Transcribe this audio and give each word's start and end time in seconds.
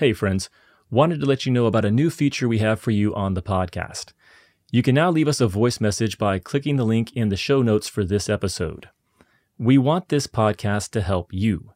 Hey, 0.00 0.14
friends, 0.14 0.48
wanted 0.90 1.20
to 1.20 1.26
let 1.26 1.44
you 1.44 1.52
know 1.52 1.66
about 1.66 1.84
a 1.84 1.90
new 1.90 2.08
feature 2.08 2.48
we 2.48 2.56
have 2.60 2.80
for 2.80 2.90
you 2.90 3.14
on 3.14 3.34
the 3.34 3.42
podcast. 3.42 4.14
You 4.72 4.82
can 4.82 4.94
now 4.94 5.10
leave 5.10 5.28
us 5.28 5.42
a 5.42 5.46
voice 5.46 5.78
message 5.78 6.16
by 6.16 6.38
clicking 6.38 6.76
the 6.76 6.86
link 6.86 7.14
in 7.14 7.28
the 7.28 7.36
show 7.36 7.60
notes 7.60 7.86
for 7.86 8.02
this 8.02 8.30
episode. 8.30 8.88
We 9.58 9.76
want 9.76 10.08
this 10.08 10.26
podcast 10.26 10.92
to 10.92 11.02
help 11.02 11.34
you. 11.34 11.74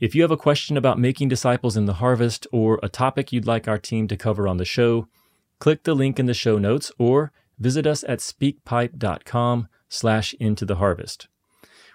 If 0.00 0.12
you 0.12 0.22
have 0.22 0.32
a 0.32 0.36
question 0.36 0.76
about 0.76 0.98
making 0.98 1.28
disciples 1.28 1.76
in 1.76 1.86
the 1.86 2.00
harvest 2.02 2.48
or 2.50 2.80
a 2.82 2.88
topic 2.88 3.32
you'd 3.32 3.46
like 3.46 3.68
our 3.68 3.78
team 3.78 4.08
to 4.08 4.16
cover 4.16 4.48
on 4.48 4.56
the 4.56 4.64
show, 4.64 5.06
click 5.60 5.84
the 5.84 5.94
link 5.94 6.18
in 6.18 6.26
the 6.26 6.34
show 6.34 6.58
notes 6.58 6.90
or 6.98 7.30
visit 7.60 7.86
us 7.86 8.02
at 8.08 8.18
speakpipe.com 8.18 9.68
slash 9.88 10.34
into 10.40 10.64
the 10.64 10.76
harvest. 10.82 11.28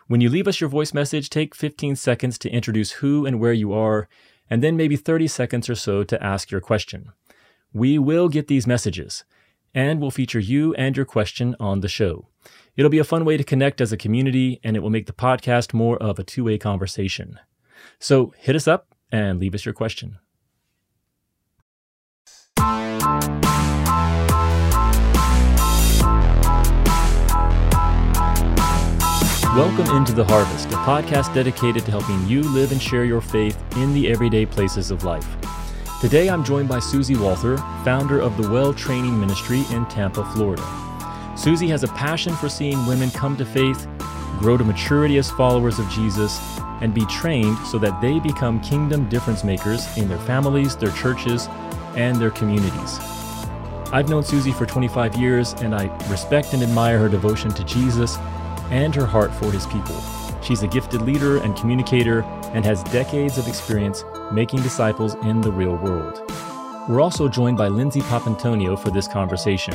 When 0.08 0.22
you 0.22 0.30
leave 0.30 0.48
us 0.48 0.62
your 0.62 0.70
voice 0.70 0.94
message, 0.94 1.30
take 1.30 1.54
15 1.54 1.98
seconds 1.98 2.38
to 2.38 2.50
introduce 2.50 2.92
who 2.92 3.26
and 3.26 3.42
where 3.42 3.52
you 3.52 3.74
are 3.74 4.08
and 4.50 4.64
then 4.64 4.78
maybe 4.78 4.96
30 4.96 5.28
seconds 5.28 5.70
or 5.70 5.76
so 5.76 6.04
to 6.04 6.24
ask 6.24 6.52
your 6.52 6.62
question. 6.62 7.12
We 7.74 8.00
will 8.00 8.30
get 8.30 8.48
these 8.48 8.68
messages, 8.68 9.24
and 9.74 10.00
we'll 10.00 10.12
feature 10.12 10.40
you 10.40 10.74
and 10.76 10.96
your 10.96 11.06
question 11.06 11.56
on 11.60 11.82
the 11.82 11.88
show. 11.88 12.28
It'll 12.76 12.92
be 12.92 13.00
a 13.00 13.04
fun 13.04 13.26
way 13.26 13.38
to 13.38 13.44
connect 13.44 13.82
as 13.82 13.92
a 13.92 13.98
community, 13.98 14.60
and 14.64 14.76
it 14.76 14.82
will 14.82 14.90
make 14.90 15.08
the 15.08 15.14
podcast 15.14 15.74
more 15.74 15.98
of 15.98 16.20
a 16.20 16.24
two 16.24 16.44
way 16.44 16.58
conversation. 16.58 17.40
So 18.00 18.34
hit 18.38 18.56
us 18.56 18.68
up 18.68 18.96
and 19.12 19.40
leave 19.40 19.56
us 19.56 19.66
your 19.66 19.74
question. 19.74 20.20
Welcome 29.58 29.98
into 29.98 30.14
the 30.14 30.24
Harvest, 30.24 30.68
a 30.68 30.76
podcast 30.76 31.34
dedicated 31.34 31.84
to 31.86 31.90
helping 31.90 32.28
you 32.28 32.44
live 32.44 32.72
and 32.72 32.80
share 32.80 33.06
your 33.06 33.22
faith 33.22 33.60
in 33.76 33.92
the 33.92 34.08
everyday 34.08 34.46
places 34.46 34.92
of 34.92 35.04
life. 35.04 35.28
Today 36.00 36.30
I'm 36.30 36.44
joined 36.44 36.70
by 36.70 36.78
Susie 36.78 37.16
Walther, 37.16 37.58
founder 37.84 38.20
of 38.20 38.38
the 38.38 38.48
Well 38.52 38.72
Training 38.72 39.20
Ministry 39.20 39.64
in 39.72 39.88
Tampa, 39.88 40.24
Florida. 40.26 40.64
Susie 41.36 41.68
has 41.70 41.84
a 41.84 41.88
passion 41.88 42.36
for 42.36 42.50
seeing 42.50 42.86
women 42.86 43.10
come 43.10 43.36
to 43.36 43.46
faith, 43.46 43.88
grow 44.38 44.58
to 44.58 44.64
maturity 44.64 45.18
as 45.18 45.32
followers 45.32 45.80
of 45.80 45.90
Jesus, 45.90 46.40
and 46.82 46.94
be 46.94 47.08
trained 47.08 47.58
so 47.66 47.80
that 47.80 48.00
they 48.00 48.20
become 48.20 48.62
kingdom 48.62 49.10
difference 49.10 49.44
makers 49.44 49.88
in 49.98 50.08
their 50.08 50.20
families, 50.20 50.76
their 50.76 50.92
churches, 50.92 51.48
and 51.96 52.18
their 52.18 52.30
communities. 52.30 53.00
I've 53.92 54.08
known 54.08 54.24
Susie 54.24 54.52
for 54.52 54.68
25 54.68 55.16
years, 55.16 55.54
and 55.54 55.74
I 55.74 55.88
respect 56.12 56.54
and 56.54 56.62
admire 56.62 57.00
her 57.00 57.10
devotion 57.10 57.50
to 57.50 57.64
Jesus 57.64 58.20
and 58.72 58.94
her 58.96 59.06
heart 59.06 59.34
for 59.34 59.52
his 59.52 59.66
people. 59.68 60.00
She's 60.42 60.64
a 60.64 60.68
gifted 60.68 61.02
leader 61.02 61.38
and 61.38 61.56
communicator 61.56 62.22
and 62.54 62.64
has 62.64 62.84
decades 62.84 63.38
of 63.38 63.48
experience 63.48 64.04
making 64.32 64.62
disciples 64.62 65.16
in 65.16 65.42
the 65.42 65.52
real 65.52 65.76
world. 65.76 66.22
We're 66.88 67.02
also 67.02 67.28
joined 67.28 67.58
by 67.58 67.68
Lindsay 67.68 68.02
Papantonio 68.02 68.80
for 68.80 68.92
this 68.92 69.08
conversation. 69.08 69.74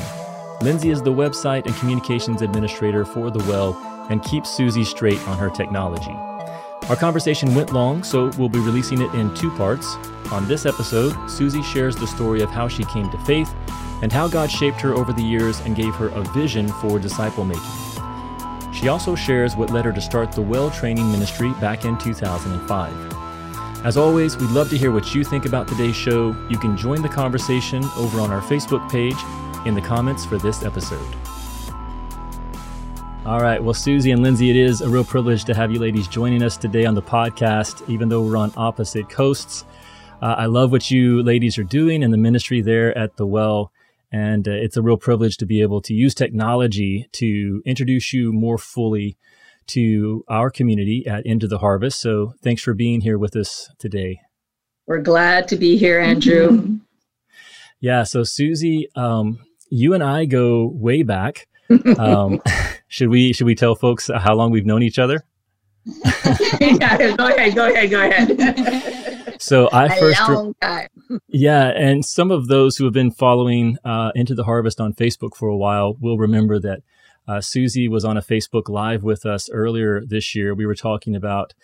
Lindsay 0.62 0.90
is 0.90 1.02
the 1.02 1.12
website 1.12 1.66
and 1.66 1.74
communications 1.76 2.40
administrator 2.40 3.04
for 3.04 3.30
The 3.30 3.40
Well 3.40 3.74
and 4.08 4.22
keeps 4.22 4.50
Susie 4.50 4.84
straight 4.84 5.20
on 5.28 5.36
her 5.36 5.50
technology. 5.50 6.16
Our 6.88 6.96
conversation 6.96 7.54
went 7.54 7.72
long, 7.72 8.02
so 8.02 8.30
we'll 8.38 8.48
be 8.48 8.58
releasing 8.58 9.02
it 9.02 9.12
in 9.14 9.34
two 9.34 9.50
parts. 9.56 9.94
On 10.32 10.48
this 10.48 10.64
episode, 10.66 11.14
Susie 11.28 11.62
shares 11.62 11.96
the 11.96 12.06
story 12.06 12.42
of 12.42 12.50
how 12.50 12.66
she 12.66 12.84
came 12.86 13.10
to 13.10 13.18
faith 13.18 13.52
and 14.02 14.10
how 14.10 14.26
God 14.26 14.50
shaped 14.50 14.80
her 14.80 14.94
over 14.94 15.12
the 15.12 15.22
years 15.22 15.60
and 15.60 15.76
gave 15.76 15.94
her 15.94 16.08
a 16.08 16.22
vision 16.32 16.68
for 16.68 16.98
disciple 16.98 17.44
making. 17.44 17.91
She 18.82 18.88
also 18.88 19.14
shares 19.14 19.54
what 19.54 19.70
led 19.70 19.84
her 19.84 19.92
to 19.92 20.00
start 20.00 20.32
the 20.32 20.42
Well 20.42 20.68
Training 20.68 21.08
Ministry 21.12 21.52
back 21.60 21.84
in 21.84 21.96
2005. 21.98 23.86
As 23.86 23.96
always, 23.96 24.36
we'd 24.36 24.50
love 24.50 24.70
to 24.70 24.76
hear 24.76 24.90
what 24.90 25.14
you 25.14 25.22
think 25.22 25.46
about 25.46 25.68
today's 25.68 25.94
show. 25.94 26.34
You 26.50 26.58
can 26.58 26.76
join 26.76 27.00
the 27.00 27.08
conversation 27.08 27.84
over 27.96 28.20
on 28.20 28.32
our 28.32 28.40
Facebook 28.40 28.90
page 28.90 29.14
in 29.68 29.76
the 29.76 29.80
comments 29.80 30.24
for 30.24 30.36
this 30.36 30.64
episode. 30.64 31.06
All 33.24 33.40
right. 33.40 33.62
Well, 33.62 33.72
Susie 33.72 34.10
and 34.10 34.20
Lindsay, 34.20 34.50
it 34.50 34.56
is 34.56 34.80
a 34.80 34.88
real 34.88 35.04
privilege 35.04 35.44
to 35.44 35.54
have 35.54 35.70
you 35.70 35.78
ladies 35.78 36.08
joining 36.08 36.42
us 36.42 36.56
today 36.56 36.84
on 36.84 36.96
the 36.96 37.02
podcast, 37.02 37.88
even 37.88 38.08
though 38.08 38.22
we're 38.22 38.36
on 38.36 38.52
opposite 38.56 39.08
coasts. 39.08 39.64
Uh, 40.20 40.34
I 40.38 40.46
love 40.46 40.72
what 40.72 40.90
you 40.90 41.22
ladies 41.22 41.56
are 41.56 41.64
doing 41.64 42.02
in 42.02 42.10
the 42.10 42.16
ministry 42.16 42.60
there 42.60 42.98
at 42.98 43.16
the 43.16 43.26
Well. 43.26 43.71
And 44.12 44.46
uh, 44.46 44.52
it's 44.52 44.76
a 44.76 44.82
real 44.82 44.98
privilege 44.98 45.38
to 45.38 45.46
be 45.46 45.62
able 45.62 45.80
to 45.82 45.94
use 45.94 46.14
technology 46.14 47.08
to 47.12 47.62
introduce 47.64 48.12
you 48.12 48.32
more 48.32 48.58
fully 48.58 49.16
to 49.68 50.24
our 50.28 50.50
community 50.50 51.06
at 51.06 51.24
Into 51.24 51.48
the 51.48 51.58
Harvest. 51.58 52.00
So 52.00 52.34
thanks 52.42 52.62
for 52.62 52.74
being 52.74 53.00
here 53.00 53.18
with 53.18 53.34
us 53.34 53.70
today. 53.78 54.20
We're 54.86 55.00
glad 55.00 55.48
to 55.48 55.56
be 55.56 55.78
here, 55.78 55.98
Andrew. 55.98 56.78
yeah. 57.80 58.02
So, 58.02 58.24
Susie, 58.24 58.88
um, 58.96 59.38
you 59.70 59.94
and 59.94 60.02
I 60.02 60.26
go 60.26 60.70
way 60.74 61.02
back. 61.02 61.46
Um, 61.98 62.42
should 62.88 63.08
we 63.08 63.32
should 63.32 63.46
we 63.46 63.54
tell 63.54 63.74
folks 63.74 64.10
how 64.14 64.34
long 64.34 64.50
we've 64.50 64.66
known 64.66 64.82
each 64.82 64.98
other? 64.98 65.24
yeah, 66.60 67.16
go 67.16 67.26
ahead, 67.26 67.54
go 67.54 67.70
ahead, 67.70 67.90
go 67.90 68.00
ahead. 68.00 68.98
So 69.42 69.68
I 69.72 69.98
first, 69.98 70.20
long 70.28 70.54
time. 70.62 70.88
yeah, 71.28 71.72
and 71.74 72.04
some 72.04 72.30
of 72.30 72.46
those 72.46 72.76
who 72.76 72.84
have 72.84 72.92
been 72.92 73.10
following 73.10 73.76
uh, 73.84 74.12
Into 74.14 74.36
the 74.36 74.44
Harvest 74.44 74.80
on 74.80 74.94
Facebook 74.94 75.34
for 75.34 75.48
a 75.48 75.56
while 75.56 75.94
will 76.00 76.16
remember 76.16 76.60
that 76.60 76.82
uh, 77.26 77.40
Susie 77.40 77.88
was 77.88 78.04
on 78.04 78.16
a 78.16 78.22
Facebook 78.22 78.68
Live 78.68 79.02
with 79.02 79.26
us 79.26 79.50
earlier 79.50 80.00
this 80.06 80.36
year. 80.36 80.54
We 80.54 80.64
were 80.64 80.76
talking 80.76 81.16
about 81.16 81.54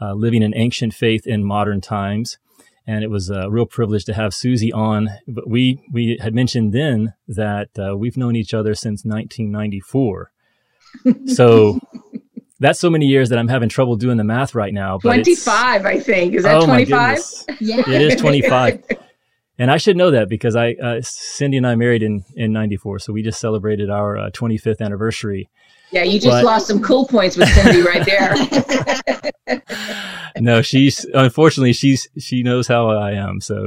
uh, 0.00 0.14
living 0.14 0.42
an 0.42 0.54
ancient 0.56 0.92
faith 0.92 1.24
in 1.24 1.44
modern 1.44 1.80
times, 1.80 2.38
and 2.84 3.04
it 3.04 3.10
was 3.10 3.30
a 3.30 3.48
real 3.48 3.66
privilege 3.66 4.04
to 4.06 4.14
have 4.14 4.34
Susie 4.34 4.72
on. 4.72 5.10
But 5.28 5.48
we 5.48 5.84
we 5.92 6.18
had 6.20 6.34
mentioned 6.34 6.72
then 6.72 7.14
that 7.28 7.68
uh, 7.78 7.96
we've 7.96 8.16
known 8.16 8.34
each 8.34 8.52
other 8.52 8.74
since 8.74 9.04
1994. 9.04 10.32
So 11.26 11.78
that's 12.60 12.78
so 12.78 12.88
many 12.90 13.06
years 13.06 13.30
that 13.30 13.38
I'm 13.38 13.48
having 13.48 13.68
trouble 13.68 13.96
doing 13.96 14.16
the 14.16 14.24
math 14.24 14.54
right 14.54 14.72
now. 14.72 14.98
But 14.98 15.14
25, 15.14 15.84
I 15.86 15.98
think. 15.98 16.34
Is 16.34 16.44
that 16.44 16.56
oh 16.58 16.66
25? 16.66 17.18
Yeah. 17.60 17.80
It 17.88 18.02
is 18.02 18.16
25. 18.20 18.84
and 19.58 19.70
I 19.70 19.76
should 19.78 19.96
know 19.96 20.10
that 20.12 20.28
because 20.28 20.54
I 20.54 20.72
uh, 20.74 21.00
Cindy 21.02 21.56
and 21.56 21.66
I 21.66 21.74
married 21.74 22.02
in 22.02 22.24
in 22.36 22.52
94, 22.52 23.00
so 23.00 23.12
we 23.12 23.22
just 23.22 23.40
celebrated 23.40 23.90
our 23.90 24.16
uh, 24.16 24.30
25th 24.30 24.80
anniversary. 24.80 25.48
Yeah, 25.90 26.04
you 26.04 26.20
just 26.20 26.28
But- 26.28 26.44
lost 26.44 26.68
some 26.68 26.80
cool 26.80 27.06
points 27.06 27.36
with 27.36 27.48
Cindy 27.48 27.82
right 27.82 28.04
there. 28.04 29.60
No, 30.38 30.62
she's 30.62 31.04
unfortunately 31.12 31.72
she's 31.72 32.08
she 32.18 32.42
knows 32.42 32.66
how 32.68 32.88
I 32.88 33.12
am. 33.12 33.40
So 33.40 33.66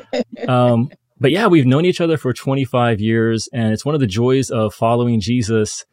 um 0.48 0.88
but 1.20 1.32
yeah, 1.32 1.48
we've 1.48 1.66
known 1.66 1.84
each 1.84 2.00
other 2.00 2.16
for 2.16 2.32
25 2.32 3.00
years 3.00 3.48
and 3.52 3.72
it's 3.72 3.84
one 3.84 3.94
of 3.94 4.00
the 4.00 4.06
joys 4.06 4.48
of 4.50 4.72
following 4.74 5.20
Jesus. 5.20 5.84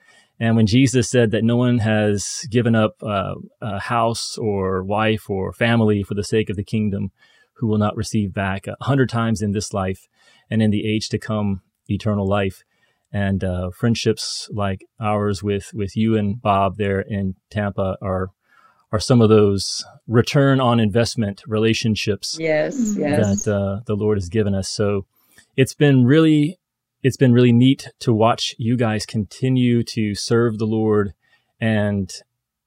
And 0.41 0.56
when 0.56 0.66
Jesus 0.66 1.07
said 1.07 1.29
that 1.31 1.44
no 1.44 1.56
one 1.56 1.78
has 1.78 2.47
given 2.50 2.74
up 2.74 2.96
uh, 3.03 3.35
a 3.62 3.79
house 3.79 4.40
or 4.40 4.84
wife 4.84 5.29
or 5.29 5.53
family 5.53 6.02
for 6.02 6.16
the 6.16 6.24
sake 6.24 6.50
of 6.50 6.56
the 6.56 6.63
kingdom 6.63 7.12
who 7.57 7.68
will 7.68 7.78
not 7.78 7.96
receive 7.96 8.34
back 8.34 8.66
a 8.66 8.75
hundred 8.81 9.07
times 9.07 9.44
in 9.44 9.52
this 9.52 9.72
life 9.72 10.07
and 10.50 10.63
in 10.63 10.72
the 10.72 10.84
age 10.91 11.09
to 11.09 11.19
come 11.19 11.62
eternal 11.88 12.28
life. 12.28 12.63
And 13.13 13.44
uh, 13.44 13.69
friendships 13.69 14.50
like 14.52 14.84
ours 15.00 15.44
with 15.44 15.69
with 15.75 15.96
you 15.96 16.18
and 16.18 16.41
Bob 16.41 16.78
there 16.78 17.02
in 17.02 17.35
Tampa 17.52 17.97
are 18.02 18.31
are 18.91 19.00
some 19.00 19.22
of 19.22 19.29
those 19.29 19.85
return 20.08 20.59
on 20.59 20.79
investment 20.79 21.44
relationships 21.46 22.35
yes, 22.40 22.96
yes. 22.97 23.44
that 23.44 23.56
uh, 23.56 23.81
the 23.85 23.96
Lord 23.96 24.18
has 24.18 24.28
given 24.28 24.56
us. 24.56 24.69
So 24.69 25.06
it's 25.56 25.75
been 25.75 26.03
really 26.03 26.58
it's 27.03 27.17
been 27.17 27.34
really 27.34 27.51
neat 27.51 27.89
to 28.00 28.13
watch 28.13 28.56
you 28.57 28.78
guys 28.78 29.06
continue 29.06 29.84
to 29.84 30.13
serve 30.16 30.57
the 30.57 30.66
Lord 30.66 31.13
and 31.59 32.12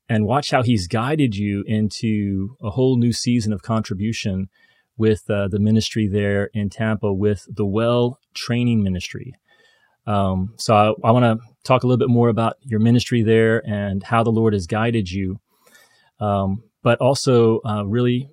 and 0.09 0.27
watch 0.27 0.51
how 0.51 0.63
He's 0.63 0.87
guided 0.87 1.37
you 1.37 1.65
into 1.67 2.57
a 2.63 2.71
whole 2.71 2.97
new 2.97 3.13
season 3.13 3.53
of 3.53 3.63
contribution 3.63 4.49
with 4.97 5.29
uh, 5.31 5.49
the 5.49 5.59
ministry 5.59 6.07
there 6.07 6.51
in 6.53 6.69
Tampa 6.69 7.13
with 7.13 7.47
the 7.49 7.67
Well 7.67 8.19
Training 8.35 8.83
Ministry. 8.83 9.35
Um, 10.07 10.55
so 10.57 10.75
I, 10.75 11.09
I 11.09 11.11
want 11.11 11.25
to 11.25 11.47
talk 11.65 11.83
a 11.83 11.87
little 11.87 11.99
bit 11.99 12.13
more 12.13 12.29
about 12.29 12.57
your 12.63 12.81
ministry 12.81 13.23
there 13.23 13.67
and 13.67 14.03
how 14.03 14.23
the 14.23 14.31
Lord 14.31 14.53
has 14.53 14.67
guided 14.67 15.11
you. 15.11 15.41
Um, 16.21 16.63
but 16.83 17.01
also, 17.01 17.61
uh, 17.65 17.85
really, 17.87 18.29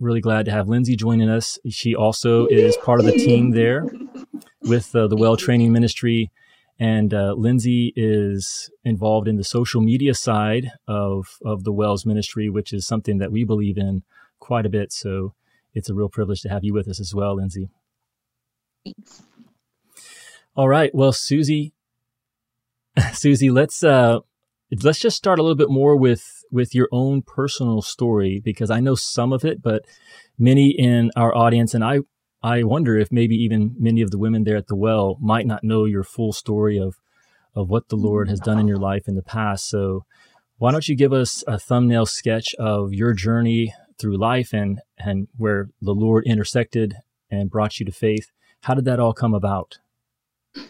really 0.00 0.20
glad 0.20 0.44
to 0.46 0.50
have 0.50 0.68
Lindsay 0.68 0.96
joining 0.96 1.30
us. 1.30 1.58
She 1.70 1.94
also 1.94 2.46
is 2.46 2.76
part 2.78 2.98
of 2.98 3.06
the 3.06 3.12
team 3.12 3.52
there 3.52 3.86
with 4.66 4.94
uh, 4.94 5.06
the 5.06 5.16
Well 5.16 5.36
Training 5.36 5.72
Ministry. 5.72 6.30
And 6.78 7.14
uh, 7.14 7.32
Lindsay 7.32 7.92
is 7.96 8.70
involved 8.84 9.28
in 9.28 9.36
the 9.36 9.44
social 9.44 9.80
media 9.80 10.14
side 10.14 10.72
of, 10.86 11.38
of 11.44 11.64
the 11.64 11.72
Wells 11.72 12.04
Ministry, 12.04 12.50
which 12.50 12.72
is 12.72 12.86
something 12.86 13.18
that 13.18 13.32
we 13.32 13.44
believe 13.44 13.78
in 13.78 14.02
quite 14.40 14.66
a 14.66 14.68
bit. 14.68 14.92
So 14.92 15.34
it's 15.74 15.88
a 15.88 15.94
real 15.94 16.08
privilege 16.08 16.42
to 16.42 16.48
have 16.48 16.64
you 16.64 16.74
with 16.74 16.88
us 16.88 17.00
as 17.00 17.14
well, 17.14 17.36
Lindsay. 17.36 17.70
Thanks. 18.84 19.22
All 20.54 20.68
right. 20.68 20.94
Well, 20.94 21.12
Susie, 21.12 21.72
Susie, 23.12 23.50
let's 23.50 23.82
uh, 23.84 24.20
let's 24.82 24.98
just 24.98 25.16
start 25.16 25.38
a 25.38 25.42
little 25.42 25.56
bit 25.56 25.70
more 25.70 25.96
with 25.96 26.44
with 26.50 26.74
your 26.74 26.88
own 26.92 27.22
personal 27.22 27.82
story 27.82 28.40
because 28.42 28.70
I 28.70 28.80
know 28.80 28.94
some 28.94 29.32
of 29.32 29.44
it, 29.44 29.62
but 29.62 29.84
many 30.38 30.70
in 30.70 31.10
our 31.16 31.34
audience, 31.36 31.74
and 31.74 31.84
I 31.84 32.00
I 32.42 32.62
wonder 32.62 32.96
if 32.98 33.10
maybe 33.10 33.36
even 33.36 33.74
many 33.78 34.02
of 34.02 34.10
the 34.10 34.18
women 34.18 34.44
there 34.44 34.56
at 34.56 34.66
the 34.68 34.76
well 34.76 35.16
might 35.20 35.46
not 35.46 35.64
know 35.64 35.84
your 35.84 36.04
full 36.04 36.32
story 36.32 36.78
of 36.78 36.96
of 37.54 37.70
what 37.70 37.88
the 37.88 37.96
Lord 37.96 38.28
has 38.28 38.38
done 38.38 38.58
in 38.58 38.68
your 38.68 38.76
life 38.76 39.08
in 39.08 39.14
the 39.14 39.22
past. 39.22 39.66
So 39.68 40.04
why 40.58 40.72
don't 40.72 40.86
you 40.86 40.94
give 40.94 41.12
us 41.12 41.42
a 41.46 41.58
thumbnail 41.58 42.04
sketch 42.04 42.54
of 42.58 42.92
your 42.92 43.14
journey 43.14 43.74
through 43.98 44.18
life 44.18 44.52
and 44.52 44.80
and 44.98 45.28
where 45.36 45.70
the 45.80 45.94
Lord 45.94 46.24
intersected 46.26 46.94
and 47.30 47.50
brought 47.50 47.80
you 47.80 47.86
to 47.86 47.92
faith? 47.92 48.30
How 48.62 48.74
did 48.74 48.84
that 48.84 49.00
all 49.00 49.12
come 49.12 49.34
about? 49.34 49.78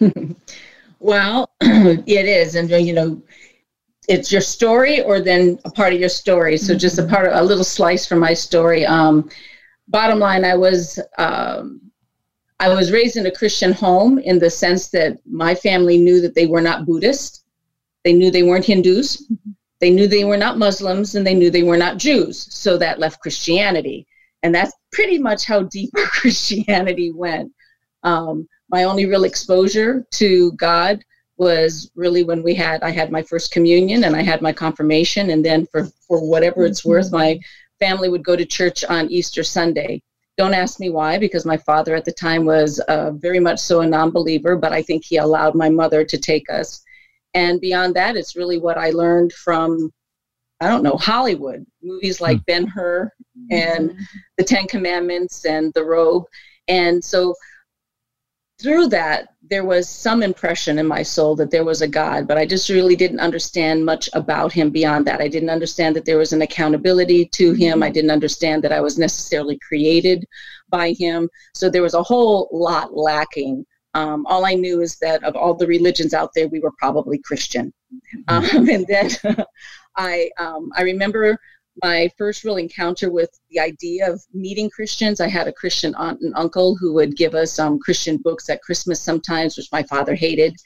well, 1.01 1.51
it 1.61 2.27
is, 2.27 2.55
and 2.55 2.71
you 2.71 2.93
know, 2.93 3.23
it's 4.09 4.31
your 4.31 4.41
story 4.41 5.03
or 5.03 5.21
then 5.21 5.59
a 5.65 5.71
part 5.71 5.93
of 5.93 6.01
your 6.01 6.09
story. 6.09 6.57
So 6.57 6.75
just 6.77 6.99
a 6.99 7.03
mm-hmm. 7.03 7.13
part 7.13 7.27
of 7.27 7.37
a 7.37 7.43
little 7.43 7.65
slice 7.65 8.07
from 8.07 8.21
my 8.21 8.35
story. 8.35 8.85
Um, 8.87 9.29
bottom 9.89 10.19
line, 10.19 10.45
I 10.45 10.57
was 10.57 10.99
um, 11.19 11.81
I 12.59 12.69
was 12.69 12.93
raised 12.93 13.17
in 13.17 13.27
a 13.27 13.31
Christian 13.31 13.73
home 13.73 14.19
in 14.19 14.39
the 14.39 14.51
sense 14.51 14.89
that 14.89 15.19
my 15.27 15.55
family 15.55 15.99
knew 15.99 16.21
that 16.23 16.35
they 16.35 16.47
were 16.47 16.63
not 16.63 16.87
Buddhist. 16.87 17.45
They 18.05 18.13
knew 18.13 18.31
they 18.31 18.43
weren't 18.45 18.65
Hindus. 18.65 19.31
They 19.81 19.91
knew 19.91 20.07
they 20.07 20.25
were 20.25 20.39
not 20.39 20.59
Muslims 20.59 21.15
and 21.15 21.27
they 21.27 21.35
knew 21.35 21.51
they 21.51 21.63
were 21.63 21.77
not 21.77 21.99
Jews. 21.99 22.47
So 22.55 22.79
that 22.79 22.99
left 22.99 23.21
Christianity. 23.21 24.07
And 24.43 24.55
that's 24.55 24.73
pretty 24.91 25.19
much 25.19 25.45
how 25.45 25.65
deep 25.65 25.93
Christianity 25.97 27.13
went. 27.13 27.53
Um, 28.03 28.49
my 28.71 28.85
only 28.85 29.07
real 29.07 29.25
exposure 29.25 30.07
to 30.13 30.53
God 30.53 31.05
was 31.37 31.91
really 31.95 32.25
when 32.25 32.43
we 32.43 32.55
had 32.55 32.83
I 32.83 32.91
had 32.91 33.13
my 33.13 33.23
first 33.23 33.51
communion 33.51 34.05
and 34.05 34.17
I 34.17 34.23
had 34.23 34.41
my 34.41 34.53
confirmation 34.53 35.31
and 35.31 35.45
then 35.45 35.67
for 35.67 35.85
for 36.09 36.27
whatever 36.27 36.65
it's 36.65 36.85
worth 36.85 37.13
my 37.13 37.39
family 37.79 38.09
would 38.09 38.25
go 38.25 38.37
to 38.37 38.45
church 38.45 38.85
on 38.85 39.11
Easter 39.11 39.43
Sunday. 39.43 40.03
Don't 40.37 40.55
ask 40.55 40.81
me 40.81 40.91
why 40.91 41.19
because 41.19 41.47
my 41.47 41.57
father 41.57 41.95
at 41.95 42.05
the 42.05 42.13
time 42.13 42.45
was 42.45 42.79
uh, 42.81 43.13
very 43.13 43.41
much 43.41 43.59
so 43.59 43.81
a 43.81 43.87
non-believer 43.87 44.57
but 44.57 44.73
I 44.73 44.83
think 44.83 45.05
he 45.05 45.17
allowed 45.17 45.55
my 45.55 45.71
mother 45.71 46.05
to 46.05 46.19
take 46.19 46.51
us. 46.51 46.83
And 47.35 47.61
beyond 47.61 47.95
that 47.97 48.17
it's 48.17 48.37
really 48.37 48.59
what 48.59 48.79
I 48.79 48.91
learned 48.91 49.33
from 49.33 49.93
I 50.61 50.69
don't 50.69 50.83
know 50.83 50.97
Hollywood 50.97 51.67
movies 51.83 52.21
like 52.21 52.39
mm-hmm. 52.39 52.45
Ben 52.47 52.67
Hur 52.67 53.13
and 53.51 53.91
mm-hmm. 53.91 54.03
the 54.37 54.45
10 54.45 54.67
commandments 54.67 55.45
and 55.45 55.73
the 55.75 55.85
robe 55.85 56.25
and 56.69 57.03
so 57.03 57.35
through 58.61 58.89
that, 58.89 59.29
there 59.49 59.65
was 59.65 59.89
some 59.89 60.23
impression 60.23 60.79
in 60.79 60.87
my 60.87 61.03
soul 61.03 61.37
that 61.37 61.51
there 61.51 61.65
was 61.65 61.83
a 61.83 61.89
God, 61.89 62.27
but 62.27 62.39
I 62.39 62.47
just 62.47 62.69
really 62.69 62.97
didn't 62.97 63.21
understand 63.21 63.85
much 63.85 64.09
about 64.13 64.53
him 64.53 64.71
beyond 64.71 65.07
that. 65.07 65.21
I 65.21 65.29
didn't 65.29 65.51
understand 65.51 65.95
that 65.97 66.05
there 66.05 66.19
was 66.19 66.33
an 66.33 66.43
accountability 66.43 67.27
to 67.27 67.53
him. 67.53 67.83
I 67.83 67.91
didn't 67.91 68.11
understand 68.11 68.65
that 68.65 68.73
I 68.73 68.81
was 68.81 68.99
necessarily 68.99 69.59
created 69.59 70.25
by 70.69 70.93
him. 70.99 71.29
So 71.55 71.69
there 71.69 71.83
was 71.83 71.95
a 71.95 72.03
whole 72.03 72.49
lot 72.53 72.97
lacking. 72.97 73.65
Um, 73.95 74.27
all 74.27 74.45
I 74.45 74.55
knew 74.55 74.81
is 74.81 74.99
that 74.99 75.23
of 75.25 75.37
all 75.37 75.55
the 75.55 75.67
religions 75.67 76.13
out 76.13 76.31
there, 76.35 76.49
we 76.49 76.61
were 76.61 76.73
probably 76.79 77.19
Christian. 77.19 77.73
Mm-hmm. 78.29 78.57
Um, 78.59 78.69
and 78.75 78.87
then 78.87 79.11
I, 79.97 80.31
um, 80.39 80.71
I 80.77 80.83
remember 80.83 81.39
my 81.83 82.11
first 82.17 82.45
real 82.45 82.57
encounter 82.57 83.11
with 83.11 83.39
the 83.51 83.61
idea 83.61 84.11
of 84.11 84.23
meeting 84.33 84.71
Christians. 84.71 85.21
I 85.21 85.29
had 85.29 85.49
a 85.49 85.53
Christian 85.53 85.95
aunt 85.97 86.21
and 86.23 86.33
uncle 86.37 86.77
who 86.77 86.95
would 86.95 87.17
give 87.17 87.35
us 87.35 87.59
um, 87.59 87.79
Christian 87.79 88.17
books 88.19 88.49
at 88.49 88.63
Christmas 88.63 89.01
sometimes, 89.01 89.57
which 89.57 89.73
my 89.73 89.83
father 89.83 90.15
hated. 90.15 90.57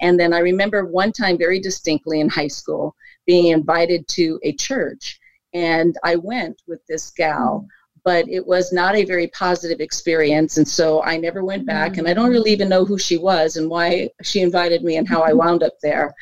And 0.00 0.18
then 0.18 0.32
I 0.32 0.38
remember 0.38 0.86
one 0.86 1.12
time 1.12 1.38
very 1.38 1.60
distinctly 1.60 2.20
in 2.20 2.28
high 2.28 2.48
school 2.48 2.94
being 3.26 3.48
invited 3.48 4.06
to 4.08 4.38
a 4.42 4.52
church. 4.54 5.18
And 5.54 5.96
I 6.02 6.16
went 6.16 6.62
with 6.66 6.84
this 6.86 7.10
gal, 7.10 7.66
but 8.04 8.28
it 8.28 8.44
was 8.46 8.72
not 8.72 8.94
a 8.94 9.04
very 9.04 9.28
positive 9.28 9.80
experience. 9.80 10.56
And 10.56 10.66
so 10.66 11.02
I 11.02 11.16
never 11.16 11.44
went 11.44 11.66
back. 11.66 11.98
And 11.98 12.08
I 12.08 12.14
don't 12.14 12.30
really 12.30 12.52
even 12.52 12.68
know 12.68 12.84
who 12.84 12.98
she 12.98 13.16
was 13.16 13.56
and 13.56 13.68
why 13.68 14.10
she 14.22 14.40
invited 14.40 14.82
me 14.82 14.96
and 14.96 15.08
how 15.08 15.22
I 15.22 15.32
wound 15.42 15.62
up 15.62 15.74
there. 15.82 16.14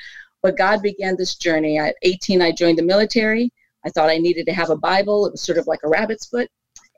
But 0.43 0.57
God 0.57 0.83
began 0.83 1.17
this 1.17 1.35
journey. 1.35 1.79
At 1.79 1.97
18, 2.03 2.43
I 2.43 2.53
joined 2.53 2.79
the 2.79 2.83
military. 2.83 3.53
I 3.85 3.91
thought 3.91 4.11
I 4.11 4.19
needed 4.19 4.47
to 4.47 4.53
have 4.53 4.71
a 4.71 4.77
Bible. 4.77 5.27
It 5.27 5.33
was 5.33 5.43
sort 5.43 5.59
of 5.59 5.67
like 5.67 5.81
a 5.85 5.89
rabbit's 5.89 6.27
foot. 6.27 6.49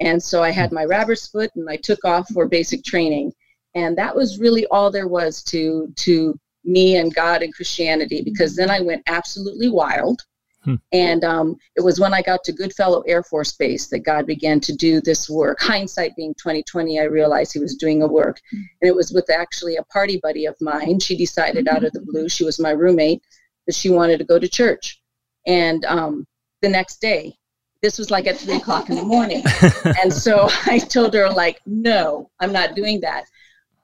And 0.00 0.23
so 0.23 0.43
I 0.43 0.50
had 0.50 0.73
my 0.73 0.84
rabbit's 0.84 1.29
foot 1.29 1.50
and 1.55 1.69
I 1.69 1.76
took 1.76 2.05
off 2.05 2.29
for 2.32 2.49
basic 2.49 2.82
training. 2.84 3.32
And 3.75 3.96
that 3.96 4.14
was 4.14 4.38
really 4.38 4.67
all 4.67 4.90
there 4.90 5.08
was 5.08 5.43
to 5.44 5.93
to 5.96 6.38
me 6.64 6.96
and 6.96 7.14
God 7.14 7.43
and 7.43 7.55
Christianity 7.55 8.23
because 8.23 8.55
then 8.55 8.70
I 8.70 8.81
went 8.81 9.02
absolutely 9.06 9.69
wild. 9.69 10.23
Hmm. 10.64 10.76
And 10.93 11.25
um, 11.25 11.56
it 11.75 11.81
was 11.81 11.99
when 11.99 12.14
I 12.14 12.23
got 12.23 12.44
to 12.44 12.52
Goodfellow 12.52 13.00
Air 13.02 13.25
Force 13.25 13.52
Base 13.52 13.88
that 13.88 14.00
God 14.00 14.26
began 14.26 14.61
to 14.61 14.73
do 14.73 15.00
this 15.00 15.29
work. 15.29 15.61
Hindsight 15.61 16.14
being 16.14 16.34
2020, 16.34 17.00
I 17.00 17.05
realized 17.05 17.52
He 17.52 17.58
was 17.58 17.75
doing 17.75 18.02
a 18.02 18.06
work, 18.06 18.40
hmm. 18.50 18.58
and 18.81 18.88
it 18.88 18.94
was 18.94 19.11
with 19.11 19.29
actually 19.29 19.76
a 19.76 19.82
party 19.84 20.20
buddy 20.23 20.46
of 20.46 20.55
mine. 20.61 21.00
She 21.00 21.17
decided 21.17 21.67
out 21.67 21.84
of 21.84 21.93
the 21.93 22.00
blue, 22.00 22.29
she 22.29 22.44
was 22.44 22.61
my 22.61 22.70
roommate, 22.70 23.23
that 23.67 23.75
she 23.75 23.90
wanted 23.90 24.19
to 24.19 24.25
go 24.25 24.38
to 24.38 24.49
church, 24.49 25.02
and 25.49 25.84
um, 25.87 26.26
the 26.62 26.68
next 26.68 27.00
day. 27.00 27.36
This 27.82 27.98
was 27.98 28.10
like 28.10 28.26
at 28.26 28.38
three 28.38 28.56
o'clock 28.56 28.88
in 28.88 28.96
the 28.96 29.02
morning. 29.02 29.44
and 30.02 30.12
so 30.12 30.48
I 30.66 30.78
told 30.78 31.14
her, 31.14 31.28
like, 31.28 31.60
no, 31.66 32.30
I'm 32.40 32.52
not 32.52 32.76
doing 32.76 33.00
that. 33.00 33.24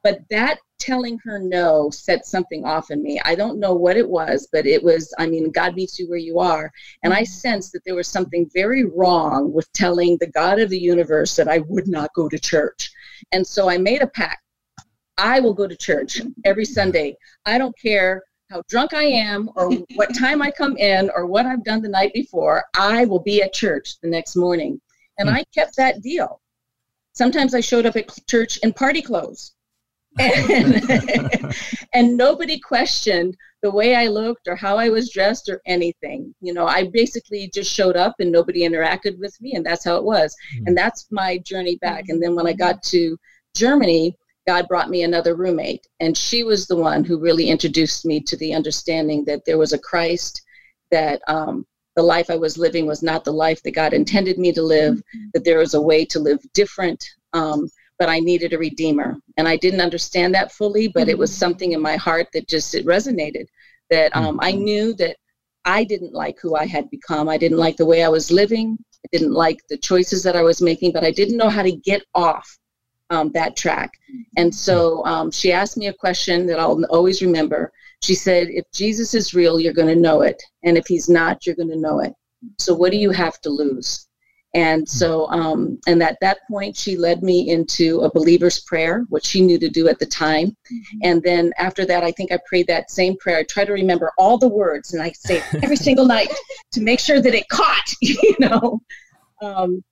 But 0.04 0.20
that 0.30 0.58
telling 0.78 1.18
her 1.18 1.38
no 1.40 1.90
set 1.90 2.24
something 2.24 2.64
off 2.64 2.90
in 2.90 3.02
me. 3.02 3.20
I 3.24 3.34
don't 3.34 3.58
know 3.58 3.74
what 3.74 3.96
it 3.96 4.08
was, 4.08 4.48
but 4.52 4.66
it 4.66 4.82
was, 4.82 5.12
I 5.18 5.26
mean, 5.26 5.50
God 5.50 5.74
meets 5.74 5.98
you 5.98 6.08
where 6.08 6.18
you 6.18 6.38
are. 6.38 6.70
And 7.02 7.12
I 7.12 7.22
mm-hmm. 7.22 7.32
sensed 7.32 7.72
that 7.72 7.84
there 7.84 7.96
was 7.96 8.06
something 8.06 8.48
very 8.54 8.84
wrong 8.84 9.52
with 9.52 9.70
telling 9.72 10.16
the 10.20 10.28
God 10.28 10.60
of 10.60 10.70
the 10.70 10.78
universe 10.78 11.34
that 11.36 11.48
I 11.48 11.58
would 11.58 11.88
not 11.88 12.14
go 12.14 12.28
to 12.28 12.38
church. 12.38 12.90
And 13.32 13.46
so 13.46 13.68
I 13.68 13.78
made 13.78 14.02
a 14.02 14.06
pact. 14.06 14.42
I 15.18 15.40
will 15.40 15.54
go 15.54 15.66
to 15.66 15.76
church 15.76 16.20
every 16.44 16.64
Sunday. 16.64 17.16
I 17.44 17.58
don't 17.58 17.76
care 17.76 18.22
how 18.50 18.62
drunk 18.68 18.94
I 18.94 19.04
am 19.04 19.50
or 19.56 19.70
what 19.94 20.14
time 20.14 20.40
I 20.42 20.50
come 20.50 20.76
in 20.76 21.10
or 21.14 21.26
what 21.26 21.46
I've 21.46 21.64
done 21.64 21.82
the 21.82 21.88
night 21.88 22.12
before, 22.14 22.64
I 22.74 23.04
will 23.04 23.20
be 23.20 23.42
at 23.42 23.52
church 23.52 24.00
the 24.00 24.08
next 24.08 24.36
morning. 24.36 24.80
And 25.18 25.28
hmm. 25.28 25.36
I 25.36 25.44
kept 25.54 25.76
that 25.76 26.02
deal. 26.02 26.40
Sometimes 27.12 27.54
I 27.54 27.60
showed 27.60 27.86
up 27.86 27.96
at 27.96 28.10
church 28.26 28.58
in 28.58 28.72
party 28.72 29.02
clothes. 29.02 29.54
And, 30.18 30.82
and 31.94 32.16
nobody 32.16 32.58
questioned 32.58 33.36
the 33.62 33.70
way 33.70 33.94
I 33.94 34.06
looked 34.06 34.48
or 34.48 34.56
how 34.56 34.76
I 34.76 34.88
was 34.88 35.10
dressed 35.10 35.48
or 35.48 35.60
anything. 35.66 36.34
You 36.40 36.54
know, 36.54 36.66
I 36.66 36.88
basically 36.92 37.50
just 37.52 37.72
showed 37.72 37.96
up 37.96 38.14
and 38.18 38.32
nobody 38.32 38.60
interacted 38.60 39.18
with 39.18 39.36
me, 39.40 39.54
and 39.54 39.66
that's 39.66 39.84
how 39.84 39.96
it 39.96 40.04
was. 40.04 40.34
Mm-hmm. 40.54 40.68
And 40.68 40.78
that's 40.78 41.06
my 41.10 41.38
journey 41.38 41.76
back. 41.76 42.04
And 42.08 42.22
then 42.22 42.34
when 42.34 42.46
I 42.46 42.52
got 42.52 42.82
to 42.84 43.16
Germany, 43.54 44.16
God 44.48 44.66
brought 44.66 44.88
me 44.88 45.02
another 45.02 45.34
roommate, 45.34 45.86
and 46.00 46.16
she 46.16 46.42
was 46.42 46.66
the 46.66 46.74
one 46.74 47.04
who 47.04 47.20
really 47.20 47.50
introduced 47.50 48.06
me 48.06 48.18
to 48.20 48.36
the 48.38 48.54
understanding 48.54 49.22
that 49.26 49.44
there 49.44 49.58
was 49.58 49.74
a 49.74 49.78
Christ, 49.78 50.42
that 50.90 51.20
um, 51.28 51.66
the 51.96 52.02
life 52.02 52.30
I 52.30 52.36
was 52.36 52.56
living 52.56 52.86
was 52.86 53.02
not 53.02 53.24
the 53.24 53.30
life 53.46 53.62
that 53.62 53.72
God 53.72 53.92
intended 53.92 54.38
me 54.38 54.50
to 54.54 54.62
live, 54.62 54.94
mm-hmm. 54.94 55.26
that 55.34 55.44
there 55.44 55.58
was 55.58 55.74
a 55.74 55.82
way 55.82 56.06
to 56.06 56.18
live 56.18 56.40
different, 56.54 57.04
um, 57.34 57.68
but 57.98 58.08
I 58.08 58.20
needed 58.20 58.54
a 58.54 58.58
redeemer. 58.58 59.18
And 59.36 59.46
I 59.46 59.58
didn't 59.58 59.82
understand 59.82 60.34
that 60.34 60.52
fully, 60.52 60.88
but 60.88 61.02
mm-hmm. 61.02 61.10
it 61.10 61.18
was 61.18 61.30
mm-hmm. 61.30 61.40
something 61.40 61.72
in 61.72 61.82
my 61.82 61.96
heart 61.96 62.28
that 62.32 62.48
just 62.48 62.74
it 62.74 62.86
resonated. 62.86 63.44
That 63.90 64.16
um, 64.16 64.40
I 64.40 64.52
mm-hmm. 64.52 64.64
knew 64.64 64.94
that 64.94 65.18
I 65.66 65.84
didn't 65.84 66.14
like 66.14 66.38
who 66.40 66.56
I 66.56 66.64
had 66.64 66.88
become. 66.88 67.28
I 67.28 67.36
didn't 67.36 67.58
like 67.58 67.76
the 67.76 67.84
way 67.92 68.02
I 68.02 68.08
was 68.08 68.30
living. 68.30 68.78
I 69.04 69.08
didn't 69.12 69.34
like 69.34 69.58
the 69.68 69.76
choices 69.76 70.22
that 70.22 70.36
I 70.36 70.42
was 70.42 70.62
making, 70.62 70.92
but 70.92 71.04
I 71.04 71.10
didn't 71.10 71.36
know 71.36 71.50
how 71.50 71.62
to 71.62 71.72
get 71.72 72.02
off 72.14 72.58
um, 73.10 73.30
that 73.32 73.56
track. 73.56 73.92
And 74.36 74.54
so 74.54 75.04
um, 75.04 75.30
she 75.30 75.52
asked 75.52 75.76
me 75.76 75.86
a 75.86 75.92
question 75.92 76.46
that 76.46 76.58
I'll 76.58 76.82
always 76.86 77.22
remember. 77.22 77.72
She 78.02 78.14
said, 78.14 78.48
If 78.50 78.70
Jesus 78.72 79.14
is 79.14 79.34
real, 79.34 79.58
you're 79.58 79.72
going 79.72 79.94
to 79.94 80.00
know 80.00 80.22
it. 80.22 80.42
And 80.64 80.76
if 80.76 80.86
he's 80.86 81.08
not, 81.08 81.46
you're 81.46 81.56
going 81.56 81.70
to 81.70 81.76
know 81.76 82.00
it. 82.00 82.12
So 82.58 82.74
what 82.74 82.92
do 82.92 82.98
you 82.98 83.10
have 83.10 83.40
to 83.40 83.50
lose? 83.50 84.08
And 84.54 84.88
so, 84.88 85.28
um, 85.28 85.78
and 85.86 86.02
at 86.02 86.16
that 86.20 86.38
point, 86.50 86.74
she 86.74 86.96
led 86.96 87.22
me 87.22 87.50
into 87.50 88.00
a 88.00 88.10
believer's 88.10 88.60
prayer, 88.60 89.04
what 89.10 89.24
she 89.24 89.42
knew 89.42 89.58
to 89.58 89.68
do 89.68 89.88
at 89.88 89.98
the 89.98 90.06
time. 90.06 90.56
And 91.02 91.22
then 91.22 91.52
after 91.58 91.84
that, 91.84 92.02
I 92.02 92.12
think 92.12 92.32
I 92.32 92.38
prayed 92.46 92.66
that 92.68 92.90
same 92.90 93.16
prayer. 93.18 93.38
I 93.38 93.42
try 93.42 93.66
to 93.66 93.72
remember 93.72 94.10
all 94.16 94.38
the 94.38 94.48
words, 94.48 94.94
and 94.94 95.02
I 95.02 95.12
say 95.12 95.42
every 95.62 95.76
single 95.76 96.06
night 96.06 96.32
to 96.72 96.80
make 96.80 96.98
sure 96.98 97.20
that 97.20 97.34
it 97.34 97.48
caught, 97.50 97.92
you 98.00 98.36
know. 98.40 98.80
Um, 99.42 99.84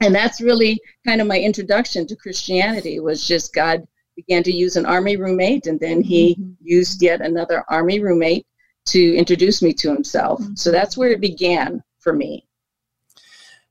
and 0.00 0.14
that's 0.14 0.40
really 0.40 0.80
kind 1.06 1.20
of 1.20 1.26
my 1.26 1.38
introduction 1.38 2.06
to 2.06 2.16
Christianity 2.16 3.00
was 3.00 3.26
just 3.26 3.54
God 3.54 3.86
began 4.14 4.42
to 4.42 4.52
use 4.52 4.76
an 4.76 4.86
army 4.86 5.16
roommate 5.16 5.66
and 5.66 5.78
then 5.80 6.02
he 6.02 6.34
mm-hmm. 6.34 6.52
used 6.62 7.02
yet 7.02 7.20
another 7.20 7.64
army 7.68 8.00
roommate 8.00 8.46
to 8.86 9.14
introduce 9.16 9.62
me 9.62 9.72
to 9.74 9.92
himself. 9.92 10.40
Mm-hmm. 10.40 10.54
So 10.54 10.70
that's 10.70 10.96
where 10.96 11.10
it 11.10 11.20
began 11.20 11.82
for 11.98 12.12
me. 12.12 12.46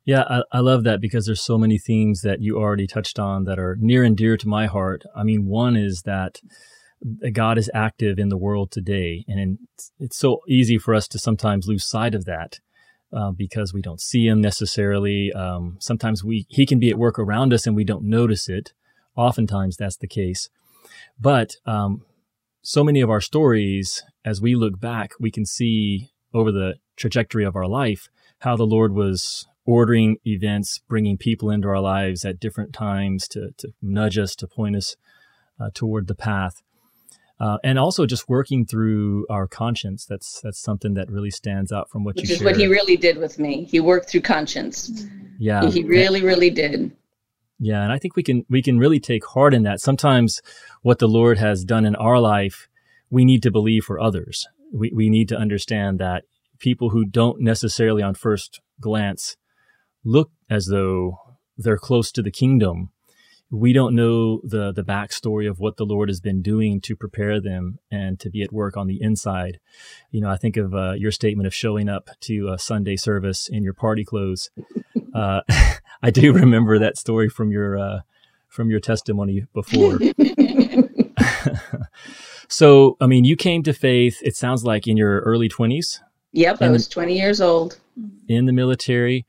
Yeah, 0.04 0.24
I, 0.30 0.44
I, 0.52 0.60
love 0.60 0.84
that 0.84 1.02
because 1.02 1.26
there's 1.26 1.42
so 1.42 1.58
many 1.58 1.80
themes 1.80 2.22
that 2.22 2.40
you 2.40 2.58
already 2.58 2.86
touched 2.86 3.18
on 3.18 3.46
that 3.46 3.58
are 3.58 3.76
near 3.80 4.04
and 4.04 4.16
dear 4.16 4.38
to 4.38 4.48
my 4.48 4.68
heart. 4.68 5.04
I 5.16 5.24
mean, 5.24 5.48
one 5.48 5.76
is 5.76 6.04
that 6.04 6.40
God 7.34 7.58
is 7.58 7.72
active 7.74 8.20
in 8.20 8.30
the 8.30 8.38
world 8.38 8.70
today, 8.72 9.26
and 9.28 9.58
it's, 9.74 9.92
it's 10.00 10.18
so 10.18 10.42
easy 10.48 10.78
for 10.78 10.94
us 10.94 11.08
to 11.08 11.18
sometimes 11.18 11.68
lose 11.68 11.90
sight 11.90 12.14
of 12.14 12.26
that 12.26 12.60
uh, 13.14 13.32
because 13.32 13.74
we 13.74 13.82
don't 13.82 14.02
see 14.02 14.28
Him 14.28 14.42
necessarily. 14.42 15.32
Um, 15.34 15.78
sometimes 15.80 16.24
we 16.24 16.46
He 16.50 16.66
can 16.66 16.80
be 16.80 16.90
at 16.90 16.98
work 16.98 17.20
around 17.20 17.54
us 17.54 17.66
and 17.66 17.76
we 17.76 17.84
don't 17.84 18.04
notice 18.04 18.50
it. 18.50 18.74
Oftentimes 19.16 19.78
that's 19.78 19.98
the 19.98 20.08
case, 20.08 20.50
but 21.20 21.56
um, 21.66 22.04
so 22.62 22.84
many 22.84 23.00
of 23.00 23.10
our 23.10 23.22
stories, 23.22 24.04
as 24.26 24.42
we 24.42 24.56
look 24.56 24.80
back, 24.80 25.12
we 25.20 25.32
can 25.32 25.46
see 25.46 26.10
over 26.34 26.52
the 26.52 26.76
trajectory 26.98 27.46
of 27.46 27.56
our 27.56 27.68
life 27.68 28.10
how 28.40 28.58
the 28.58 28.66
Lord 28.66 28.94
was 28.94 29.48
ordering 29.66 30.18
events, 30.26 30.82
bringing 30.88 31.18
people 31.18 31.50
into 31.50 31.68
our 31.68 31.80
lives 31.80 32.26
at 32.26 32.40
different 32.40 32.74
times 32.74 33.28
to, 33.30 33.52
to 33.58 33.70
nudge 33.82 34.18
us, 34.18 34.36
to 34.36 34.48
point 34.48 34.76
us 34.76 34.96
uh, 35.60 35.70
toward 35.74 36.08
the 36.08 36.16
path. 36.16 36.62
Uh, 37.38 37.58
and 37.66 37.78
also 37.78 38.06
just 38.06 38.30
working 38.30 38.66
through 38.66 39.26
our 39.30 39.48
conscience. 39.48 40.06
That's 40.06 40.40
that's 40.42 40.60
something 40.60 40.94
that 40.94 41.10
really 41.10 41.32
stands 41.32 41.72
out 41.72 41.90
from 41.90 42.04
what 42.04 42.16
Which 42.16 42.30
you. 42.30 42.36
is 42.36 42.44
what 42.44 42.56
he 42.56 42.68
really 42.68 42.96
did 42.96 43.18
with 43.18 43.40
me. 43.40 43.66
He 43.66 43.80
worked 43.82 44.10
through 44.10 44.22
conscience. 44.22 45.06
Yeah, 45.38 45.70
he 45.70 45.84
really, 45.84 46.22
really 46.22 46.50
did. 46.50 46.96
Yeah, 47.60 47.84
and 47.84 47.92
I 47.92 48.00
think 48.00 48.16
we 48.16 48.24
can 48.24 48.46
we 48.50 48.62
can 48.62 48.78
really 48.78 49.00
take 49.00 49.26
heart 49.26 49.54
in 49.54 49.64
that. 49.64 49.82
Sometimes 49.82 50.42
what 50.82 51.00
the 51.00 51.08
Lord 51.08 51.38
has 51.38 51.66
done 51.66 51.86
in 51.86 51.96
our 51.96 52.20
life, 52.20 52.70
we 53.10 53.26
need 53.26 53.44
to 53.44 53.52
believe 53.52 53.84
for 53.84 54.00
others. 54.00 54.48
We 54.74 54.92
we 54.94 55.10
need 55.10 55.28
to 55.30 55.38
understand 55.38 56.00
that 56.00 56.24
people 56.60 56.92
who 56.92 57.06
don't 57.06 57.42
necessarily 57.42 58.02
on 58.02 58.16
first 58.16 58.62
glance 58.80 59.36
look 60.06 60.32
as 60.50 60.68
though 60.68 61.18
they're 61.58 61.78
close 61.78 62.12
to 62.14 62.22
the 62.22 62.32
kingdom 62.32 62.92
we 63.52 63.74
don't 63.74 63.96
know 63.96 64.42
the 64.44 64.72
the 64.72 64.84
backstory 64.84 65.50
of 65.50 65.60
what 65.60 65.78
the 65.78 65.86
Lord 65.86 66.10
has 66.10 66.20
been 66.20 66.42
doing 66.42 66.82
to 66.82 66.96
prepare 66.96 67.40
them 67.40 67.80
and 67.92 68.20
to 68.20 68.30
be 68.30 68.42
at 68.42 68.52
work 68.52 68.76
on 68.76 68.88
the 68.88 69.02
inside. 69.02 69.60
You 70.12 70.22
know, 70.22 70.30
I 70.30 70.38
think 70.38 70.58
of 70.58 70.74
uh, 70.74 70.94
your 70.94 71.12
statement 71.12 71.48
of 71.48 71.54
showing 71.54 71.88
up 71.88 72.10
to 72.22 72.50
a 72.50 72.58
Sunday 72.58 72.96
service 72.96 73.48
in 73.48 73.64
your 73.64 73.74
party 73.74 74.04
clothes. 74.04 74.50
Uh, 75.14 75.42
I 76.02 76.12
do 76.12 76.34
remember 76.34 76.80
that 76.80 76.98
story 76.98 77.30
from 77.30 77.52
your 77.52 77.78
uh, 77.78 78.00
from 78.50 78.70
your 78.70 78.80
testimony 78.80 79.46
before. 79.54 80.00
so, 82.48 82.98
I 83.00 83.08
mean, 83.08 83.26
you 83.26 83.36
came 83.36 83.64
to 83.64 83.74
faith. 83.74 84.20
It 84.24 84.36
sounds 84.36 84.64
like 84.64 84.88
in 84.88 84.98
your 84.98 85.20
early 85.22 85.50
twenties. 85.50 86.02
Yep, 86.32 86.62
I 86.62 86.70
was 86.70 86.88
twenty 86.88 87.18
years 87.18 87.40
old. 87.42 87.80
In 88.28 88.46
the 88.46 88.54
military 88.54 89.26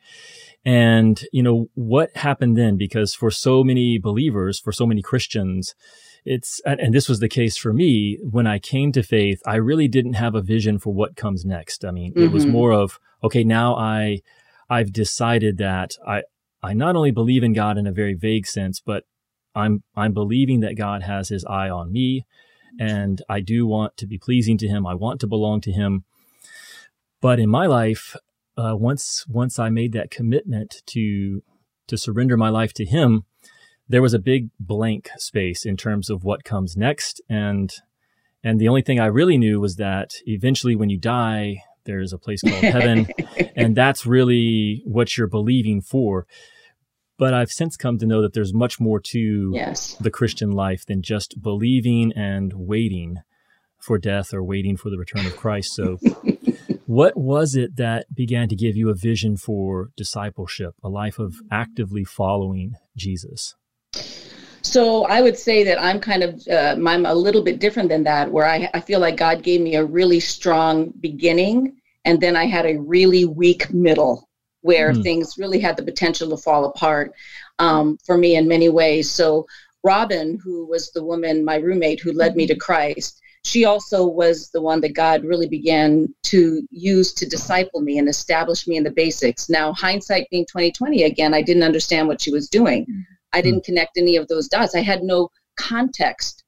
and, 0.67 1.25
you 1.33 1.45
know, 1.45 1.71
what 1.75 2.17
happened 2.17 2.57
then? 2.57 2.77
Because 2.77 3.15
for 3.15 3.31
so 3.31 3.63
many 3.63 3.99
believers, 3.99 4.59
for 4.59 4.73
so 4.73 4.85
many 4.85 5.01
Christians, 5.01 5.77
it's, 6.25 6.61
and 6.67 6.93
this 6.93 7.09
was 7.09 7.21
the 7.21 7.29
case 7.29 7.57
for 7.57 7.73
me 7.73 8.19
when 8.29 8.49
I 8.49 8.59
came 8.59 8.91
to 8.91 9.05
faith, 9.05 9.41
I 9.47 9.55
really 9.55 9.87
didn't 9.87 10.15
have 10.15 10.35
a 10.35 10.43
vision 10.43 10.81
for 10.81 10.93
what 10.93 11.15
comes 11.15 11.45
next. 11.45 11.85
I 11.85 11.93
mean, 11.93 12.13
mm-hmm. 12.13 12.25
it 12.25 12.33
was 12.33 12.43
mm-hmm. 12.43 12.53
more 12.53 12.73
of, 12.73 12.99
okay, 13.23 13.45
now 13.45 13.77
I, 13.77 14.23
I've 14.69 14.93
decided 14.93 15.59
that 15.59 15.93
I, 16.05 16.25
I 16.65 16.75
not 16.75 16.97
only 16.97 17.13
believe 17.13 17.45
in 17.45 17.53
God 17.53 17.79
in 17.79 17.87
a 17.87 17.93
very 17.93 18.15
vague 18.15 18.49
sense, 18.49 18.81
but 18.81 19.05
I'm, 19.55 19.85
I'm 19.95 20.13
believing 20.13 20.61
that 20.61 20.77
God 20.77 21.05
has 21.05 21.29
his 21.29 21.45
eye 21.45 21.71
on 21.71 21.93
me 21.93 22.27
and 22.81 23.23
I 23.29 23.39
do 23.39 23.69
want 23.69 23.97
to 23.99 24.07
be 24.09 24.19
pleasing 24.19 24.59
to 24.59 24.67
him. 24.67 24.85
I 24.85 24.95
want 24.95 25.21
to 25.21 25.29
belong 25.29 25.61
to 25.61 25.71
him. 25.71 26.05
But 27.21 27.39
in 27.39 27.49
my 27.49 27.67
life, 27.67 28.17
uh, 28.57 28.75
once 28.77 29.25
once 29.29 29.59
I 29.59 29.69
made 29.69 29.93
that 29.93 30.11
commitment 30.11 30.83
to 30.87 31.43
to 31.89 31.97
surrender 31.97 32.37
my 32.37 32.49
life 32.49 32.73
to 32.75 32.85
Him, 32.85 33.25
there 33.89 34.03
was 34.03 34.15
a 34.15 34.19
big 34.19 34.49
blank 34.59 35.11
space 35.17 35.65
in 35.65 35.77
terms 35.77 36.11
of 36.11 36.25
what 36.25 36.45
comes 36.45 36.77
next, 36.77 37.21
and 37.29 37.71
and 38.43 38.61
the 38.61 38.69
only 38.69 38.83
thing 38.83 39.01
I 39.01 39.07
really 39.07 39.39
knew 39.39 39.61
was 39.61 39.77
that 39.77 40.13
eventually, 40.27 40.77
when 40.77 40.91
you 40.91 40.99
die, 40.99 41.63
there's 41.85 42.13
a 42.13 42.19
place 42.19 42.43
called 42.43 42.55
heaven, 42.65 43.09
and 43.57 43.77
that's 43.77 44.07
really 44.07 44.83
what 44.85 45.17
you're 45.17 45.27
believing 45.27 45.81
for. 45.81 46.27
But 47.19 47.33
I've 47.33 47.51
since 47.51 47.77
come 47.77 47.97
to 47.99 48.07
know 48.07 48.21
that 48.21 48.35
there's 48.35 48.53
much 48.53 48.79
more 48.79 49.01
to 49.01 49.51
yes. 49.55 49.95
the 49.95 50.11
Christian 50.11 50.51
life 50.51 50.85
than 50.87 51.01
just 51.01 51.41
believing 51.41 52.13
and 52.15 52.53
waiting 52.53 53.19
for 53.79 53.99
death 53.99 54.35
or 54.35 54.45
waiting 54.45 54.77
for 54.77 54.91
the 54.91 54.99
return 54.99 55.25
of 55.25 55.37
Christ. 55.37 55.75
So 55.75 55.99
what 56.87 57.17
was 57.17 57.55
it 57.55 57.77
that 57.77 58.15
began 58.15 58.49
to 58.49 58.57
give 58.57 58.77
you 58.77 58.89
a 58.89 58.95
vision 58.95 59.37
for 59.37 59.91
discipleship, 59.97 60.75
a 60.83 60.89
life 60.89 61.19
of 61.19 61.37
actively 61.51 62.05
following 62.05 62.75
Jesus? 62.97 63.55
So 64.63 65.05
I 65.05 65.21
would 65.21 65.37
say 65.37 65.65
that 65.65 65.81
I'm 65.81 66.01
kind 66.01 66.23
of 66.23 66.43
uh, 66.49 66.77
I'm 66.85 67.07
a 67.07 67.15
little 67.15 67.43
bit 67.43 67.61
different 67.61 67.89
than 67.89 68.05
that, 68.05 68.31
where 68.31 68.47
I, 68.47 68.69
I 68.75 68.81
feel 68.81 69.01
like 69.01 69.17
God 69.17 69.43
gave 69.43 69.61
me 69.61 69.77
a 69.77 69.85
really 69.85 70.21
strong 70.21 70.93
beginning, 71.01 71.77
and 72.05 72.21
then 72.21 72.37
I 72.37 72.47
had 72.47 72.67
a 72.67 72.79
really 72.79 73.25
weak 73.25 73.73
middle, 73.73 74.29
where 74.63 74.93
mm. 74.93 75.03
things 75.03 75.39
really 75.39 75.61
had 75.61 75.77
the 75.77 75.85
potential 75.85 76.31
to 76.31 76.37
fall 76.37 76.65
apart 76.67 77.13
um, 77.59 77.99
for 78.05 78.17
me 78.17 78.37
in 78.37 78.49
many 78.49 78.69
ways. 78.69 79.11
So 79.11 79.47
Robin, 79.85 80.39
who 80.43 80.67
was 80.67 80.91
the 80.91 81.05
woman, 81.05 81.45
my 81.45 81.57
roommate, 81.57 82.01
who 82.01 82.13
led 82.13 82.35
me 82.35 82.47
to 82.49 82.57
Christ, 82.57 83.21
she 83.47 83.65
also 83.65 84.05
was 84.05 84.51
the 84.51 84.61
one 84.61 84.81
that 84.81 84.95
God 84.95 85.23
really 85.23 85.47
began 85.47 86.13
to 86.25 86.67
use 86.73 87.15
to 87.15 87.25
disciple 87.25 87.81
me 87.81 87.97
and 87.97 88.09
establish 88.09 88.67
me 88.67 88.77
in 88.77 88.83
the 88.83 88.91
basics. 88.91 89.49
Now, 89.49 89.73
hindsight 89.73 90.29
being 90.33 90.47
2020, 90.47 91.05
again, 91.05 91.33
I 91.33 91.43
didn't 91.43 91.63
understand 91.63 92.09
what 92.09 92.21
she 92.21 92.33
was 92.33 92.49
doing. 92.49 92.85
I 93.33 93.41
didn't 93.41 93.61
hmm. 93.61 93.71
connect 93.71 93.99
any 93.99 94.17
of 94.17 94.27
those 94.27 94.49
dots. 94.49 94.75
I 94.75 94.81
had 94.81 95.05
no 95.05 95.31
context 95.57 96.43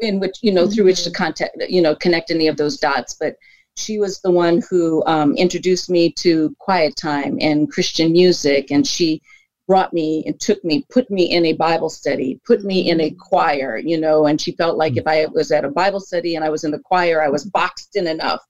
in 0.00 0.20
which, 0.20 0.38
you 0.40 0.52
know, 0.52 0.68
through 0.68 0.84
which 0.84 1.02
to 1.02 1.10
contact, 1.10 1.56
you 1.68 1.82
know, 1.82 1.96
connect 1.96 2.30
any 2.30 2.46
of 2.46 2.58
those 2.58 2.78
dots. 2.78 3.16
But 3.18 3.34
she 3.76 3.98
was 3.98 4.20
the 4.20 4.30
one 4.30 4.62
who 4.70 5.04
um, 5.06 5.34
introduced 5.34 5.90
me 5.90 6.12
to 6.18 6.54
quiet 6.60 6.94
time 6.94 7.38
and 7.40 7.68
Christian 7.68 8.12
music, 8.12 8.70
and 8.70 8.86
she 8.86 9.20
brought 9.66 9.92
me 9.92 10.22
and 10.26 10.38
took 10.40 10.62
me, 10.64 10.84
put 10.90 11.10
me 11.10 11.32
in 11.32 11.46
a 11.46 11.52
Bible 11.54 11.88
study, 11.88 12.40
put 12.46 12.64
me 12.64 12.90
in 12.90 13.00
a 13.00 13.10
choir, 13.10 13.78
you 13.78 13.98
know, 13.98 14.26
and 14.26 14.40
she 14.40 14.52
felt 14.52 14.76
like 14.76 14.96
if 14.96 15.06
I 15.06 15.26
was 15.26 15.50
at 15.50 15.64
a 15.64 15.70
Bible 15.70 16.00
study 16.00 16.36
and 16.36 16.44
I 16.44 16.50
was 16.50 16.64
in 16.64 16.70
the 16.70 16.78
choir, 16.78 17.22
I 17.22 17.28
was 17.28 17.44
boxed 17.44 17.96
in 17.96 18.06
enough 18.06 18.40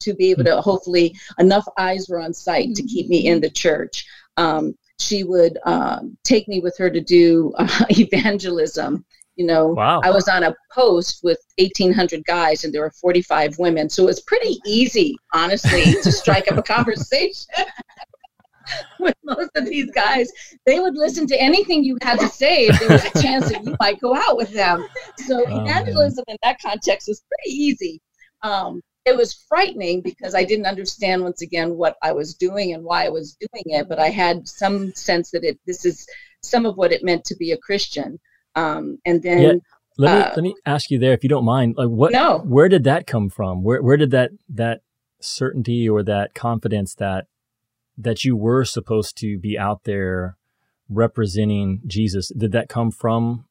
to 0.00 0.14
be 0.14 0.30
able 0.30 0.44
to 0.44 0.60
hopefully 0.60 1.14
enough 1.38 1.66
eyes 1.78 2.08
were 2.08 2.20
on 2.20 2.34
sight 2.34 2.74
to 2.74 2.82
keep 2.82 3.08
me 3.08 3.26
in 3.26 3.40
the 3.40 3.50
church. 3.50 4.06
Um, 4.36 4.76
she 4.98 5.24
would 5.24 5.58
um, 5.64 6.16
take 6.24 6.48
me 6.48 6.60
with 6.60 6.76
her 6.78 6.90
to 6.90 7.00
do 7.00 7.52
uh, 7.58 7.84
evangelism. 7.90 9.04
You 9.36 9.46
know, 9.46 9.68
wow. 9.68 10.00
I 10.04 10.10
was 10.10 10.28
on 10.28 10.44
a 10.44 10.54
post 10.72 11.24
with 11.24 11.38
1,800 11.58 12.24
guys 12.24 12.62
and 12.62 12.72
there 12.72 12.82
were 12.82 12.92
45 12.92 13.58
women. 13.58 13.90
So 13.90 14.04
it 14.04 14.06
was 14.06 14.20
pretty 14.20 14.60
easy, 14.64 15.16
honestly, 15.32 15.94
to 16.02 16.12
strike 16.12 16.50
up 16.52 16.58
a 16.58 16.62
conversation. 16.74 17.46
with 19.00 19.14
most 19.24 19.50
of 19.54 19.66
these 19.66 19.90
guys, 19.90 20.30
they 20.66 20.80
would 20.80 20.96
listen 20.96 21.26
to 21.28 21.40
anything 21.40 21.84
you 21.84 21.98
had 22.02 22.18
to 22.20 22.28
say 22.28 22.66
if 22.66 22.80
there 22.80 22.88
was 22.90 23.04
a 23.04 23.22
chance 23.22 23.50
that 23.50 23.64
you 23.64 23.76
might 23.80 24.00
go 24.00 24.14
out 24.14 24.36
with 24.36 24.52
them. 24.52 24.86
So 25.18 25.44
oh, 25.46 25.60
evangelism 25.60 26.24
man. 26.26 26.34
in 26.34 26.36
that 26.42 26.60
context 26.60 27.08
was 27.08 27.22
pretty 27.28 27.56
easy. 27.56 28.00
Um, 28.42 28.82
it 29.04 29.16
was 29.16 29.44
frightening 29.48 30.00
because 30.00 30.34
I 30.34 30.44
didn't 30.44 30.66
understand 30.66 31.22
once 31.22 31.42
again 31.42 31.76
what 31.76 31.96
I 32.02 32.12
was 32.12 32.34
doing 32.34 32.72
and 32.72 32.84
why 32.84 33.04
I 33.04 33.10
was 33.10 33.34
doing 33.34 33.64
it, 33.66 33.88
but 33.88 33.98
I 33.98 34.08
had 34.08 34.48
some 34.48 34.94
sense 34.94 35.30
that 35.32 35.44
it 35.44 35.58
this 35.66 35.84
is 35.84 36.06
some 36.42 36.64
of 36.66 36.76
what 36.76 36.92
it 36.92 37.04
meant 37.04 37.24
to 37.26 37.36
be 37.36 37.52
a 37.52 37.58
Christian. 37.58 38.18
Um, 38.54 38.98
and 39.04 39.22
then 39.22 39.40
yeah. 39.40 39.52
Let 39.96 40.16
me 40.16 40.24
uh, 40.24 40.32
let 40.34 40.42
me 40.42 40.54
ask 40.66 40.90
you 40.90 40.98
there, 40.98 41.12
if 41.12 41.22
you 41.22 41.28
don't 41.28 41.44
mind, 41.44 41.76
like 41.76 41.88
what? 41.88 42.12
No. 42.12 42.38
Where 42.40 42.68
did 42.68 42.84
that 42.84 43.06
come 43.06 43.30
from? 43.30 43.62
Where 43.62 43.80
where 43.80 43.96
did 43.96 44.10
that 44.10 44.32
that 44.48 44.80
certainty 45.20 45.88
or 45.88 46.02
that 46.02 46.34
confidence 46.34 46.94
that 46.96 47.26
that 47.96 48.24
you 48.24 48.36
were 48.36 48.64
supposed 48.64 49.16
to 49.18 49.38
be 49.38 49.58
out 49.58 49.84
there 49.84 50.36
representing 50.88 51.80
Jesus. 51.86 52.28
Did 52.28 52.52
that 52.52 52.68
come 52.68 52.90
from 52.90 53.46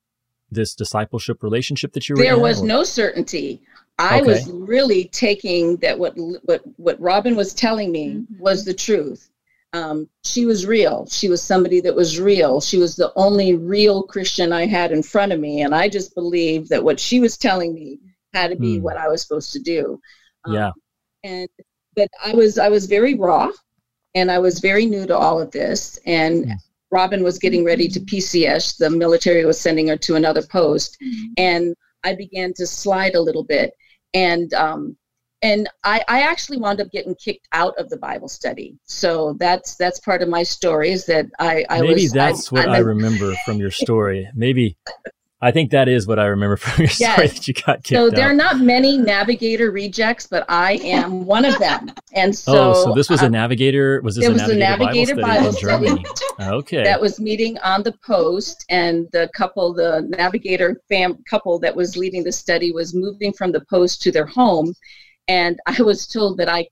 this 0.54 0.76
discipleship 0.76 1.44
relationship 1.44 1.94
that 1.94 2.08
you 2.08 2.16
were 2.16 2.24
there 2.24 2.36
in, 2.36 2.42
was 2.42 2.62
or? 2.62 2.66
no 2.66 2.84
certainty 2.84 3.62
i 4.00 4.20
okay. 4.20 4.28
was 4.28 4.50
really 4.52 5.06
taking 5.06 5.78
that 5.78 5.98
what 5.98 6.14
what 6.44 6.62
what 6.78 7.00
robin 7.00 7.36
was 7.36 7.54
telling 7.54 7.92
me 7.92 8.10
mm-hmm. 8.10 8.40
was 8.40 8.66
the 8.66 8.74
truth 8.74 9.30
um, 9.74 10.08
she 10.24 10.46
was 10.46 10.68
real 10.68 11.08
she 11.08 11.30
was 11.30 11.42
somebody 11.42 11.82
that 11.82 11.96
was 11.96 12.20
real 12.20 12.62
she 12.62 12.78
was 12.78 12.96
the 12.96 13.12
only 13.16 13.56
real 13.56 14.04
christian 14.04 14.54
i 14.54 14.68
had 14.68 14.92
in 14.92 15.02
front 15.02 15.32
of 15.32 15.40
me 15.40 15.62
and 15.62 15.74
i 15.74 15.90
just 15.90 16.14
believed 16.14 16.70
that 16.70 16.84
what 16.84 17.00
she 17.00 17.20
was 17.20 17.38
telling 17.38 17.74
me 17.74 18.00
had 18.34 18.52
to 18.52 18.56
be 18.56 18.78
mm. 18.78 18.82
what 18.82 18.98
i 18.98 19.08
was 19.08 19.24
supposed 19.24 19.52
to 19.52 19.60
do 19.60 20.00
um, 20.46 20.54
yeah 20.54 20.72
and 21.24 21.50
but 21.96 22.08
i 22.24 22.36
was 22.36 22.60
i 22.60 22.70
was 22.70 22.86
very 22.86 23.16
raw 23.16 23.50
and 24.16 24.32
I 24.32 24.40
was 24.40 24.60
very 24.60 24.86
new 24.86 25.06
to 25.08 25.18
all 25.18 25.42
of 25.42 25.52
this. 25.52 26.00
And 26.06 26.48
yeah. 26.48 26.56
Robin 26.92 27.24
was 27.24 27.40
getting 27.40 27.66
ready 27.66 27.88
to 27.88 28.00
PCS. 28.00 28.78
The 28.78 28.90
military 28.90 29.46
was 29.46 29.60
sending 29.60 29.88
her 29.88 29.98
to 29.98 30.16
another 30.16 30.44
post, 30.44 30.98
mm-hmm. 31.02 31.34
and 31.38 31.76
I 32.04 32.16
began 32.16 32.54
to 32.56 32.68
slide 32.68 33.16
a 33.16 33.22
little 33.22 33.44
bit. 33.44 33.74
And 34.14 34.54
um, 34.54 34.96
and 35.44 35.70
I, 35.84 36.04
I 36.08 36.22
actually 36.22 36.58
wound 36.58 36.80
up 36.80 36.90
getting 36.92 37.16
kicked 37.16 37.50
out 37.52 37.78
of 37.78 37.90
the 37.90 37.98
Bible 37.98 38.30
study. 38.30 38.78
So 38.86 39.36
that's 39.40 39.76
that's 39.76 40.00
part 40.00 40.22
of 40.22 40.30
my 40.30 40.44
story 40.44 40.92
is 40.92 41.06
that 41.08 41.26
I, 41.38 41.66
I 41.70 41.82
maybe 41.82 42.04
was, 42.04 42.12
that's 42.12 42.52
I, 42.52 42.56
what 42.56 42.70
I, 42.70 42.76
I 42.76 42.80
remember 42.80 43.34
from 43.46 43.58
your 43.58 43.72
story. 43.72 44.30
Maybe 44.34 44.78
I 45.44 45.52
think 45.52 45.72
that 45.72 45.90
is 45.90 46.08
what 46.08 46.20
I 46.20 46.28
remember 46.28 46.56
from 46.56 46.84
your 46.84 46.88
story 46.88 47.28
that 47.28 47.48
you 47.50 47.54
got 47.54 47.84
kicked 47.84 47.90
So 47.90 48.10
there 48.10 48.26
out. 48.26 48.32
are 48.32 48.34
not 48.34 48.60
many 48.60 48.98
navigator 48.98 49.72
rejects, 49.72 50.26
but 50.26 50.46
I 50.48 50.76
am 50.76 51.26
one 51.26 51.44
of 51.44 51.60
them. 51.60 51.92
And 52.14 52.34
so, 52.34 52.54
oh, 52.72 52.86
so 52.86 52.94
this 52.94 53.10
was 53.10 53.22
uh, 53.22 53.26
a 53.26 53.30
navigator. 53.30 54.00
Was 54.04 54.16
this 54.16 54.26
a 54.26 54.30
navigator, 54.32 54.54
a 54.54 54.58
navigator, 54.58 55.16
Bible, 55.16 55.52
study, 55.52 55.66
Bible 55.66 55.88
study 55.88 55.88
in 55.88 55.96
Germany? 55.98 56.06
okay, 56.60 56.84
that 56.86 57.02
was 57.02 57.20
meeting 57.20 57.58
on 57.58 57.84
the 57.84 57.92
post, 58.06 58.64
and 58.70 59.06
the 59.12 59.30
couple, 59.36 59.74
the 59.74 60.08
navigator 60.08 60.82
fam 60.88 61.22
couple 61.30 61.60
that 61.60 61.76
was 61.76 61.98
leading 61.98 62.24
the 62.24 62.32
study, 62.32 62.72
was 62.72 62.94
moving 62.94 63.34
from 63.34 63.52
the 63.52 63.66
post 63.70 64.02
to 64.04 64.14
their 64.14 64.26
home, 64.26 64.74
and 65.28 65.60
I 65.66 65.82
was 65.82 66.08
told 66.08 66.38
that 66.38 66.48
I, 66.48 66.68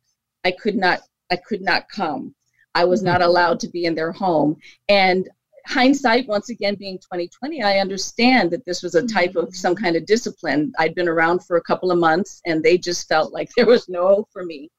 I 0.46 0.52
could 0.52 0.78
not, 0.78 1.02
I 1.30 1.36
could 1.36 1.62
not 1.62 1.90
come. 1.90 2.34
I 2.74 2.86
was 2.86 3.04
not 3.04 3.22
allowed 3.22 3.60
to 3.62 3.68
be 3.68 3.84
in 3.84 3.96
their 3.96 4.14
home, 4.14 4.56
and 4.88 5.28
hindsight 5.68 6.28
once 6.28 6.50
again 6.50 6.76
being 6.76 6.98
2020 6.98 7.64
i 7.64 7.80
understand 7.80 8.52
that 8.52 8.66
this 8.66 8.82
was 8.82 8.96
a 8.96 9.06
type 9.08 9.36
of 9.36 9.46
mm-hmm. 9.46 9.54
some 9.54 9.76
kind 9.76 9.96
of 9.96 10.06
discipline. 10.06 10.72
I'd 10.80 10.96
been 10.96 11.08
around 11.08 11.46
for 11.46 11.58
a 11.58 11.62
couple 11.62 11.92
of 11.92 11.98
months 11.98 12.42
and 12.46 12.64
they 12.64 12.78
just 12.78 13.08
felt 13.08 13.34
like 13.34 13.50
there 13.56 13.66
was 13.66 13.88
no 13.90 14.08
hope 14.08 14.30
for 14.32 14.44
me. 14.44 14.70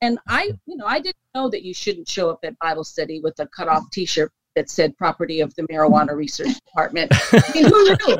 And 0.00 0.18
i 0.28 0.46
mm-hmm. 0.46 0.56
you 0.66 0.76
know 0.76 0.86
i 0.86 0.98
didn't 1.00 1.16
know 1.34 1.48
that 1.50 1.62
you 1.62 1.74
shouldn't 1.74 2.08
show 2.08 2.30
up 2.30 2.40
at 2.44 2.58
bible 2.58 2.84
study 2.84 3.20
with 3.20 3.38
a 3.38 3.46
cut 3.48 3.68
off 3.68 3.84
t-shirt 3.92 4.32
that 4.56 4.68
said 4.68 4.96
property 4.96 5.40
of 5.40 5.54
the 5.54 5.62
marijuana 5.62 6.14
research 6.14 6.54
department. 6.66 7.10
I 7.32 7.52
mean, 7.54 7.64
who 7.64 7.84
knew? 7.84 8.18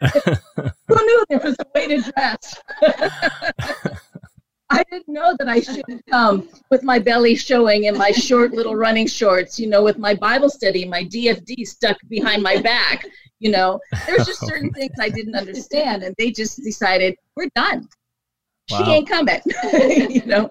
Who 0.88 0.94
knew 0.94 1.24
there 1.28 1.38
was 1.38 1.56
a 1.58 1.66
way 1.74 1.88
to 1.88 2.12
dress 2.12 2.60
I 4.70 4.82
didn't 4.90 5.08
know 5.08 5.36
that 5.38 5.48
I 5.48 5.60
shouldn't 5.60 6.04
come 6.10 6.48
with 6.70 6.82
my 6.82 6.98
belly 6.98 7.36
showing 7.36 7.86
and 7.86 7.96
my 7.96 8.10
short 8.10 8.52
little 8.52 8.74
running 8.74 9.06
shorts, 9.06 9.60
you 9.60 9.68
know, 9.68 9.82
with 9.82 9.98
my 9.98 10.14
Bible 10.14 10.50
study, 10.50 10.84
my 10.84 11.04
DFD 11.04 11.66
stuck 11.66 11.96
behind 12.08 12.42
my 12.42 12.60
back. 12.60 13.06
You 13.38 13.50
know, 13.52 13.80
there's 14.06 14.26
just 14.26 14.40
certain 14.46 14.72
things 14.72 14.94
I 15.00 15.08
didn't 15.08 15.36
understand, 15.36 16.02
and 16.02 16.14
they 16.18 16.30
just 16.32 16.62
decided 16.62 17.14
we're 17.36 17.48
done. 17.54 17.88
Wow. 18.70 18.84
She 18.84 18.90
ain't 18.90 19.08
coming, 19.08 19.40
you 20.10 20.26
know. 20.26 20.50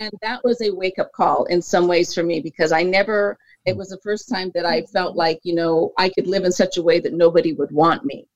And 0.00 0.12
that 0.22 0.44
was 0.44 0.62
a 0.62 0.70
wake 0.70 1.00
up 1.00 1.10
call 1.12 1.46
in 1.46 1.60
some 1.60 1.88
ways 1.88 2.14
for 2.14 2.22
me 2.22 2.40
because 2.40 2.70
I 2.70 2.82
never. 2.84 3.36
It 3.64 3.76
was 3.76 3.88
the 3.88 3.98
first 4.02 4.28
time 4.28 4.52
that 4.54 4.64
I 4.64 4.82
felt 4.82 5.16
like 5.16 5.40
you 5.42 5.54
know 5.54 5.92
I 5.98 6.10
could 6.10 6.28
live 6.28 6.44
in 6.44 6.52
such 6.52 6.76
a 6.76 6.82
way 6.82 7.00
that 7.00 7.12
nobody 7.12 7.54
would 7.54 7.72
want 7.72 8.04
me. 8.04 8.28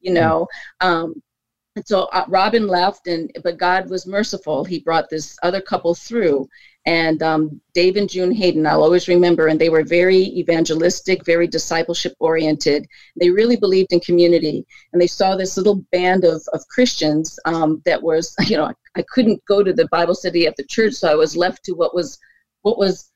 You 0.00 0.14
know, 0.14 0.46
um, 0.80 1.22
and 1.74 1.86
so 1.86 2.02
uh, 2.12 2.24
Robin 2.28 2.66
left, 2.66 3.06
and 3.06 3.30
but 3.42 3.56
God 3.56 3.88
was 3.88 4.06
merciful. 4.06 4.64
He 4.64 4.80
brought 4.80 5.08
this 5.08 5.38
other 5.42 5.60
couple 5.60 5.94
through, 5.94 6.48
and 6.84 7.22
um, 7.22 7.60
Dave 7.72 7.96
and 7.96 8.10
June 8.10 8.30
Hayden. 8.32 8.66
I'll 8.66 8.82
always 8.82 9.08
remember, 9.08 9.46
and 9.46 9.58
they 9.58 9.70
were 9.70 9.82
very 9.82 10.18
evangelistic, 10.18 11.24
very 11.24 11.46
discipleship 11.46 12.14
oriented. 12.18 12.86
They 13.18 13.30
really 13.30 13.56
believed 13.56 13.92
in 13.92 14.00
community, 14.00 14.66
and 14.92 15.00
they 15.00 15.06
saw 15.06 15.34
this 15.34 15.56
little 15.56 15.76
band 15.92 16.24
of 16.24 16.42
of 16.52 16.66
Christians 16.68 17.38
um, 17.46 17.80
that 17.86 18.02
was, 18.02 18.34
you 18.46 18.58
know, 18.58 18.72
I 18.94 19.02
couldn't 19.08 19.42
go 19.46 19.62
to 19.62 19.72
the 19.72 19.88
Bible 19.88 20.14
study 20.14 20.46
at 20.46 20.56
the 20.56 20.64
church, 20.64 20.94
so 20.94 21.10
I 21.10 21.14
was 21.14 21.36
left 21.36 21.64
to 21.64 21.72
what 21.72 21.94
was 21.94 22.18
what 22.62 22.78
was 22.78 23.11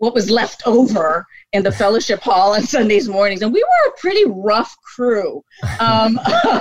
what 0.00 0.14
was 0.14 0.30
left 0.30 0.66
over 0.66 1.26
in 1.52 1.62
the 1.62 1.70
fellowship 1.70 2.20
hall 2.22 2.54
on 2.54 2.62
Sundays 2.62 3.06
mornings. 3.06 3.42
And 3.42 3.52
we 3.52 3.62
were 3.62 3.90
a 3.90 4.00
pretty 4.00 4.24
rough 4.26 4.74
crew, 4.80 5.44
um, 5.78 6.18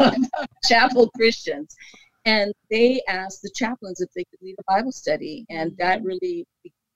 chapel 0.65 1.09
Christians. 1.15 1.73
And 2.25 2.53
they 2.69 3.01
asked 3.07 3.41
the 3.41 3.51
chaplains 3.55 4.01
if 4.01 4.09
they 4.13 4.25
could 4.25 4.41
lead 4.41 4.57
a 4.59 4.73
Bible 4.73 4.91
study. 4.91 5.45
And 5.49 5.75
that 5.77 6.03
really 6.03 6.45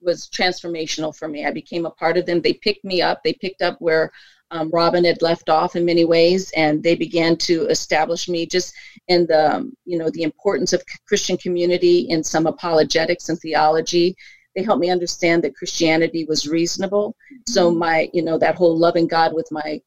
was 0.01 0.29
transformational 0.35 1.15
for 1.15 1.29
me. 1.29 1.45
I 1.45 1.51
became 1.51 1.85
a 1.85 1.91
part 1.91 2.17
of 2.17 2.25
them. 2.25 2.41
They 2.41 2.53
picked 2.53 2.83
me 2.83 3.01
up, 3.01 3.23
they 3.23 3.33
picked 3.33 3.61
up 3.61 3.77
where 3.79 4.11
um, 4.51 4.69
Robin 4.73 5.05
had 5.05 5.21
left 5.21 5.49
off 5.49 5.77
in 5.77 5.85
many 5.85 6.03
ways, 6.03 6.51
and 6.57 6.83
they 6.83 6.93
began 6.93 7.37
to 7.37 7.67
establish 7.67 8.27
me 8.27 8.45
just 8.45 8.75
in 9.07 9.25
the, 9.27 9.55
um, 9.55 9.73
you 9.85 9.97
know, 9.97 10.09
the 10.09 10.23
importance 10.23 10.73
of 10.73 10.83
Christian 11.07 11.37
community 11.37 12.01
in 12.09 12.21
some 12.21 12.47
apologetics 12.47 13.29
and 13.29 13.39
theology 13.39 14.15
they 14.55 14.63
helped 14.63 14.81
me 14.81 14.89
understand 14.89 15.43
that 15.43 15.55
Christianity 15.55 16.25
was 16.25 16.47
reasonable. 16.47 17.15
So 17.47 17.69
mm-hmm. 17.69 17.79
my, 17.79 18.09
you 18.13 18.23
know, 18.23 18.37
that 18.37 18.55
whole 18.55 18.77
loving 18.77 19.07
God 19.07 19.33
with 19.33 19.47
my 19.51 19.81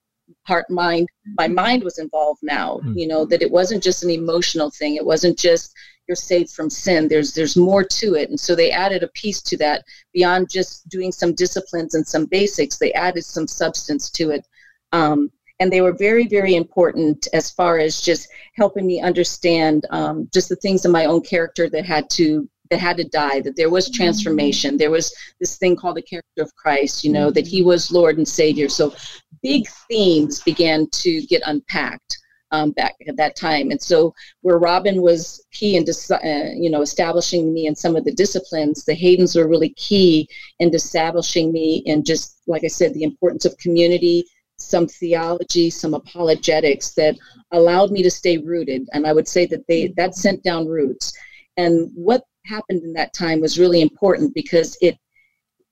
heart, 0.44 0.68
mind, 0.70 1.08
my 1.38 1.48
mind 1.48 1.84
was 1.84 1.98
involved 1.98 2.40
now. 2.42 2.78
Mm-hmm. 2.78 2.98
You 2.98 3.08
know 3.08 3.24
that 3.26 3.42
it 3.42 3.50
wasn't 3.50 3.82
just 3.82 4.02
an 4.02 4.10
emotional 4.10 4.70
thing. 4.70 4.96
It 4.96 5.06
wasn't 5.06 5.38
just 5.38 5.74
you're 6.08 6.16
saved 6.16 6.50
from 6.50 6.70
sin. 6.70 7.08
There's 7.08 7.34
there's 7.34 7.56
more 7.56 7.84
to 7.84 8.14
it, 8.14 8.30
and 8.30 8.38
so 8.38 8.54
they 8.54 8.70
added 8.70 9.02
a 9.02 9.08
piece 9.08 9.42
to 9.42 9.56
that 9.58 9.84
beyond 10.12 10.50
just 10.50 10.88
doing 10.88 11.12
some 11.12 11.34
disciplines 11.34 11.94
and 11.94 12.06
some 12.06 12.26
basics. 12.26 12.78
They 12.78 12.92
added 12.92 13.24
some 13.24 13.46
substance 13.46 14.10
to 14.10 14.30
it. 14.30 14.46
Um, 14.92 15.30
and 15.58 15.72
they 15.72 15.80
were 15.80 15.92
very 15.92 16.26
very 16.26 16.54
important 16.54 17.28
as 17.32 17.50
far 17.50 17.78
as 17.78 18.02
just 18.02 18.28
helping 18.54 18.86
me 18.86 19.00
understand 19.00 19.86
um, 19.90 20.28
just 20.32 20.48
the 20.48 20.56
things 20.56 20.84
in 20.84 20.90
my 20.90 21.06
own 21.06 21.22
character 21.22 21.70
that 21.70 21.86
had 21.86 22.10
to 22.10 22.48
that 22.70 22.78
had 22.80 22.96
to 22.98 23.04
die, 23.04 23.40
that 23.40 23.56
there 23.56 23.70
was 23.70 23.90
transformation. 23.90 24.76
There 24.76 24.90
was 24.90 25.14
this 25.40 25.56
thing 25.56 25.76
called 25.76 25.96
the 25.96 26.02
character 26.02 26.42
of 26.42 26.54
Christ, 26.56 27.04
you 27.04 27.12
know, 27.12 27.30
that 27.30 27.46
he 27.46 27.62
was 27.62 27.90
Lord 27.90 28.18
and 28.18 28.26
Savior. 28.26 28.68
So 28.68 28.94
big 29.42 29.66
themes 29.88 30.40
began 30.42 30.88
to 30.90 31.22
get 31.26 31.42
unpacked. 31.46 32.18
Um, 32.52 32.70
back 32.70 32.94
at 33.08 33.16
that 33.16 33.34
time. 33.34 33.72
And 33.72 33.82
so, 33.82 34.14
where 34.42 34.58
Robin 34.58 35.02
was 35.02 35.44
key 35.50 35.74
in, 35.74 35.84
uh, 35.84 36.50
you 36.54 36.70
know, 36.70 36.80
establishing 36.80 37.52
me 37.52 37.66
in 37.66 37.74
some 37.74 37.96
of 37.96 38.04
the 38.04 38.14
disciplines, 38.14 38.84
the 38.84 38.94
Haydens 38.94 39.34
were 39.34 39.48
really 39.48 39.70
key 39.70 40.28
in 40.60 40.72
establishing 40.72 41.52
me 41.52 41.82
in 41.86 42.04
just, 42.04 42.42
like 42.46 42.62
I 42.62 42.68
said, 42.68 42.94
the 42.94 43.02
importance 43.02 43.46
of 43.46 43.58
community, 43.58 44.26
some 44.58 44.86
theology, 44.86 45.70
some 45.70 45.94
apologetics 45.94 46.92
that 46.94 47.16
allowed 47.52 47.90
me 47.90 48.02
to 48.02 48.10
stay 48.10 48.38
rooted. 48.38 48.88
And 48.92 49.06
I 49.06 49.12
would 49.12 49.28
say 49.28 49.46
that 49.46 49.66
they 49.68 49.88
that 49.96 50.14
sent 50.14 50.42
down 50.42 50.66
roots. 50.66 51.12
And 51.56 51.90
what 51.94 52.24
happened 52.46 52.82
in 52.82 52.92
that 52.94 53.12
time 53.12 53.40
was 53.40 53.58
really 53.58 53.80
important 53.80 54.34
because 54.34 54.76
it 54.80 54.98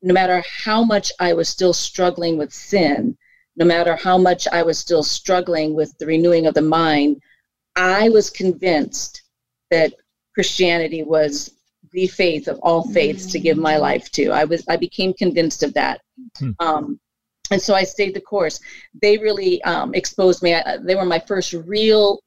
no 0.03 0.13
matter 0.13 0.43
how 0.65 0.85
much 0.85 1.11
I 1.19 1.33
was 1.33 1.49
still 1.49 1.73
struggling 1.73 2.37
with 2.37 2.53
sin, 2.53 3.17
no 3.57 3.65
matter 3.65 3.97
how 3.97 4.19
much 4.19 4.47
I 4.49 4.63
was 4.63 4.79
still 4.79 5.03
struggling 5.03 5.75
with 5.75 5.97
the 5.97 6.05
renewing 6.05 6.47
of 6.47 6.53
the 6.53 6.61
mind, 6.61 7.23
I 7.75 8.11
was 8.11 8.29
convinced 8.29 9.23
that 9.71 9.95
Christianity 10.35 11.03
was 11.03 11.55
the 11.93 12.07
faith 12.07 12.49
of 12.49 12.59
all 12.61 12.83
faiths 12.91 13.27
to 13.33 13.39
give 13.39 13.57
my 13.57 13.79
life 13.79 14.11
to. 14.13 14.31
I 14.31 14.45
was 14.45 14.65
I 14.69 14.77
became 14.77 15.15
convinced 15.15 15.63
of 15.63 15.73
that. 15.75 16.01
Hmm. 16.39 16.51
Um, 16.59 17.01
and 17.51 17.61
so 17.61 17.75
I 17.75 17.85
stayed 17.85 18.15
the 18.15 18.21
course. 18.21 18.61
They 19.01 19.17
really 19.17 19.63
um, 19.63 19.95
exposed 19.95 20.43
me. 20.43 20.55
I, 20.55 20.79
they 20.79 20.95
were 20.95 21.05
my 21.05 21.21
first 21.21 21.53
real 21.53 22.21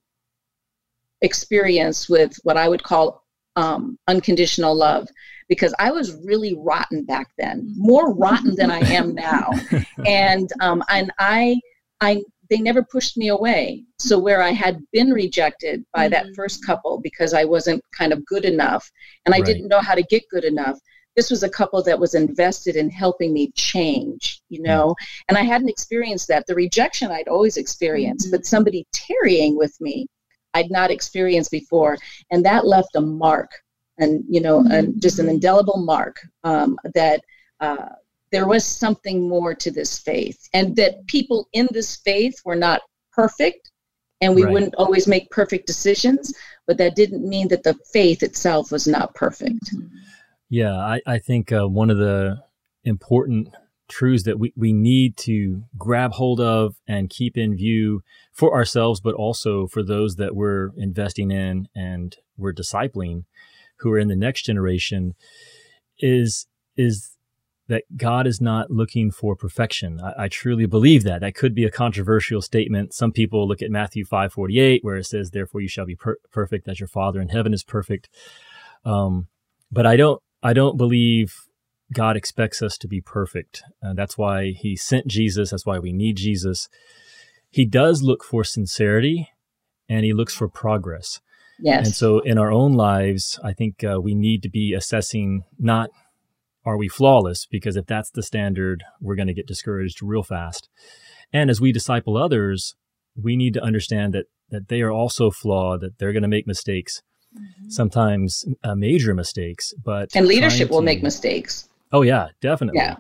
experience 1.22 2.08
with 2.08 2.38
what 2.44 2.58
I 2.58 2.70
would 2.70 2.84
call 2.84 3.27
um, 3.58 3.98
unconditional 4.08 4.74
love 4.74 5.10
because 5.50 5.74
I 5.80 5.92
was 5.92 6.16
really 6.24 6.56
rotten 6.58 7.04
back 7.04 7.28
then, 7.38 7.74
more 7.76 8.14
rotten 8.14 8.56
than 8.56 8.72
I 8.72 8.80
am 8.80 9.14
now, 9.16 9.52
and 10.06 10.50
um, 10.62 10.84
and 10.90 11.12
I 11.20 11.60
I 12.00 12.22
they 12.50 12.58
never 12.58 12.84
pushed 12.84 13.18
me 13.18 13.30
away. 13.30 13.84
So 14.00 14.18
where 14.18 14.42
I 14.42 14.52
had 14.52 14.80
been 14.94 15.12
rejected 15.12 15.84
by 15.94 16.06
mm-hmm. 16.06 16.12
that 16.12 16.36
first 16.36 16.66
couple 16.66 17.00
because 17.02 17.34
I 17.34 17.44
wasn't 17.44 17.84
kind 17.98 18.14
of 18.14 18.26
good 18.26 18.46
enough 18.46 18.90
and 19.26 19.36
I 19.36 19.40
right. 19.40 19.46
didn't 19.46 19.68
know 19.68 19.82
how 19.82 19.96
to 19.96 20.04
get 20.04 20.24
good 20.30 20.46
enough. 20.46 20.80
This 21.18 21.30
was 21.30 21.44
a 21.44 21.50
couple 21.50 21.82
that 21.84 22.00
was 22.00 22.14
invested 22.14 22.78
in 22.78 22.90
helping 22.90 23.34
me 23.34 23.52
change, 23.56 24.42
you 24.48 24.62
know, 24.62 24.90
mm-hmm. 24.90 25.24
and 25.30 25.38
I 25.38 25.42
hadn't 25.42 25.70
experienced 25.70 26.28
that. 26.30 26.46
The 26.48 26.56
rejection 26.56 27.12
I'd 27.12 27.28
always 27.28 27.58
experienced, 27.58 28.28
mm-hmm. 28.28 28.36
but 28.38 28.46
somebody 28.46 28.86
tarrying 28.94 29.58
with 29.58 29.76
me 29.82 30.08
I'd 30.54 30.72
not 30.72 30.92
experienced 30.92 31.52
before, 31.52 31.98
and 32.32 32.46
that 32.46 32.66
left 32.66 32.96
a 32.96 33.02
mark, 33.02 33.52
and 33.98 34.24
you 34.30 34.42
know, 34.42 34.62
mm-hmm. 34.62 35.00
just 35.00 35.20
an 35.20 35.30
indelible 35.30 35.78
mark 35.78 36.20
um, 36.44 36.78
that 36.94 37.22
uh, 37.60 37.90
there 38.32 38.48
was 38.48 38.66
something 38.66 39.28
more 39.28 39.54
to 39.56 39.72
this 39.72 40.00
faith, 40.00 40.48
and 40.54 40.76
that 40.76 41.06
people 41.08 41.48
in 41.54 41.68
this 41.72 41.98
faith 41.98 42.40
were 42.46 42.56
not 42.56 42.82
perfect, 43.12 43.72
and 44.22 44.36
we 44.36 44.44
right. 44.44 44.54
wouldn't 44.54 44.76
always 44.76 45.08
make 45.08 45.30
perfect 45.30 45.68
decisions, 45.68 46.34
but 46.66 46.78
that 46.78 46.96
didn't 46.96 47.28
mean 47.28 47.48
that 47.50 47.64
the 47.64 47.76
faith 47.92 48.24
itself 48.24 48.72
was 48.72 48.88
not 48.88 49.14
perfect. 49.16 49.74
Yeah, 50.50 50.76
I, 50.76 51.02
I 51.06 51.18
think 51.20 51.52
uh, 51.52 51.68
one 51.68 51.90
of 51.90 51.98
the 51.98 52.42
important 52.84 53.50
truths 53.88 54.24
that 54.24 54.40
we, 54.40 54.54
we 54.56 54.74
need 54.74 55.18
to 55.18 55.64
grab 55.78 56.14
hold 56.14 56.40
of 56.40 56.76
and 56.88 57.10
keep 57.10 57.38
in 57.38 57.56
view 57.56 58.02
for 58.32 58.54
ourselves, 58.54 59.00
but 59.00 59.16
also 59.16 59.68
for 59.68 59.84
those 59.84 60.16
that 60.16 60.36
we're 60.36 60.72
investing 60.78 61.32
in 61.32 61.68
and 61.76 62.18
we're 62.38 62.54
discipling 62.54 63.24
who 63.80 63.92
are 63.92 64.00
in 64.00 64.08
the 64.08 64.16
next 64.16 64.44
generation 64.44 65.16
is 66.00 66.48
is 66.76 67.18
that 67.68 67.84
God 67.98 68.28
is 68.28 68.40
not 68.40 68.72
looking 68.72 69.12
for 69.12 69.36
perfection. 69.36 70.00
I, 70.02 70.24
I, 70.24 70.28
truly 70.30 70.66
believe 70.66 71.04
that. 71.04 71.20
That 71.20 71.36
could 71.36 71.54
be 71.54 71.66
a 71.66 71.72
controversial 71.72 72.42
statement. 72.42 72.94
Some 72.94 73.12
people 73.12 73.46
look 73.46 73.62
at 73.62 73.72
Matthew 73.72 74.06
five 74.06 74.34
forty 74.34 74.60
eight, 74.60 74.84
where 74.84 74.96
it 74.96 75.06
says, 75.06 75.32
"Therefore 75.32 75.62
you 75.62 75.68
shall 75.68 75.86
be 75.86 75.96
per- 75.96 76.18
perfect, 76.32 76.68
as 76.68 76.80
your 76.80 76.88
Father 76.88 77.20
in 77.20 77.30
heaven 77.30 77.54
is 77.54 77.64
perfect." 77.64 78.10
Um, 78.86 79.28
but 79.72 79.86
I 79.86 79.96
don't. 79.96 80.22
I 80.44 80.54
don't 80.54 80.78
believe 80.78 81.47
God 81.94 82.18
expects 82.18 82.62
us 82.62 82.78
to 82.80 82.88
be 82.88 83.02
perfect. 83.02 83.64
Uh, 83.84 83.94
that's 83.94 84.18
why 84.18 84.52
He 84.52 84.76
sent 84.76 85.08
Jesus. 85.08 85.52
That's 85.52 85.66
why 85.66 85.80
we 85.80 85.94
need 85.94 86.18
Jesus. 86.18 86.68
he 87.50 87.66
does 87.66 88.04
look 88.04 88.24
for 88.24 88.44
sincerity 88.44 89.30
and 89.90 90.04
he 90.04 90.14
looks 90.14 90.36
for 90.36 90.48
progress. 90.48 91.22
Yes. 91.60 91.86
And 91.86 91.96
so 91.96 92.20
in 92.20 92.38
our 92.38 92.52
own 92.52 92.74
lives, 92.74 93.40
I 93.44 93.54
think 93.54 93.84
uh, 93.84 94.00
we 94.02 94.14
need 94.14 94.44
to 94.44 94.50
be 94.50 94.74
assessing 94.74 95.44
not 95.58 95.90
are 96.66 96.78
we 96.78 96.90
flawless? 96.90 97.46
Because 97.50 97.78
if 97.78 97.86
that's 97.86 98.12
the 98.12 98.22
standard, 98.22 98.84
we're 99.00 99.16
going 99.16 99.30
to 99.30 99.34
get 99.34 99.48
discouraged 99.48 100.04
real 100.04 100.22
fast. 100.22 100.68
And 101.32 101.50
as 101.50 101.62
we 101.62 101.72
disciple 101.72 102.18
others, 102.18 102.76
we 103.16 103.38
need 103.38 103.54
to 103.54 103.64
understand 103.64 104.14
that 104.14 104.26
that 104.50 104.68
they 104.68 104.82
are 104.82 104.92
also 104.92 105.32
flawed, 105.32 105.82
that 105.82 105.98
they're 105.98 106.14
going 106.14 106.24
to 106.24 106.28
make 106.28 106.48
mistakes, 106.48 107.02
mm-hmm. 107.34 107.70
sometimes 107.70 108.46
uh, 108.64 108.76
major 108.76 109.14
mistakes. 109.14 109.74
But 109.82 110.10
and 110.14 110.28
leadership 110.28 110.68
to, 110.68 110.74
will 110.74 110.82
make 110.82 111.02
mistakes. 111.02 111.70
Oh 111.92 112.02
yeah, 112.02 112.30
definitely. 112.42 112.80
Yeah. 112.80 112.98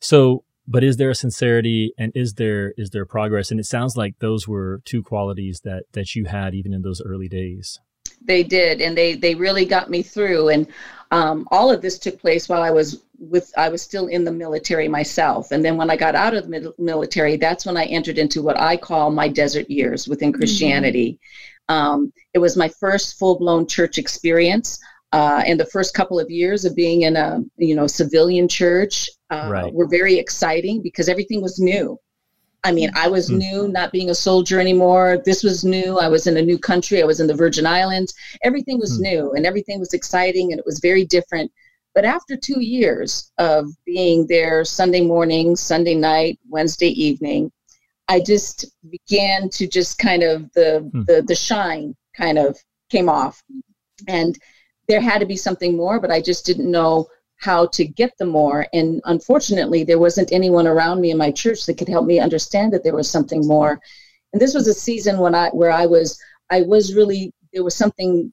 So, 0.00 0.44
but 0.66 0.84
is 0.84 0.96
there 0.96 1.10
a 1.10 1.14
sincerity 1.14 1.92
and 1.98 2.12
is 2.14 2.34
there 2.34 2.72
is 2.76 2.90
there 2.90 3.06
progress? 3.06 3.50
And 3.50 3.60
it 3.60 3.66
sounds 3.66 3.96
like 3.96 4.18
those 4.18 4.46
were 4.46 4.82
two 4.84 5.02
qualities 5.02 5.60
that 5.64 5.84
that 5.92 6.14
you 6.14 6.26
had 6.26 6.54
even 6.54 6.72
in 6.72 6.82
those 6.82 7.02
early 7.02 7.28
days. 7.28 7.80
They 8.22 8.42
did, 8.42 8.80
and 8.80 8.96
they 8.96 9.14
they 9.14 9.34
really 9.34 9.64
got 9.64 9.90
me 9.90 10.02
through. 10.02 10.48
And 10.48 10.66
um, 11.10 11.48
all 11.50 11.70
of 11.70 11.82
this 11.82 11.98
took 11.98 12.20
place 12.20 12.48
while 12.48 12.62
I 12.62 12.70
was 12.70 13.02
with 13.18 13.52
I 13.56 13.68
was 13.68 13.82
still 13.82 14.06
in 14.06 14.24
the 14.24 14.32
military 14.32 14.88
myself. 14.88 15.52
And 15.52 15.64
then 15.64 15.76
when 15.76 15.90
I 15.90 15.96
got 15.96 16.14
out 16.14 16.34
of 16.34 16.48
the 16.48 16.74
military, 16.78 17.36
that's 17.36 17.66
when 17.66 17.76
I 17.76 17.84
entered 17.84 18.18
into 18.18 18.42
what 18.42 18.58
I 18.58 18.76
call 18.76 19.10
my 19.10 19.28
desert 19.28 19.70
years 19.70 20.08
within 20.08 20.30
mm-hmm. 20.30 20.38
Christianity. 20.38 21.12
Mm-hmm. 21.68 21.74
Um, 21.74 22.12
it 22.34 22.38
was 22.38 22.56
my 22.56 22.68
first 22.68 23.18
full 23.18 23.38
blown 23.38 23.66
church 23.66 23.98
experience. 23.98 24.78
Uh, 25.12 25.42
and 25.46 25.58
the 25.58 25.66
first 25.66 25.92
couple 25.94 26.20
of 26.20 26.30
years 26.30 26.64
of 26.64 26.76
being 26.76 27.02
in 27.02 27.16
a 27.16 27.40
you 27.56 27.74
know 27.74 27.86
civilian 27.86 28.46
church 28.46 29.10
uh, 29.30 29.48
right. 29.50 29.74
were 29.74 29.88
very 29.88 30.16
exciting 30.18 30.80
because 30.82 31.08
everything 31.08 31.42
was 31.42 31.58
new. 31.58 31.98
I 32.62 32.72
mean, 32.72 32.90
I 32.94 33.08
was 33.08 33.30
mm. 33.30 33.38
new, 33.38 33.68
not 33.68 33.90
being 33.90 34.10
a 34.10 34.14
soldier 34.14 34.60
anymore. 34.60 35.22
This 35.24 35.42
was 35.42 35.64
new. 35.64 35.98
I 35.98 36.08
was 36.08 36.26
in 36.26 36.36
a 36.36 36.42
new 36.42 36.58
country. 36.58 37.00
I 37.00 37.06
was 37.06 37.20
in 37.20 37.26
the 37.26 37.34
Virgin 37.34 37.66
Islands. 37.66 38.14
Everything 38.44 38.78
was 38.78 38.98
mm. 38.98 39.02
new 39.02 39.32
and 39.32 39.46
everything 39.46 39.80
was 39.80 39.94
exciting 39.94 40.52
and 40.52 40.58
it 40.58 40.66
was 40.66 40.78
very 40.80 41.04
different. 41.04 41.50
But 41.94 42.04
after 42.04 42.36
two 42.36 42.60
years 42.60 43.32
of 43.38 43.66
being 43.84 44.26
there 44.26 44.64
Sunday 44.64 45.00
morning, 45.00 45.56
Sunday 45.56 45.94
night, 45.94 46.38
Wednesday 46.48 46.88
evening, 46.88 47.50
I 48.08 48.20
just 48.20 48.66
began 48.90 49.48
to 49.50 49.66
just 49.66 49.98
kind 49.98 50.22
of 50.22 50.52
the 50.52 50.90
mm. 50.94 51.06
the 51.06 51.22
the 51.22 51.34
shine 51.34 51.96
kind 52.16 52.38
of 52.38 52.58
came 52.90 53.08
off. 53.08 53.42
And 54.06 54.38
there 54.90 55.00
had 55.00 55.20
to 55.20 55.26
be 55.26 55.36
something 55.36 55.76
more, 55.76 56.00
but 56.00 56.10
I 56.10 56.20
just 56.20 56.44
didn't 56.44 56.68
know 56.68 57.06
how 57.36 57.66
to 57.68 57.86
get 57.86 58.12
the 58.18 58.26
more. 58.26 58.66
And 58.72 59.00
unfortunately, 59.04 59.84
there 59.84 60.00
wasn't 60.00 60.32
anyone 60.32 60.66
around 60.66 61.00
me 61.00 61.12
in 61.12 61.16
my 61.16 61.30
church 61.30 61.64
that 61.66 61.78
could 61.78 61.88
help 61.88 62.06
me 62.06 62.18
understand 62.18 62.72
that 62.72 62.82
there 62.82 62.96
was 62.96 63.08
something 63.08 63.46
more. 63.46 63.80
And 64.32 64.42
this 64.42 64.52
was 64.52 64.66
a 64.66 64.74
season 64.74 65.18
when 65.18 65.34
I 65.34 65.48
where 65.50 65.70
I 65.70 65.86
was 65.86 66.20
I 66.50 66.62
was 66.62 66.94
really 66.94 67.32
there 67.52 67.62
was 67.62 67.76
something 67.76 68.32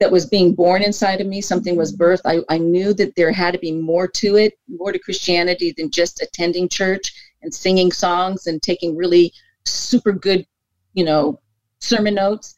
that 0.00 0.10
was 0.10 0.26
being 0.26 0.54
born 0.56 0.82
inside 0.82 1.20
of 1.20 1.28
me, 1.28 1.40
something 1.40 1.76
was 1.76 1.96
birthed. 1.96 2.22
I, 2.26 2.40
I 2.52 2.58
knew 2.58 2.92
that 2.94 3.14
there 3.14 3.32
had 3.32 3.52
to 3.52 3.58
be 3.58 3.72
more 3.72 4.08
to 4.08 4.36
it, 4.36 4.54
more 4.68 4.92
to 4.92 4.98
Christianity 4.98 5.72
than 5.76 5.90
just 5.90 6.20
attending 6.20 6.68
church 6.68 7.14
and 7.42 7.54
singing 7.54 7.92
songs 7.92 8.48
and 8.48 8.60
taking 8.60 8.96
really 8.96 9.32
super 9.64 10.12
good, 10.12 10.46
you 10.94 11.04
know, 11.04 11.40
sermon 11.78 12.14
notes 12.14 12.56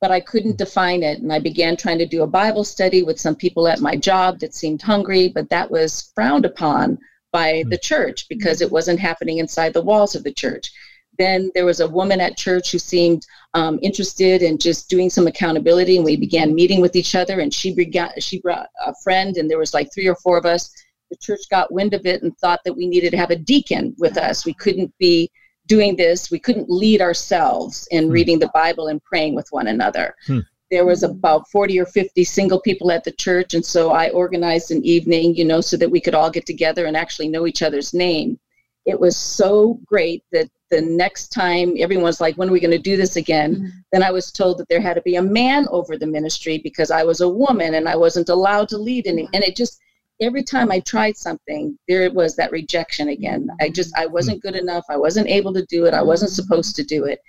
but 0.00 0.10
I 0.10 0.20
couldn't 0.20 0.58
define 0.58 1.02
it. 1.02 1.20
And 1.20 1.32
I 1.32 1.38
began 1.38 1.76
trying 1.76 1.98
to 1.98 2.06
do 2.06 2.22
a 2.22 2.26
Bible 2.26 2.64
study 2.64 3.02
with 3.02 3.20
some 3.20 3.36
people 3.36 3.68
at 3.68 3.80
my 3.80 3.96
job 3.96 4.38
that 4.40 4.54
seemed 4.54 4.80
hungry, 4.80 5.28
but 5.28 5.50
that 5.50 5.70
was 5.70 6.10
frowned 6.14 6.46
upon 6.46 6.98
by 7.32 7.64
the 7.68 7.78
church 7.78 8.26
because 8.28 8.60
it 8.60 8.70
wasn't 8.70 8.98
happening 8.98 9.38
inside 9.38 9.72
the 9.72 9.82
walls 9.82 10.14
of 10.14 10.24
the 10.24 10.32
church. 10.32 10.72
Then 11.18 11.50
there 11.54 11.66
was 11.66 11.80
a 11.80 11.88
woman 11.88 12.18
at 12.20 12.38
church 12.38 12.72
who 12.72 12.78
seemed 12.78 13.26
um, 13.52 13.78
interested 13.82 14.42
in 14.42 14.56
just 14.56 14.88
doing 14.88 15.10
some 15.10 15.26
accountability, 15.26 15.96
and 15.96 16.04
we 16.04 16.16
began 16.16 16.54
meeting 16.54 16.80
with 16.80 16.96
each 16.96 17.14
other. 17.14 17.40
And 17.40 17.52
she 17.52 17.74
began, 17.74 18.10
she 18.18 18.40
brought 18.40 18.68
a 18.86 18.94
friend, 19.04 19.36
and 19.36 19.50
there 19.50 19.58
was 19.58 19.74
like 19.74 19.92
three 19.92 20.08
or 20.08 20.16
four 20.16 20.38
of 20.38 20.46
us. 20.46 20.70
The 21.10 21.16
church 21.16 21.40
got 21.50 21.72
wind 21.72 21.92
of 21.92 22.06
it 22.06 22.22
and 22.22 22.36
thought 22.38 22.60
that 22.64 22.72
we 22.76 22.86
needed 22.86 23.10
to 23.10 23.18
have 23.18 23.30
a 23.30 23.36
deacon 23.36 23.94
with 23.98 24.16
us. 24.16 24.46
We 24.46 24.54
couldn't 24.54 24.94
be 24.98 25.30
doing 25.70 25.94
this, 25.94 26.32
we 26.32 26.40
couldn't 26.40 26.68
lead 26.68 27.00
ourselves 27.00 27.86
in 27.92 28.06
hmm. 28.06 28.10
reading 28.10 28.38
the 28.40 28.50
Bible 28.52 28.88
and 28.88 29.02
praying 29.04 29.36
with 29.36 29.46
one 29.50 29.68
another. 29.68 30.16
Hmm. 30.26 30.40
There 30.68 30.84
was 30.84 31.04
about 31.04 31.48
40 31.50 31.78
or 31.80 31.86
50 31.86 32.24
single 32.24 32.60
people 32.60 32.90
at 32.90 33.04
the 33.04 33.12
church, 33.12 33.54
and 33.54 33.64
so 33.64 33.90
I 33.90 34.10
organized 34.10 34.72
an 34.72 34.84
evening, 34.84 35.34
you 35.36 35.44
know, 35.44 35.60
so 35.60 35.76
that 35.76 35.90
we 35.90 36.00
could 36.00 36.14
all 36.14 36.30
get 36.30 36.44
together 36.44 36.86
and 36.86 36.96
actually 36.96 37.28
know 37.28 37.46
each 37.46 37.62
other's 37.62 37.94
name. 37.94 38.38
It 38.84 38.98
was 38.98 39.16
so 39.16 39.80
great 39.86 40.24
that 40.32 40.48
the 40.70 40.80
next 40.80 41.28
time 41.28 41.74
everyone's 41.78 42.20
like, 42.20 42.36
when 42.36 42.48
are 42.48 42.52
we 42.52 42.60
going 42.60 42.70
to 42.70 42.90
do 42.90 42.96
this 42.96 43.16
again? 43.16 43.54
Mm-hmm. 43.54 43.68
Then 43.92 44.02
I 44.02 44.10
was 44.10 44.32
told 44.32 44.58
that 44.58 44.68
there 44.68 44.80
had 44.80 44.94
to 44.94 45.02
be 45.02 45.16
a 45.16 45.22
man 45.22 45.66
over 45.70 45.96
the 45.96 46.06
ministry 46.06 46.58
because 46.58 46.90
I 46.90 47.04
was 47.04 47.20
a 47.20 47.28
woman 47.28 47.74
and 47.74 47.88
I 47.88 47.96
wasn't 47.96 48.28
allowed 48.28 48.68
to 48.70 48.78
lead 48.78 49.06
any. 49.06 49.28
And 49.34 49.44
it 49.44 49.56
just, 49.56 49.80
every 50.20 50.42
time 50.42 50.70
I 50.70 50.80
tried 50.80 51.16
something, 51.16 51.78
there 51.88 52.10
was 52.10 52.36
that 52.36 52.52
rejection 52.52 53.08
again. 53.08 53.48
I 53.60 53.64
mm-hmm. 53.64 53.72
just 53.72 53.96
I 53.96 54.04
mm-hmm. 54.04 54.12
wasn't 54.12 54.42
good 54.42 54.56
enough. 54.56 54.84
I 54.90 54.96
wasn't 54.96 55.28
able 55.28 55.52
to 55.54 55.64
do 55.66 55.86
it. 55.86 55.94
I 55.94 56.02
wasn't 56.02 56.32
supposed 56.32 56.76
to 56.76 56.84
do 56.84 57.04
it, 57.04 57.20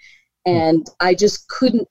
mm-hmm. 0.48 0.58
and 0.58 0.90
I 1.00 1.14
just 1.14 1.48
couldn't. 1.48 1.88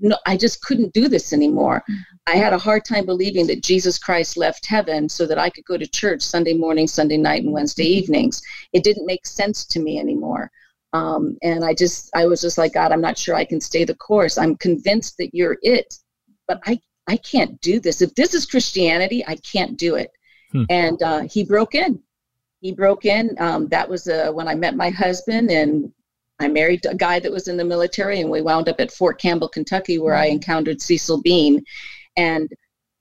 No, 0.00 0.16
I 0.26 0.36
just 0.36 0.62
couldn't 0.62 0.92
do 0.94 1.08
this 1.08 1.32
anymore. 1.32 1.82
I 2.28 2.36
had 2.36 2.52
a 2.52 2.58
hard 2.58 2.84
time 2.84 3.04
believing 3.04 3.48
that 3.48 3.64
Jesus 3.64 3.98
Christ 3.98 4.36
left 4.36 4.64
heaven 4.64 5.08
so 5.08 5.26
that 5.26 5.38
I 5.38 5.50
could 5.50 5.64
go 5.64 5.76
to 5.76 5.88
church 5.88 6.22
Sunday 6.22 6.54
morning, 6.54 6.86
Sunday 6.86 7.16
night, 7.16 7.42
and 7.42 7.52
Wednesday 7.52 7.86
evenings. 7.86 8.40
It 8.72 8.84
didn't 8.84 9.06
make 9.06 9.26
sense 9.26 9.64
to 9.66 9.80
me 9.80 9.98
anymore. 9.98 10.52
Um, 10.92 11.36
and 11.42 11.64
I 11.64 11.74
just, 11.74 12.10
I 12.14 12.26
was 12.26 12.40
just 12.40 12.58
like, 12.58 12.74
God, 12.74 12.92
I'm 12.92 13.00
not 13.00 13.18
sure 13.18 13.34
I 13.34 13.44
can 13.44 13.60
stay 13.60 13.84
the 13.84 13.94
course. 13.96 14.38
I'm 14.38 14.56
convinced 14.56 15.16
that 15.18 15.34
you're 15.34 15.58
it, 15.62 15.94
but 16.46 16.60
I, 16.64 16.78
I 17.08 17.16
can't 17.16 17.60
do 17.60 17.80
this. 17.80 18.00
If 18.00 18.14
this 18.14 18.34
is 18.34 18.46
Christianity, 18.46 19.24
I 19.26 19.36
can't 19.36 19.76
do 19.76 19.96
it. 19.96 20.10
Hmm. 20.52 20.64
And 20.70 21.02
uh, 21.02 21.20
he 21.22 21.44
broke 21.44 21.74
in. 21.74 22.00
He 22.60 22.72
broke 22.72 23.04
in. 23.04 23.36
Um, 23.38 23.68
that 23.68 23.88
was 23.88 24.08
uh, 24.08 24.30
when 24.32 24.48
I 24.48 24.54
met 24.54 24.76
my 24.76 24.90
husband, 24.90 25.50
and 25.50 25.92
I 26.40 26.48
married 26.48 26.84
a 26.86 26.94
guy 26.94 27.20
that 27.20 27.32
was 27.32 27.48
in 27.48 27.56
the 27.56 27.64
military, 27.64 28.20
and 28.20 28.30
we 28.30 28.42
wound 28.42 28.68
up 28.68 28.80
at 28.80 28.92
Fort 28.92 29.20
Campbell, 29.20 29.48
Kentucky, 29.48 29.98
where 29.98 30.14
I 30.14 30.28
hmm. 30.28 30.34
encountered 30.34 30.80
Cecil 30.80 31.22
Bean. 31.22 31.64
And 32.16 32.52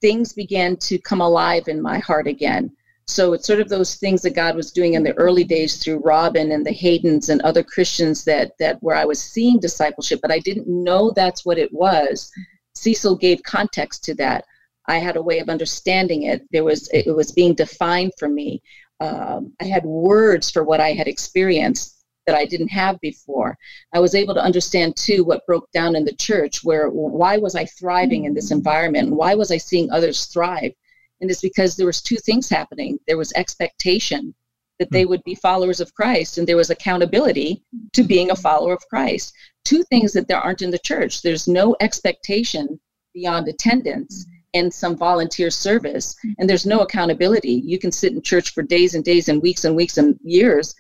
things 0.02 0.34
began 0.34 0.78
to 0.78 1.00
come 1.00 1.22
alive 1.22 1.68
in 1.68 1.82
my 1.82 2.00
heart 2.00 2.28
again. 2.28 2.72
So 3.08 3.32
it's 3.32 3.48
sort 3.48 3.62
of 3.62 3.70
those 3.70 3.96
things 3.96 4.22
that 4.24 4.36
God 4.36 4.56
was 4.56 4.72
doing 4.72 4.94
in 4.94 5.04
the 5.04 5.14
early 5.14 5.46
days 5.46 5.78
through 5.78 6.00
Robin 6.00 6.52
and 6.52 6.66
the 6.66 6.72
Haydens 6.72 7.30
and 7.30 7.42
other 7.42 7.64
Christians 7.64 8.26
that 8.26 8.52
that 8.60 8.84
where 8.84 8.98
I 8.98 9.06
was 9.06 9.22
seeing 9.22 9.60
discipleship, 9.60 10.20
but 10.22 10.32
I 10.32 10.40
didn't 10.40 10.68
know 10.68 11.12
that's 11.12 11.46
what 11.46 11.58
it 11.58 11.72
was. 11.72 12.30
Cecil 12.76 13.16
gave 13.16 13.42
context 13.44 14.04
to 14.06 14.14
that. 14.16 14.44
I 14.88 14.98
had 14.98 15.18
a 15.18 15.22
way 15.22 15.40
of 15.40 15.50
understanding 15.50 16.24
it. 16.24 16.48
There 16.52 16.64
was 16.64 16.90
it 16.94 17.14
was 17.14 17.32
being 17.32 17.54
defined 17.54 18.14
for 18.18 18.30
me. 18.30 18.62
Um, 19.00 19.54
I 19.62 19.66
had 19.66 19.86
words 19.86 20.50
for 20.50 20.64
what 20.64 20.80
I 20.80 20.94
had 20.94 21.08
experienced 21.08 21.96
that 22.26 22.36
I 22.36 22.46
didn't 22.46 22.70
have 22.70 23.00
before. 23.00 23.58
I 23.94 24.00
was 24.00 24.16
able 24.16 24.34
to 24.34 24.44
understand 24.44 24.96
too 24.96 25.24
what 25.24 25.46
broke 25.46 25.72
down 25.72 25.96
in 25.96 26.06
the 26.06 26.16
church. 26.16 26.64
Where 26.64 26.90
why 26.90 27.38
was 27.38 27.56
I 27.56 27.66
thriving 27.66 28.26
in 28.26 28.34
this 28.34 28.48
mm-hmm. 28.48 28.58
environment? 28.58 29.12
Why 29.12 29.36
was 29.36 29.52
I 29.52 29.58
seeing 29.58 29.92
others 29.92 30.26
thrive? 30.26 30.74
And 31.22 31.32
it's 31.32 31.42
because 31.42 31.76
there 31.76 31.88
was 31.88 32.02
two 32.02 32.18
things 32.18 32.50
happening. 32.50 33.00
There 33.08 33.18
was 33.18 33.34
expectation 33.34 34.36
that 34.78 34.92
they 34.92 35.04
mm. 35.04 35.10
would 35.10 35.24
be 35.24 35.34
followers 35.34 35.80
of 35.80 35.94
Christ, 35.96 36.38
and 36.38 36.46
there 36.46 36.58
was 36.58 36.70
accountability 36.70 37.64
to 37.94 38.04
being 38.04 38.30
a 38.30 38.34
mm-hmm. 38.34 38.42
follower 38.42 38.74
of 38.74 38.88
Christ. 38.88 39.34
Two 39.66 39.84
things 39.84 40.14
that 40.14 40.28
there 40.28 40.40
aren't 40.40 40.62
in 40.62 40.70
the 40.70 40.80
church. 40.80 41.22
There's 41.24 41.48
no 41.48 41.76
expectation 41.80 42.80
beyond 43.14 43.48
attendance 43.48 44.26
mm-hmm. 44.26 44.37
Some 44.72 44.96
volunteer 44.96 45.50
service 45.50 46.16
and 46.38 46.50
there's 46.50 46.66
no 46.66 46.80
accountability. 46.80 47.62
You 47.66 47.80
can 47.80 47.92
sit 47.92 48.14
in 48.14 48.22
church 48.22 48.54
for 48.54 48.64
days 48.64 48.96
and 48.96 49.04
days 49.04 49.30
and 49.30 49.42
weeks 49.42 49.66
and 49.66 49.76
weeks 49.76 49.98
and 49.98 50.18
years 50.24 50.76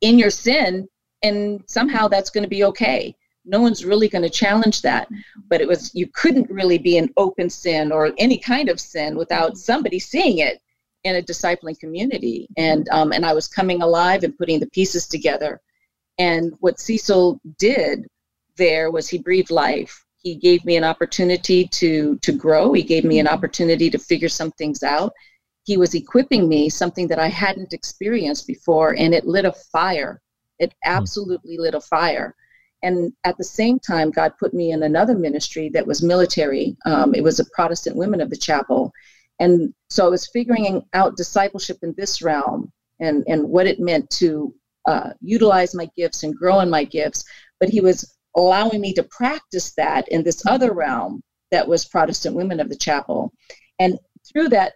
in 0.00 0.18
your 0.18 0.30
sin 0.30 0.88
and 1.22 1.62
somehow 1.66 2.08
that's 2.08 2.30
going 2.30 2.42
to 2.42 2.48
be 2.48 2.64
okay. 2.64 3.14
No 3.44 3.60
one's 3.60 3.84
really 3.84 4.08
going 4.08 4.22
to 4.22 4.30
challenge 4.30 4.82
that 4.82 5.08
but 5.48 5.60
it 5.60 5.68
was 5.68 5.94
you 5.94 6.06
couldn't 6.06 6.50
really 6.50 6.78
be 6.78 6.98
an 6.98 7.10
open 7.16 7.48
sin 7.50 7.92
or 7.92 8.12
any 8.18 8.38
kind 8.38 8.68
of 8.68 8.80
sin 8.80 9.16
without 9.16 9.56
somebody 9.56 9.98
seeing 9.98 10.38
it 10.38 10.60
in 11.04 11.16
a 11.16 11.22
discipling 11.22 11.78
community. 11.78 12.48
And 12.56 12.88
um, 12.90 13.12
and 13.12 13.26
i 13.26 13.32
was 13.32 13.48
coming 13.48 13.82
alive 13.82 14.22
and 14.24 14.36
putting 14.36 14.60
the 14.60 14.70
pieces 14.70 15.06
together. 15.06 15.60
And 16.18 16.52
what 16.60 16.80
cecil 16.80 17.40
did 17.58 18.06
there 18.56 18.90
was 18.90 19.08
he 19.08 19.18
breathed 19.18 19.50
life 19.50 20.04
he 20.22 20.36
gave 20.36 20.64
me 20.64 20.76
an 20.76 20.84
opportunity 20.84 21.66
to 21.66 22.16
to 22.18 22.32
grow. 22.32 22.72
He 22.72 22.82
gave 22.82 23.04
me 23.04 23.18
an 23.18 23.28
opportunity 23.28 23.90
to 23.90 23.98
figure 23.98 24.28
some 24.28 24.52
things 24.52 24.82
out. 24.82 25.12
He 25.64 25.76
was 25.76 25.94
equipping 25.94 26.48
me 26.48 26.68
something 26.68 27.08
that 27.08 27.18
i 27.18 27.28
hadn't 27.28 27.72
experienced 27.72 28.46
before 28.46 28.94
and 28.96 29.14
it 29.14 29.26
lit 29.26 29.44
a 29.44 29.52
fire. 29.52 30.20
It 30.58 30.72
hmm. 30.84 30.90
absolutely 30.90 31.58
lit 31.58 31.74
a 31.74 31.80
fire. 31.80 32.34
And 32.84 33.12
at 33.24 33.36
the 33.36 33.44
same 33.44 33.78
time 33.78 34.10
god 34.10 34.32
put 34.38 34.54
me 34.54 34.72
in 34.72 34.82
another 34.84 35.16
ministry 35.16 35.68
that 35.70 35.86
was 35.86 36.02
military. 36.02 36.76
Um, 36.86 37.14
it 37.14 37.22
was 37.22 37.40
a 37.40 37.50
protestant 37.54 37.96
women 37.96 38.20
of 38.20 38.30
the 38.30 38.36
chapel. 38.36 38.92
And 39.40 39.74
so 39.90 40.06
i 40.06 40.08
was 40.08 40.28
figuring 40.28 40.82
out 40.94 41.16
discipleship 41.16 41.78
in 41.82 41.94
this 41.96 42.22
realm 42.22 42.72
and 43.00 43.24
and 43.26 43.48
what 43.48 43.66
it 43.66 43.80
meant 43.80 44.08
to 44.10 44.54
uh, 44.86 45.10
utilize 45.20 45.74
my 45.74 45.88
gifts 45.96 46.22
and 46.22 46.36
grow 46.36 46.60
in 46.60 46.68
my 46.70 46.84
gifts, 46.84 47.24
but 47.60 47.68
he 47.68 47.80
was 47.80 48.16
allowing 48.36 48.80
me 48.80 48.92
to 48.94 49.02
practice 49.04 49.72
that 49.74 50.08
in 50.08 50.22
this 50.22 50.42
other 50.46 50.72
realm 50.72 51.22
that 51.50 51.68
was 51.68 51.84
Protestant 51.84 52.34
Women 52.34 52.60
of 52.60 52.68
the 52.68 52.76
Chapel. 52.76 53.32
And 53.78 53.98
through 54.30 54.48
that 54.50 54.74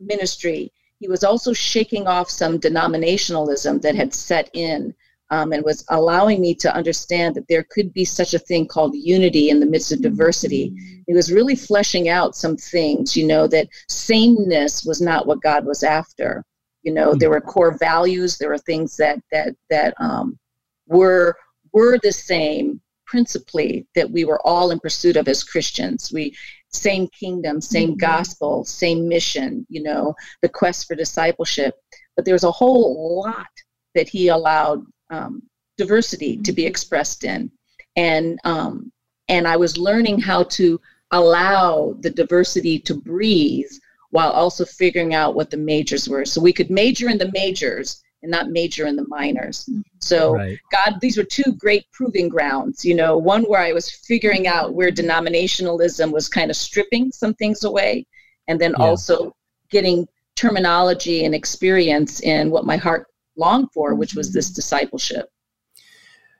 ministry, 0.00 0.72
he 0.98 1.08
was 1.08 1.24
also 1.24 1.52
shaking 1.52 2.06
off 2.06 2.28
some 2.28 2.58
denominationalism 2.58 3.80
that 3.82 3.94
had 3.94 4.12
set 4.12 4.50
in 4.52 4.94
um, 5.30 5.52
and 5.52 5.64
was 5.64 5.84
allowing 5.90 6.40
me 6.40 6.54
to 6.54 6.74
understand 6.74 7.34
that 7.34 7.46
there 7.48 7.64
could 7.70 7.92
be 7.92 8.04
such 8.04 8.34
a 8.34 8.38
thing 8.38 8.66
called 8.66 8.96
unity 8.96 9.50
in 9.50 9.60
the 9.60 9.66
midst 9.66 9.92
of 9.92 10.02
diversity. 10.02 10.72
He 11.06 11.14
was 11.14 11.32
really 11.32 11.54
fleshing 11.54 12.08
out 12.08 12.34
some 12.34 12.56
things, 12.56 13.16
you 13.16 13.26
know, 13.26 13.46
that 13.48 13.68
sameness 13.88 14.84
was 14.84 15.00
not 15.00 15.26
what 15.26 15.42
God 15.42 15.66
was 15.66 15.82
after. 15.82 16.44
You 16.82 16.94
know, 16.94 17.14
there 17.14 17.30
were 17.30 17.40
core 17.40 17.76
values, 17.76 18.38
there 18.38 18.48
were 18.48 18.58
things 18.58 18.96
that 18.96 19.20
that 19.30 19.54
that 19.68 19.94
um, 20.00 20.38
were 20.86 21.36
were 21.72 21.98
the 22.02 22.12
same 22.12 22.80
principally 23.08 23.86
that 23.94 24.10
we 24.10 24.24
were 24.24 24.40
all 24.46 24.70
in 24.70 24.78
pursuit 24.78 25.16
of 25.16 25.26
as 25.26 25.42
Christians. 25.42 26.12
We 26.12 26.36
same 26.70 27.08
kingdom, 27.08 27.60
same 27.60 27.90
mm-hmm. 27.90 27.98
gospel, 27.98 28.64
same 28.64 29.08
mission, 29.08 29.66
you 29.70 29.82
know, 29.82 30.14
the 30.42 30.48
quest 30.48 30.86
for 30.86 30.94
discipleship. 30.94 31.74
But 32.14 32.24
there 32.24 32.34
was 32.34 32.44
a 32.44 32.50
whole 32.50 33.22
lot 33.24 33.46
that 33.94 34.08
he 34.08 34.28
allowed 34.28 34.84
um, 35.10 35.42
diversity 35.78 36.36
to 36.36 36.52
be 36.52 36.62
mm-hmm. 36.62 36.68
expressed 36.68 37.24
in. 37.24 37.50
And 37.96 38.38
um, 38.44 38.92
and 39.28 39.48
I 39.48 39.56
was 39.56 39.76
learning 39.76 40.20
how 40.20 40.44
to 40.44 40.80
allow 41.10 41.96
the 42.00 42.10
diversity 42.10 42.78
to 42.80 42.94
breathe 42.94 43.70
while 44.10 44.30
also 44.30 44.64
figuring 44.64 45.14
out 45.14 45.34
what 45.34 45.50
the 45.50 45.56
majors 45.56 46.08
were. 46.08 46.24
So 46.24 46.40
we 46.40 46.52
could 46.52 46.70
major 46.70 47.08
in 47.08 47.18
the 47.18 47.32
majors 47.32 48.02
and 48.22 48.30
not 48.30 48.50
major 48.50 48.86
in 48.86 48.96
the 48.96 49.06
minors. 49.08 49.64
Mm-hmm. 49.70 49.80
So 50.00 50.34
right. 50.34 50.58
God, 50.72 50.98
these 51.00 51.16
were 51.16 51.24
two 51.24 51.52
great 51.52 51.84
proving 51.92 52.28
grounds. 52.28 52.84
You 52.84 52.94
know, 52.94 53.16
one 53.16 53.44
where 53.44 53.60
I 53.60 53.72
was 53.72 53.90
figuring 53.90 54.46
out 54.46 54.74
where 54.74 54.90
denominationalism 54.90 56.12
was 56.12 56.28
kind 56.28 56.50
of 56.50 56.56
stripping 56.56 57.12
some 57.12 57.34
things 57.34 57.64
away, 57.64 58.06
and 58.46 58.60
then 58.60 58.74
yeah. 58.78 58.84
also 58.84 59.32
getting 59.70 60.06
terminology 60.36 61.24
and 61.24 61.34
experience 61.34 62.20
in 62.20 62.50
what 62.50 62.64
my 62.64 62.76
heart 62.76 63.06
longed 63.36 63.68
for, 63.72 63.94
which 63.94 64.14
was 64.14 64.32
this 64.32 64.50
discipleship. 64.50 65.28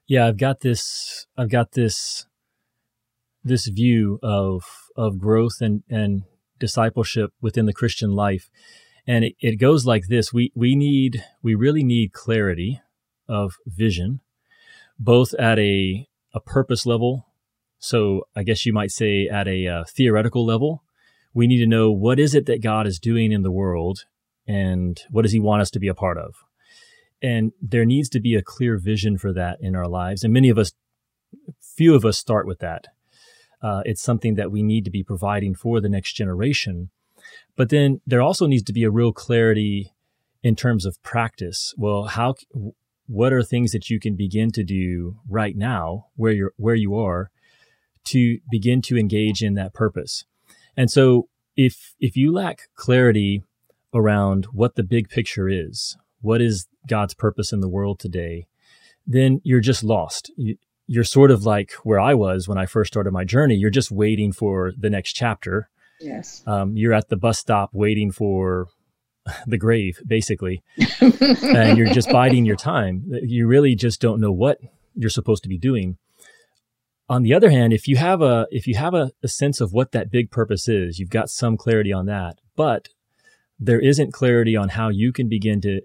Yeah, 0.07 0.27
I've 0.27 0.39
got 0.39 0.61
this. 0.61 1.27
I've 1.37 1.51
got 1.51 1.73
this. 1.73 2.27
This 3.45 3.69
view 3.69 4.19
of 4.23 4.63
of 4.97 5.19
growth 5.19 5.61
and 5.61 5.85
and 5.89 6.25
discipleship 6.59 7.31
within 7.41 7.67
the 7.67 7.73
Christian 7.73 8.11
life, 8.11 8.51
and 9.09 9.25
it, 9.25 9.35
it 9.41 9.57
goes 9.57 9.85
like 9.85 10.05
this: 10.07 10.33
we 10.33 10.53
we 10.55 10.77
need 10.77 11.25
we 11.43 11.57
really 11.57 11.83
need 11.83 12.13
clarity 12.13 12.81
of 13.29 13.57
vision, 13.67 14.21
both 15.01 15.35
at 15.35 15.59
a 15.59 16.07
a 16.33 16.41
purpose 16.41 16.87
level. 16.87 17.27
So 17.81 18.23
I 18.37 18.45
guess 18.45 18.65
you 18.65 18.73
might 18.73 18.93
say 18.93 19.27
at 19.27 19.49
a 19.49 19.67
uh, 19.67 19.85
theoretical 19.85 20.47
level, 20.47 20.85
we 21.35 21.49
need 21.49 21.59
to 21.59 21.67
know 21.67 21.91
what 21.91 22.21
is 22.21 22.35
it 22.35 22.47
that 22.47 22.63
God 22.63 22.87
is 22.87 23.01
doing 23.01 23.33
in 23.33 23.43
the 23.43 23.51
world, 23.51 24.05
and 24.47 25.01
what 25.11 25.23
does 25.23 25.33
He 25.33 25.41
want 25.41 25.63
us 25.63 25.71
to 25.71 25.81
be 25.81 25.89
a 25.89 25.95
part 25.95 26.19
of 26.19 26.35
and 27.23 27.53
there 27.61 27.85
needs 27.85 28.09
to 28.11 28.21
be 28.21 28.35
a 28.35 28.43
clear 28.43 28.79
vision 28.79 29.19
for 29.19 29.33
that 29.33 29.59
in 29.61 29.75
our 29.75 29.89
lives. 29.89 30.23
And 30.23 30.33
many 30.33 30.49
of 30.49 30.59
us, 30.59 30.73
few 31.61 31.95
of 31.95 32.05
us 32.05 32.19
start 32.19 32.47
with 32.47 32.61
that. 32.61 32.85
Uh, 33.61 33.83
it's 33.85 34.03
something 34.03 34.37
that 34.37 34.53
we 34.53 34.63
need 34.63 34.85
to 34.85 34.91
be 34.91 35.03
providing 35.03 35.55
for 35.55 35.81
the 35.81 35.89
next 35.89 36.13
generation. 36.13 36.91
But 37.57 37.71
then 37.71 38.01
there 38.07 38.23
also 38.23 38.47
needs 38.47 38.63
to 38.65 38.73
be 38.73 38.85
a 38.85 38.91
real 38.91 39.13
clarity 39.13 39.93
in 40.43 40.55
terms 40.55 40.87
of 40.87 41.03
practice. 41.03 41.75
Well, 41.77 42.05
how, 42.05 42.35
what 43.07 43.33
are 43.33 43.43
things 43.43 43.73
that 43.73 43.91
you 43.91 43.99
can 43.99 44.15
begin 44.15 44.51
to 44.53 44.63
do 44.63 45.17
right 45.29 45.57
now 45.57 46.07
where 46.15 46.33
you're, 46.33 46.53
where 46.57 46.75
you 46.75 46.97
are 46.97 47.31
to 48.05 48.39
begin 48.51 48.81
to 48.83 48.97
engage 48.97 49.43
in 49.43 49.55
that 49.55 49.75
purpose? 49.75 50.25
And 50.77 50.91
so 50.91 51.29
if, 51.57 51.95
if 51.99 52.17
you 52.17 52.33
lack 52.33 52.69
clarity 52.77 53.43
around 53.93 54.47
what 54.53 54.77
the 54.77 54.85
big 54.85 55.09
picture 55.09 55.49
is, 55.49 55.97
what 56.21 56.41
is 56.41 56.67
God's 56.87 57.15
purpose 57.15 57.53
in 57.53 57.61
the 57.61 57.69
world 57.69 57.99
today, 57.99 58.47
then 59.07 59.41
you're 59.43 59.61
just 59.61 59.83
lost. 59.83 60.31
You're 60.87 61.05
sort 61.05 61.31
of 61.31 61.45
like 61.45 61.73
where 61.83 61.99
I 61.99 62.15
was 62.15 62.47
when 62.47 62.59
I 62.59 62.67
first 62.67 62.93
started 62.93 63.13
my 63.13 63.25
journey. 63.25 63.57
You're 63.57 63.71
just 63.71 63.91
waiting 63.91 64.33
for 64.33 64.73
the 64.79 64.91
next 64.91 65.15
chapter. 65.15 65.69
Yes. 66.01 66.43
Um, 66.47 66.77
you're 66.77 66.93
at 66.93 67.09
the 67.09 67.17
bus 67.17 67.39
stop 67.39 67.71
waiting 67.73 68.11
for 68.11 68.69
the 69.47 69.59
grave, 69.59 70.01
basically, 70.07 70.63
and 71.01 71.79
you're 71.79 71.93
just 71.93 72.11
biding 72.11 72.45
your 72.45 72.57
time. 72.57 73.05
You 73.23 73.47
really 73.47 73.75
just 73.75 74.01
don't 74.01 74.21
know 74.21 74.33
what 74.33 74.59
you're 74.95 75.11
supposed 75.11 75.43
to 75.45 75.49
be 75.49 75.59
doing. 75.59 75.99
On 77.11 77.23
the 77.23 77.33
other 77.33 77.51
hand, 77.51 77.73
if 77.73 77.89
you 77.89 77.97
have 77.97 78.21
a 78.21 78.47
if 78.51 78.67
you 78.67 78.75
have 78.77 78.95
a, 78.95 79.13
a 79.23 79.29
sense 79.29 79.61
of 79.61 79.73
what 79.73 79.93
that 79.93 80.11
big 80.11 80.31
purpose 80.31 80.69
is, 80.69 80.99
you've 80.99 81.11
got 81.11 81.31
some 81.31 81.57
clarity 81.57 81.93
on 81.93 82.07
that. 82.07 82.39
But 82.55 82.89
there 83.59 83.81
isn't 83.81 84.13
clarity 84.13 84.57
on 84.57 84.71
how 84.71 84.89
you 84.89 85.13
can 85.13 85.29
begin 85.29 85.61
to 85.63 85.81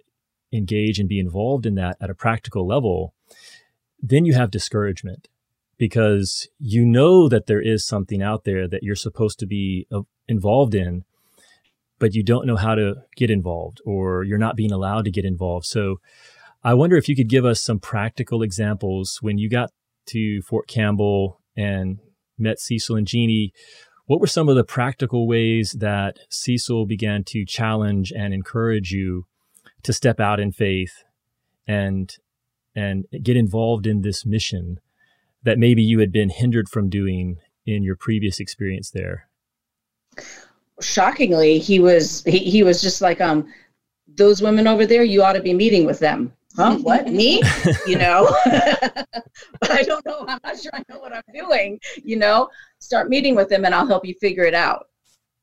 engage 0.52 1.00
and 1.00 1.10
be 1.10 1.20
involved 1.20 1.66
in 1.66 1.76
that 1.76 1.98
at 2.00 2.10
a 2.10 2.16
practical 2.16 2.68
level, 2.68 3.14
then 4.02 4.26
you 4.26 4.34
have 4.34 4.52
discouragement 4.52 5.28
because 5.78 6.48
you 6.60 6.86
know 6.86 7.28
that 7.30 7.48
there 7.48 7.62
is 7.62 7.86
something 7.86 8.22
out 8.22 8.44
there 8.44 8.68
that 8.68 8.84
you're 8.84 8.96
supposed 8.96 9.40
to 9.40 9.46
be 9.46 9.88
uh, 9.92 10.02
involved 10.28 10.76
in, 10.76 11.04
but 12.00 12.14
you 12.14 12.24
don't 12.24 12.48
know 12.48 12.56
how 12.56 12.76
to 12.76 12.96
get 13.16 13.30
involved 13.30 13.82
or 13.86 14.24
you're 14.24 14.38
not 14.38 14.56
being 14.56 14.72
allowed 14.72 15.06
to 15.06 15.12
get 15.12 15.26
involved. 15.26 15.66
So 15.66 16.00
I 16.64 16.74
wonder 16.74 16.96
if 16.96 17.10
you 17.10 17.16
could 17.16 17.30
give 17.30 17.46
us 17.46 17.62
some 17.62 17.80
practical 17.80 18.42
examples 18.42 19.20
when 19.22 19.38
you 19.38 19.50
got 19.50 19.72
to 20.08 20.42
Fort 20.42 20.68
Campbell 20.68 21.42
and 21.56 22.00
met 22.38 22.60
Cecil 22.60 22.96
and 22.96 23.08
Jeannie. 23.08 23.54
What 24.06 24.20
were 24.20 24.28
some 24.28 24.50
of 24.50 24.56
the 24.56 24.64
practical 24.64 25.28
ways 25.28 25.76
that 25.80 26.18
Cecil 26.30 26.86
began 26.86 27.24
to 27.26 27.46
challenge 27.46 28.12
and 28.12 28.34
encourage 28.34 28.92
you 28.92 29.26
to 29.84 29.94
step 29.94 30.20
out 30.20 30.40
in 30.40 30.52
faith 30.52 31.04
and 31.68 32.16
and 32.76 33.06
get 33.22 33.38
involved 33.38 33.86
in 33.86 34.02
this 34.02 34.26
mission 34.26 34.80
that 35.44 35.60
maybe 35.60 35.82
you 35.82 36.00
had 36.00 36.12
been 36.12 36.30
hindered 36.30 36.70
from 36.70 36.90
doing 36.90 37.38
in 37.66 37.84
your 37.84 37.96
previous 37.96 38.40
experience 38.40 38.92
there? 38.92 39.30
Shockingly 40.82 41.60
he 41.60 41.80
was 41.80 42.24
he, 42.24 42.40
he 42.40 42.64
was 42.64 42.82
just 42.82 43.02
like 43.02 43.22
um 43.22 43.48
those 44.08 44.42
women 44.42 44.68
over 44.68 44.86
there 44.86 45.04
you 45.04 45.24
ought 45.24 45.34
to 45.34 45.42
be 45.42 45.54
meeting 45.54 45.86
with 45.86 46.00
them. 46.00 46.34
Huh? 46.56 46.78
What? 46.82 47.08
Me? 47.08 47.42
You 47.88 47.98
know? 47.98 48.36
But 48.46 49.08
i 49.72 49.84
don't 49.84 50.06
know. 50.06 50.26
I'm 50.28 50.40
not 50.44 50.60
sure 50.60 50.72
i 50.74 50.84
know 50.90 51.00
what 51.00 51.14
i'm 51.14 51.24
doing 51.34 51.80
you 52.04 52.16
know? 52.16 52.50
Start 52.80 53.10
meeting 53.10 53.36
with 53.36 53.50
them 53.50 53.66
and 53.66 53.74
i'll 53.74 53.88
help 53.88 54.06
you 54.06 54.14
figure 54.16 54.44
it 54.44 54.54
out 54.54 54.88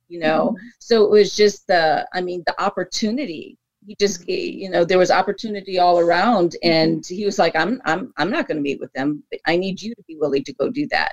you 0.08 0.18
know? 0.18 0.50
Mm-hmm. 0.50 0.66
so 0.78 1.04
it 1.04 1.10
was 1.10 1.34
just 1.34 1.66
the 1.66 2.06
i 2.14 2.20
mean 2.20 2.42
the 2.46 2.60
opportunity 2.62 3.58
he 3.86 3.96
just 3.98 4.28
you 4.28 4.70
know 4.70 4.84
there 4.84 4.98
was 4.98 5.10
opportunity 5.10 5.78
all 5.78 5.98
around 5.98 6.56
and 6.62 7.04
he 7.06 7.24
was 7.24 7.38
like 7.38 7.56
i'm 7.56 7.80
i'm 7.84 8.12
i'm 8.18 8.30
not 8.30 8.46
going 8.46 8.56
to 8.56 8.62
meet 8.62 8.80
with 8.80 8.92
them. 8.92 9.22
I 9.46 9.56
need 9.56 9.80
you 9.80 9.94
to 9.94 10.02
be 10.06 10.16
willing 10.16 10.44
to 10.44 10.52
go 10.54 10.70
do 10.70 10.86
that. 10.88 11.12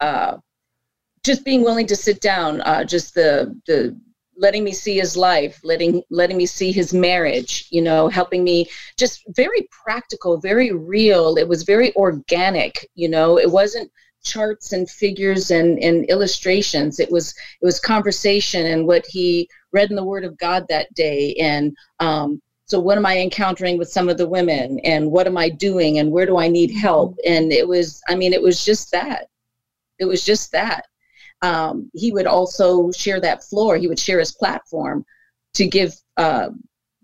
Uh, 0.00 0.36
just 1.24 1.44
being 1.44 1.62
willing 1.62 1.86
to 1.86 1.96
sit 1.96 2.20
down 2.20 2.60
uh, 2.62 2.84
just 2.84 3.14
the 3.14 3.58
the 3.66 3.98
letting 4.38 4.64
me 4.64 4.72
see 4.72 4.98
his 4.98 5.16
life 5.16 5.58
letting 5.64 6.02
letting 6.10 6.36
me 6.36 6.44
see 6.44 6.70
his 6.70 6.92
marriage 6.92 7.66
you 7.70 7.80
know 7.80 8.06
helping 8.08 8.44
me 8.44 8.68
just 8.98 9.24
very 9.34 9.66
practical 9.84 10.38
very 10.38 10.72
real. 10.72 11.36
It 11.36 11.48
was 11.48 11.62
very 11.62 11.94
organic 11.96 12.88
you 12.94 13.08
know. 13.08 13.38
It 13.38 13.50
wasn't 13.50 13.90
charts 14.26 14.72
and 14.72 14.90
figures 14.90 15.50
and, 15.50 15.78
and 15.78 16.04
illustrations. 16.10 17.00
It 17.00 17.10
was 17.10 17.34
it 17.60 17.64
was 17.64 17.80
conversation 17.80 18.66
and 18.66 18.86
what 18.86 19.06
he 19.06 19.48
read 19.76 19.90
in 19.90 19.96
the 19.96 20.10
Word 20.12 20.24
of 20.24 20.38
God 20.38 20.66
that 20.68 20.92
day. 20.94 21.34
And 21.34 21.76
um, 22.00 22.40
so, 22.64 22.80
what 22.80 22.98
am 22.98 23.06
I 23.06 23.18
encountering 23.18 23.78
with 23.78 23.88
some 23.88 24.08
of 24.08 24.18
the 24.18 24.28
women, 24.28 24.80
and 24.80 25.12
what 25.12 25.28
am 25.28 25.36
I 25.36 25.48
doing, 25.48 25.98
and 25.98 26.10
where 26.10 26.26
do 26.26 26.38
I 26.38 26.48
need 26.48 26.72
help? 26.72 27.16
And 27.24 27.52
it 27.52 27.68
was, 27.68 28.02
I 28.08 28.16
mean, 28.16 28.32
it 28.32 28.42
was 28.42 28.64
just 28.64 28.90
that. 28.90 29.28
It 30.00 30.06
was 30.06 30.24
just 30.24 30.50
that. 30.52 30.86
Um, 31.42 31.90
he 31.94 32.10
would 32.12 32.26
also 32.26 32.90
share 32.90 33.20
that 33.20 33.44
floor. 33.44 33.76
He 33.76 33.86
would 33.86 34.00
share 34.00 34.18
his 34.18 34.32
platform 34.32 35.04
to 35.54 35.66
give 35.66 35.94
uh, 36.16 36.48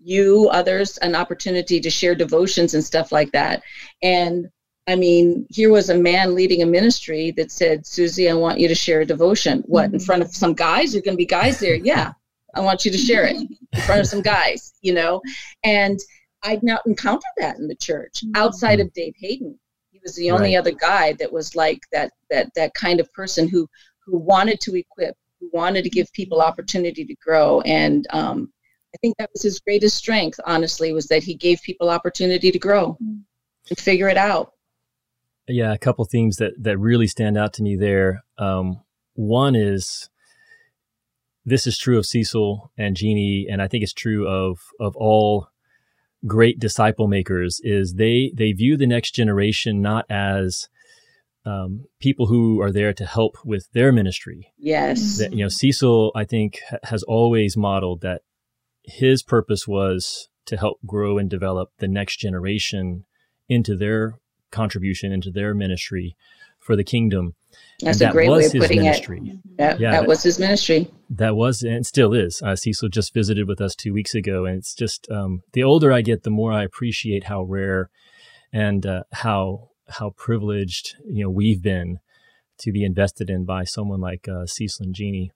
you 0.03 0.49
others 0.51 0.97
an 0.97 1.15
opportunity 1.15 1.79
to 1.79 1.89
share 1.89 2.15
devotions 2.15 2.73
and 2.73 2.83
stuff 2.83 3.11
like 3.11 3.31
that. 3.31 3.63
And 4.01 4.49
I 4.87 4.95
mean, 4.95 5.47
here 5.49 5.71
was 5.71 5.89
a 5.89 5.97
man 5.97 6.35
leading 6.35 6.61
a 6.61 6.65
ministry 6.65 7.31
that 7.37 7.51
said, 7.51 7.85
Susie, 7.85 8.29
I 8.29 8.33
want 8.33 8.59
you 8.59 8.67
to 8.67 8.75
share 8.75 9.01
a 9.01 9.05
devotion. 9.05 9.63
What, 9.65 9.85
in 9.85 9.91
mm-hmm. 9.91 10.05
front 10.05 10.23
of 10.23 10.35
some 10.35 10.53
guys? 10.53 10.93
Are 10.93 11.01
going 11.01 11.15
to 11.15 11.25
be 11.25 11.25
guys 11.25 11.59
there. 11.59 11.75
Yeah, 11.75 12.11
I 12.53 12.61
want 12.61 12.85
you 12.85 12.91
to 12.91 12.97
share 12.97 13.25
it 13.25 13.35
in 13.35 13.81
front 13.81 14.01
of 14.01 14.07
some 14.07 14.21
guys, 14.21 14.73
you 14.81 14.93
know? 14.93 15.21
And 15.63 15.99
I'd 16.43 16.63
not 16.63 16.85
encountered 16.85 17.23
that 17.37 17.57
in 17.57 17.67
the 17.67 17.75
church 17.75 18.21
mm-hmm. 18.23 18.35
outside 18.35 18.79
of 18.79 18.93
Dave 18.93 19.15
Hayden. 19.17 19.57
He 19.91 19.99
was 20.03 20.15
the 20.15 20.31
only 20.31 20.53
right. 20.53 20.59
other 20.59 20.71
guy 20.71 21.13
that 21.13 21.31
was 21.31 21.55
like 21.55 21.81
that, 21.91 22.11
that, 22.29 22.53
that 22.55 22.73
kind 22.73 22.99
of 22.99 23.11
person 23.13 23.47
who, 23.47 23.67
who 24.05 24.17
wanted 24.17 24.59
to 24.61 24.75
equip, 24.75 25.15
who 25.39 25.49
wanted 25.53 25.83
to 25.83 25.89
give 25.89 26.11
people 26.13 26.41
opportunity 26.41 27.05
to 27.05 27.15
grow. 27.15 27.61
And 27.61 28.05
um, 28.11 28.51
I 28.93 28.97
think 28.99 29.17
that 29.17 29.29
was 29.33 29.41
his 29.41 29.59
greatest 29.59 29.97
strength, 29.97 30.39
honestly, 30.45 30.93
was 30.93 31.07
that 31.07 31.23
he 31.23 31.33
gave 31.33 31.61
people 31.61 31.89
opportunity 31.89 32.51
to 32.51 32.59
grow 32.59 32.97
and 32.99 33.77
figure 33.77 34.09
it 34.09 34.17
out. 34.17 34.53
Yeah, 35.47 35.73
a 35.73 35.77
couple 35.77 36.05
themes 36.05 36.37
that 36.37 36.53
that 36.59 36.77
really 36.77 37.07
stand 37.07 37.37
out 37.37 37.53
to 37.53 37.63
me 37.63 37.75
there. 37.75 38.23
Um, 38.37 38.81
one 39.15 39.55
is 39.55 40.09
this 41.45 41.67
is 41.67 41.77
true 41.77 41.97
of 41.97 42.05
Cecil 42.05 42.71
and 42.77 42.95
Jeannie, 42.95 43.47
and 43.49 43.61
I 43.61 43.67
think 43.67 43.83
it's 43.83 43.93
true 43.93 44.27
of 44.27 44.59
of 44.79 44.95
all 44.95 45.47
great 46.25 46.59
disciple 46.59 47.07
makers. 47.07 47.59
Is 47.63 47.95
they 47.95 48.31
they 48.35 48.51
view 48.51 48.77
the 48.77 48.87
next 48.87 49.11
generation 49.11 49.81
not 49.81 50.05
as 50.09 50.67
um, 51.45 51.85
people 51.99 52.27
who 52.27 52.61
are 52.61 52.71
there 52.71 52.93
to 52.93 53.05
help 53.05 53.37
with 53.43 53.67
their 53.73 53.91
ministry. 53.91 54.53
Yes, 54.57 55.17
that, 55.17 55.33
you 55.33 55.43
know, 55.43 55.49
Cecil 55.49 56.11
I 56.15 56.23
think 56.25 56.59
has 56.83 57.03
always 57.03 57.57
modeled 57.57 58.01
that 58.01 58.21
his 58.83 59.23
purpose 59.23 59.67
was 59.67 60.29
to 60.45 60.57
help 60.57 60.79
grow 60.85 61.17
and 61.17 61.29
develop 61.29 61.69
the 61.79 61.87
next 61.87 62.17
generation 62.17 63.05
into 63.47 63.75
their 63.75 64.19
contribution 64.53 65.11
into 65.11 65.31
their 65.31 65.53
ministry 65.53 66.15
for 66.59 66.77
the 66.77 66.83
kingdom. 66.83 67.35
That's 67.81 68.01
and 68.01 68.09
a 68.09 68.13
great 68.13 68.29
way 68.29 68.45
of 68.45 68.51
putting 68.51 68.81
ministry. 68.81 69.21
it. 69.23 69.57
That, 69.57 69.79
yeah, 69.79 69.91
that, 69.91 70.01
that, 70.01 70.07
was 70.07 70.23
his 70.23 70.39
ministry. 70.39 70.89
That 71.09 71.35
was 71.35 71.63
and 71.63 71.85
still 71.85 72.13
is. 72.13 72.41
Uh, 72.41 72.55
Cecil 72.55 72.89
just 72.89 73.13
visited 73.13 73.47
with 73.47 73.61
us 73.61 73.75
two 73.75 73.93
weeks 73.93 74.15
ago, 74.15 74.45
and 74.45 74.57
it's 74.57 74.73
just 74.73 75.09
um, 75.11 75.41
the 75.53 75.63
older 75.63 75.91
I 75.91 76.01
get, 76.01 76.23
the 76.23 76.29
more 76.29 76.51
I 76.51 76.63
appreciate 76.63 77.25
how 77.25 77.43
rare 77.43 77.89
and 78.51 78.85
uh, 78.85 79.03
how 79.11 79.69
how 79.89 80.11
privileged 80.11 80.95
you 81.05 81.23
know 81.23 81.29
we've 81.29 81.61
been 81.61 81.99
to 82.59 82.71
be 82.71 82.83
invested 82.83 83.29
in 83.29 83.45
by 83.45 83.63
someone 83.63 83.99
like 83.99 84.27
uh, 84.27 84.45
Cecil 84.45 84.85
and 84.85 84.95
Jeannie. 84.95 85.31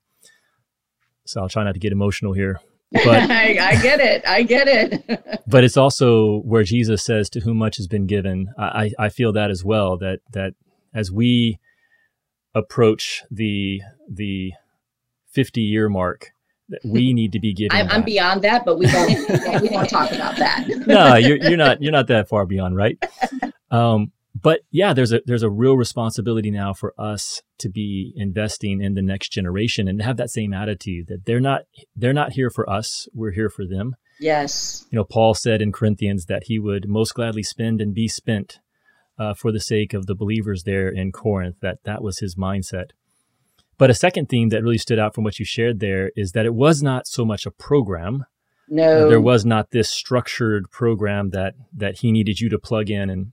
So 1.26 1.42
I'll 1.42 1.48
try 1.48 1.64
not 1.64 1.74
to 1.74 1.80
get 1.80 1.92
emotional 1.92 2.32
here. 2.32 2.60
But 2.90 3.06
I, 3.30 3.58
I, 3.60 3.82
get 3.82 4.00
it. 4.00 4.26
I 4.26 4.42
get 4.42 4.66
it. 4.66 5.42
but 5.46 5.62
it's 5.62 5.76
also 5.76 6.38
where 6.38 6.62
Jesus 6.62 7.04
says, 7.04 7.28
"To 7.30 7.40
whom 7.40 7.58
much 7.58 7.76
has 7.76 7.86
been 7.86 8.06
given." 8.06 8.48
I, 8.58 8.92
I 8.98 9.08
feel 9.10 9.32
that 9.34 9.50
as 9.50 9.64
well. 9.64 9.98
That 9.98 10.20
that 10.32 10.54
as 10.94 11.12
we 11.12 11.58
approach 12.58 13.22
the 13.30 13.80
the 14.08 14.52
50 15.32 15.60
year 15.60 15.88
mark 15.88 16.32
that 16.68 16.80
we 16.84 17.12
need 17.18 17.32
to 17.32 17.40
be 17.40 17.54
giving. 17.54 17.72
I'm, 17.72 17.88
I'm 17.90 18.02
beyond 18.02 18.42
that, 18.42 18.64
but 18.64 18.78
we 18.78 18.86
don't 18.86 19.62
we 19.62 19.68
won't 19.68 19.88
talk 19.88 20.10
about 20.12 20.36
that. 20.36 20.66
no, 20.86 21.16
you're 21.16 21.36
you're 21.36 21.56
not 21.56 21.82
you're 21.82 21.92
not 21.92 22.08
that 22.08 22.28
far 22.28 22.46
beyond, 22.46 22.76
right? 22.76 22.98
Um, 23.70 24.12
but 24.34 24.60
yeah, 24.70 24.94
there's 24.94 25.12
a 25.12 25.20
there's 25.26 25.42
a 25.42 25.50
real 25.50 25.76
responsibility 25.76 26.50
now 26.50 26.72
for 26.72 26.94
us 26.98 27.42
to 27.58 27.68
be 27.68 28.14
investing 28.16 28.80
in 28.80 28.94
the 28.94 29.02
next 29.02 29.30
generation 29.30 29.88
and 29.88 30.00
have 30.00 30.16
that 30.16 30.30
same 30.30 30.54
attitude 30.54 31.08
that 31.08 31.26
they're 31.26 31.38
not 31.38 31.62
they're 31.94 32.14
not 32.14 32.32
here 32.32 32.48
for 32.48 32.68
us, 32.70 33.08
we're 33.12 33.32
here 33.32 33.50
for 33.50 33.66
them. 33.66 33.94
Yes. 34.20 34.86
You 34.90 34.96
know, 34.96 35.04
Paul 35.04 35.34
said 35.34 35.60
in 35.60 35.70
Corinthians 35.70 36.26
that 36.26 36.44
he 36.44 36.58
would 36.58 36.88
most 36.88 37.14
gladly 37.14 37.42
spend 37.42 37.80
and 37.80 37.94
be 37.94 38.08
spent 38.08 38.58
uh, 39.18 39.34
for 39.34 39.52
the 39.52 39.60
sake 39.60 39.94
of 39.94 40.06
the 40.06 40.14
believers 40.14 40.64
there 40.64 40.88
in 40.88 41.12
Corinth, 41.12 41.56
that 41.60 41.78
that 41.84 42.02
was 42.02 42.18
his 42.18 42.36
mindset. 42.36 42.90
But 43.76 43.90
a 43.90 43.94
second 43.94 44.28
theme 44.28 44.48
that 44.48 44.62
really 44.62 44.78
stood 44.78 44.98
out 44.98 45.14
from 45.14 45.24
what 45.24 45.38
you 45.38 45.44
shared 45.44 45.80
there 45.80 46.10
is 46.16 46.32
that 46.32 46.46
it 46.46 46.54
was 46.54 46.82
not 46.82 47.06
so 47.06 47.24
much 47.24 47.46
a 47.46 47.50
program. 47.50 48.24
No. 48.68 49.06
Uh, 49.06 49.08
there 49.08 49.20
was 49.20 49.44
not 49.44 49.70
this 49.70 49.88
structured 49.88 50.70
program 50.70 51.30
that 51.30 51.54
that 51.72 51.98
he 51.98 52.12
needed 52.12 52.40
you 52.40 52.48
to 52.50 52.58
plug 52.58 52.90
in 52.90 53.08
and 53.08 53.32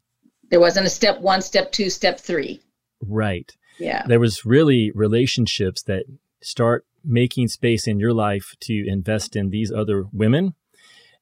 there 0.50 0.60
wasn't 0.60 0.86
a 0.86 0.90
step 0.92 1.20
1, 1.22 1.42
step 1.42 1.72
2, 1.72 1.90
step 1.90 2.20
3. 2.20 2.62
Right. 3.02 3.52
Yeah. 3.80 4.04
There 4.06 4.20
was 4.20 4.46
really 4.46 4.92
relationships 4.94 5.82
that 5.84 6.06
start 6.42 6.86
making 7.04 7.48
space 7.48 7.88
in 7.88 8.00
your 8.00 8.14
life 8.14 8.56
to 8.62 8.86
invest 8.88 9.36
in 9.36 9.50
these 9.50 9.72
other 9.72 10.06
women 10.14 10.54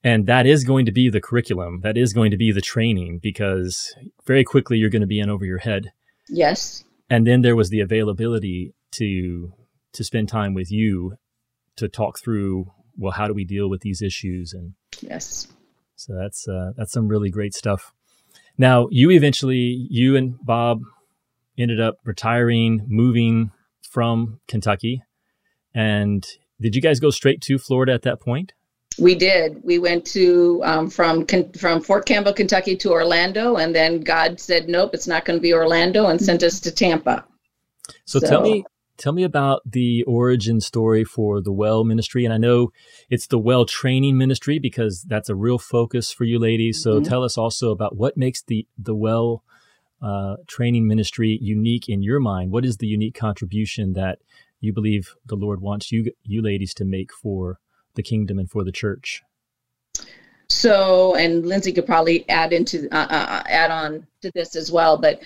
and 0.03 0.27
that 0.27 0.45
is 0.45 0.63
going 0.63 0.85
to 0.85 0.91
be 0.91 1.09
the 1.09 1.21
curriculum. 1.21 1.81
That 1.81 1.97
is 1.97 2.13
going 2.13 2.31
to 2.31 2.37
be 2.37 2.51
the 2.51 2.61
training 2.61 3.19
because 3.21 3.95
very 4.25 4.43
quickly 4.43 4.77
you're 4.77 4.89
going 4.89 5.01
to 5.01 5.07
be 5.07 5.19
in 5.19 5.29
over 5.29 5.45
your 5.45 5.59
head. 5.59 5.91
Yes. 6.29 6.83
And 7.09 7.25
then 7.25 7.41
there 7.41 7.55
was 7.55 7.69
the 7.69 7.79
availability 7.79 8.73
to 8.93 9.53
to 9.93 10.03
spend 10.03 10.27
time 10.29 10.53
with 10.53 10.71
you 10.71 11.17
to 11.75 11.87
talk 11.87 12.19
through 12.19 12.71
well 12.97 13.11
how 13.11 13.27
do 13.27 13.33
we 13.33 13.45
deal 13.45 13.69
with 13.69 13.81
these 13.81 14.01
issues 14.01 14.53
and 14.53 14.73
yes 15.01 15.47
so 15.95 16.13
that's 16.15 16.47
uh, 16.47 16.71
that's 16.75 16.91
some 16.91 17.07
really 17.07 17.29
great 17.29 17.53
stuff 17.53 17.91
now 18.57 18.87
you 18.91 19.09
eventually 19.11 19.87
you 19.89 20.15
and 20.15 20.35
bob 20.43 20.81
ended 21.57 21.79
up 21.79 21.95
retiring 22.05 22.85
moving 22.87 23.51
from 23.89 24.39
kentucky 24.47 25.03
and 25.73 26.27
did 26.61 26.75
you 26.75 26.81
guys 26.81 26.99
go 26.99 27.09
straight 27.09 27.41
to 27.41 27.57
florida 27.57 27.93
at 27.93 28.03
that 28.03 28.19
point 28.19 28.53
we 28.97 29.15
did. 29.15 29.63
We 29.63 29.79
went 29.79 30.05
to 30.07 30.61
um, 30.63 30.89
from 30.89 31.25
from 31.57 31.81
Fort 31.81 32.05
Campbell, 32.05 32.33
Kentucky, 32.33 32.75
to 32.77 32.91
Orlando, 32.91 33.55
and 33.55 33.73
then 33.75 34.01
God 34.01 34.39
said, 34.39 34.67
"Nope, 34.67 34.91
it's 34.93 35.07
not 35.07 35.25
going 35.25 35.39
to 35.39 35.41
be 35.41 35.53
Orlando," 35.53 36.07
and 36.07 36.21
sent 36.21 36.43
us 36.43 36.59
to 36.61 36.71
Tampa. 36.71 37.25
So, 38.05 38.19
so, 38.19 38.27
tell 38.27 38.41
me, 38.41 38.65
tell 38.97 39.13
me 39.13 39.23
about 39.23 39.61
the 39.65 40.03
origin 40.03 40.61
story 40.61 41.03
for 41.03 41.41
the 41.41 41.51
Well 41.51 41.83
Ministry, 41.83 42.25
and 42.25 42.33
I 42.33 42.37
know 42.37 42.71
it's 43.09 43.27
the 43.27 43.39
Well 43.39 43.65
Training 43.65 44.17
Ministry 44.17 44.59
because 44.59 45.03
that's 45.03 45.29
a 45.29 45.35
real 45.35 45.57
focus 45.57 46.11
for 46.11 46.23
you 46.23 46.39
ladies. 46.39 46.81
So, 46.81 46.95
mm-hmm. 46.95 47.09
tell 47.09 47.23
us 47.23 47.37
also 47.37 47.71
about 47.71 47.95
what 47.95 48.17
makes 48.17 48.41
the 48.41 48.67
the 48.77 48.95
Well 48.95 49.43
uh, 50.01 50.37
Training 50.47 50.87
Ministry 50.87 51.39
unique 51.41 51.89
in 51.89 52.03
your 52.03 52.19
mind. 52.19 52.51
What 52.51 52.65
is 52.65 52.77
the 52.77 52.87
unique 52.87 53.15
contribution 53.15 53.93
that 53.93 54.19
you 54.59 54.73
believe 54.73 55.15
the 55.25 55.35
Lord 55.35 55.61
wants 55.61 55.91
you 55.91 56.11
you 56.23 56.41
ladies 56.41 56.73
to 56.75 56.85
make 56.85 57.13
for 57.13 57.59
the 57.95 58.03
kingdom 58.03 58.39
and 58.39 58.49
for 58.49 58.63
the 58.63 58.71
church? 58.71 59.21
So, 60.49 61.15
and 61.15 61.45
Lindsay 61.45 61.71
could 61.71 61.85
probably 61.85 62.27
add 62.29 62.53
into 62.53 62.87
uh, 62.91 63.07
uh, 63.09 63.25
uh, 63.29 63.43
add 63.47 63.71
on 63.71 64.05
to 64.21 64.31
this 64.35 64.55
as 64.55 64.71
well, 64.71 64.97
but 64.97 65.21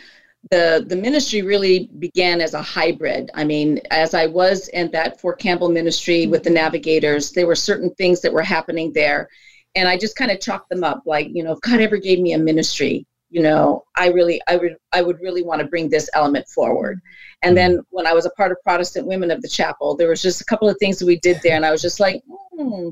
the 0.52 0.86
the 0.88 0.96
ministry 0.96 1.42
really 1.42 1.90
began 2.00 2.40
as 2.40 2.54
a 2.54 2.62
hybrid. 2.62 3.30
I 3.34 3.44
mean, 3.44 3.82
as 3.92 4.14
I 4.14 4.28
was 4.28 4.70
in 4.70 4.92
that 4.92 5.20
Fort 5.20 5.40
Campbell 5.40 5.70
ministry 5.70 6.28
with 6.28 6.44
the 6.44 6.50
navigators, 6.50 7.32
there 7.32 7.48
were 7.48 7.56
certain 7.56 7.94
things 7.96 8.22
that 8.22 8.32
were 8.32 8.44
happening 8.44 8.94
there, 8.94 9.28
and 9.76 9.88
I 9.88 9.98
just 9.98 10.16
kind 10.16 10.32
of 10.32 10.40
chalked 10.40 10.70
them 10.70 10.84
up 10.84 11.04
like, 11.06 11.28
you 11.32 11.44
know, 11.44 11.52
if 11.54 11.62
God 11.62 11.82
ever 11.82 11.98
gave 11.98 12.20
me 12.20 12.34
a 12.34 12.40
ministry, 12.40 13.06
you 13.30 13.42
know, 13.42 13.84
I 13.96 14.08
really, 14.08 14.42
I 14.48 14.56
would, 14.56 14.78
I 14.94 15.02
would 15.02 15.20
really 15.20 15.44
want 15.44 15.62
to 15.62 15.68
bring 15.68 15.90
this 15.90 16.10
element 16.14 16.48
forward. 16.48 17.00
And 17.44 17.56
then 17.56 17.74
mm-hmm. 17.74 17.82
when 17.90 18.08
I 18.08 18.14
was 18.14 18.26
a 18.26 18.32
part 18.32 18.52
of 18.52 18.58
Protestant 18.64 19.08
Women 19.08 19.32
of 19.32 19.42
the 19.42 19.50
Chapel, 19.50 19.96
there 19.96 20.10
was 20.10 20.22
just 20.22 20.42
a 20.42 20.46
couple 20.46 20.70
of 20.70 20.78
things 20.80 21.00
that 21.00 21.06
we 21.06 21.20
did 21.20 21.40
there, 21.44 21.56
and 21.56 21.66
I 21.66 21.72
was 21.72 21.82
just 21.82 22.00
like, 22.00 22.22
hmm, 22.56 22.90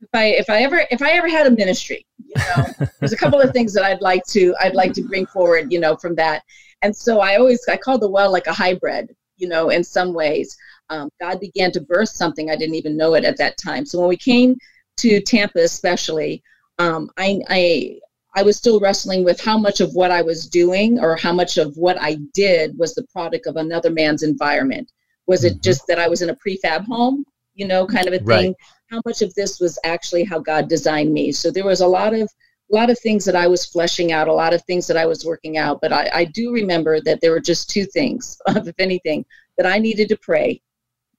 if 0.00 0.08
I 0.14 0.26
if 0.26 0.50
I 0.50 0.62
ever 0.62 0.84
if 0.90 1.02
I 1.02 1.12
ever 1.12 1.28
had 1.28 1.46
a 1.46 1.50
ministry, 1.50 2.06
you 2.18 2.34
know, 2.36 2.86
there's 3.00 3.12
a 3.12 3.16
couple 3.16 3.40
of 3.40 3.52
things 3.52 3.72
that 3.74 3.84
I'd 3.84 4.02
like 4.02 4.24
to 4.28 4.54
I'd 4.60 4.74
like 4.74 4.92
to 4.94 5.02
bring 5.02 5.26
forward, 5.26 5.72
you 5.72 5.80
know, 5.80 5.96
from 5.96 6.14
that. 6.16 6.42
And 6.82 6.94
so 6.94 7.20
I 7.20 7.36
always 7.36 7.60
I 7.68 7.76
call 7.76 7.98
the 7.98 8.10
well 8.10 8.30
like 8.30 8.46
a 8.46 8.52
hybrid, 8.52 9.14
you 9.36 9.48
know, 9.48 9.70
in 9.70 9.82
some 9.82 10.12
ways. 10.12 10.56
Um, 10.90 11.10
God 11.20 11.38
began 11.40 11.70
to 11.72 11.80
birth 11.82 12.08
something 12.08 12.50
I 12.50 12.56
didn't 12.56 12.76
even 12.76 12.96
know 12.96 13.14
it 13.14 13.24
at 13.24 13.36
that 13.38 13.58
time. 13.58 13.84
So 13.84 14.00
when 14.00 14.08
we 14.08 14.16
came 14.16 14.56
to 14.98 15.20
Tampa, 15.20 15.60
especially, 15.60 16.42
um, 16.78 17.10
I, 17.18 17.40
I 17.48 18.00
I 18.38 18.42
was 18.42 18.56
still 18.56 18.78
wrestling 18.78 19.24
with 19.24 19.40
how 19.40 19.58
much 19.58 19.80
of 19.80 19.94
what 19.94 20.12
I 20.12 20.22
was 20.22 20.46
doing 20.46 21.00
or 21.00 21.16
how 21.16 21.32
much 21.32 21.58
of 21.58 21.76
what 21.76 22.00
I 22.00 22.18
did 22.34 22.78
was 22.78 22.94
the 22.94 23.02
product 23.12 23.48
of 23.48 23.56
another 23.56 23.90
man's 23.90 24.22
environment. 24.22 24.92
Was 25.26 25.42
it 25.42 25.54
mm-hmm. 25.54 25.62
just 25.62 25.88
that 25.88 25.98
I 25.98 26.06
was 26.06 26.22
in 26.22 26.30
a 26.30 26.36
prefab 26.36 26.84
home, 26.84 27.24
you 27.56 27.66
know, 27.66 27.84
kind 27.84 28.06
of 28.06 28.12
a 28.12 28.18
thing? 28.18 28.24
Right. 28.24 28.56
How 28.92 29.02
much 29.04 29.22
of 29.22 29.34
this 29.34 29.58
was 29.58 29.76
actually 29.82 30.22
how 30.22 30.38
God 30.38 30.68
designed 30.68 31.12
me? 31.12 31.32
So 31.32 31.50
there 31.50 31.66
was 31.66 31.80
a 31.80 31.86
lot 31.88 32.14
of 32.14 32.30
a 32.70 32.76
lot 32.76 32.90
of 32.90 32.98
things 33.00 33.24
that 33.24 33.34
I 33.34 33.48
was 33.48 33.66
fleshing 33.66 34.12
out, 34.12 34.28
a 34.28 34.32
lot 34.32 34.54
of 34.54 34.62
things 34.66 34.86
that 34.86 34.96
I 34.96 35.06
was 35.06 35.24
working 35.24 35.58
out. 35.58 35.80
But 35.80 35.92
I, 35.92 36.08
I 36.14 36.24
do 36.26 36.52
remember 36.52 37.00
that 37.00 37.20
there 37.20 37.32
were 37.32 37.40
just 37.40 37.68
two 37.68 37.86
things, 37.86 38.40
if 38.50 38.78
anything, 38.78 39.24
that 39.56 39.66
I 39.66 39.80
needed 39.80 40.08
to 40.10 40.16
pray 40.16 40.62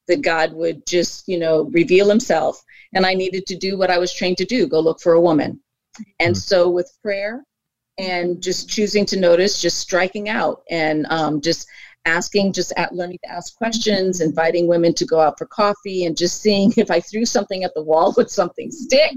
that 0.07 0.21
God 0.21 0.53
would 0.53 0.87
just, 0.87 1.27
you 1.27 1.37
know, 1.37 1.63
reveal 1.73 2.07
himself. 2.07 2.63
And 2.93 3.05
I 3.05 3.13
needed 3.13 3.45
to 3.47 3.57
do 3.57 3.77
what 3.77 3.91
I 3.91 3.97
was 3.97 4.13
trained 4.13 4.37
to 4.37 4.45
do, 4.45 4.67
go 4.67 4.79
look 4.79 5.01
for 5.01 5.13
a 5.13 5.21
woman. 5.21 5.59
And 6.19 6.35
mm-hmm. 6.35 6.39
so 6.39 6.69
with 6.69 6.91
prayer 7.01 7.43
and 7.97 8.41
just 8.41 8.69
choosing 8.69 9.05
to 9.07 9.19
notice, 9.19 9.61
just 9.61 9.79
striking 9.79 10.29
out 10.29 10.63
and 10.69 11.05
um, 11.09 11.41
just 11.41 11.67
asking, 12.05 12.53
just 12.53 12.71
at 12.77 12.93
learning 12.93 13.19
to 13.23 13.31
ask 13.31 13.55
questions, 13.55 14.21
inviting 14.21 14.67
women 14.67 14.93
to 14.95 15.05
go 15.05 15.19
out 15.19 15.37
for 15.37 15.45
coffee 15.47 16.05
and 16.05 16.17
just 16.17 16.41
seeing 16.41 16.73
if 16.77 16.89
I 16.89 16.99
threw 16.99 17.25
something 17.25 17.63
at 17.63 17.73
the 17.75 17.83
wall, 17.83 18.13
would 18.17 18.29
something 18.29 18.71
stick, 18.71 19.13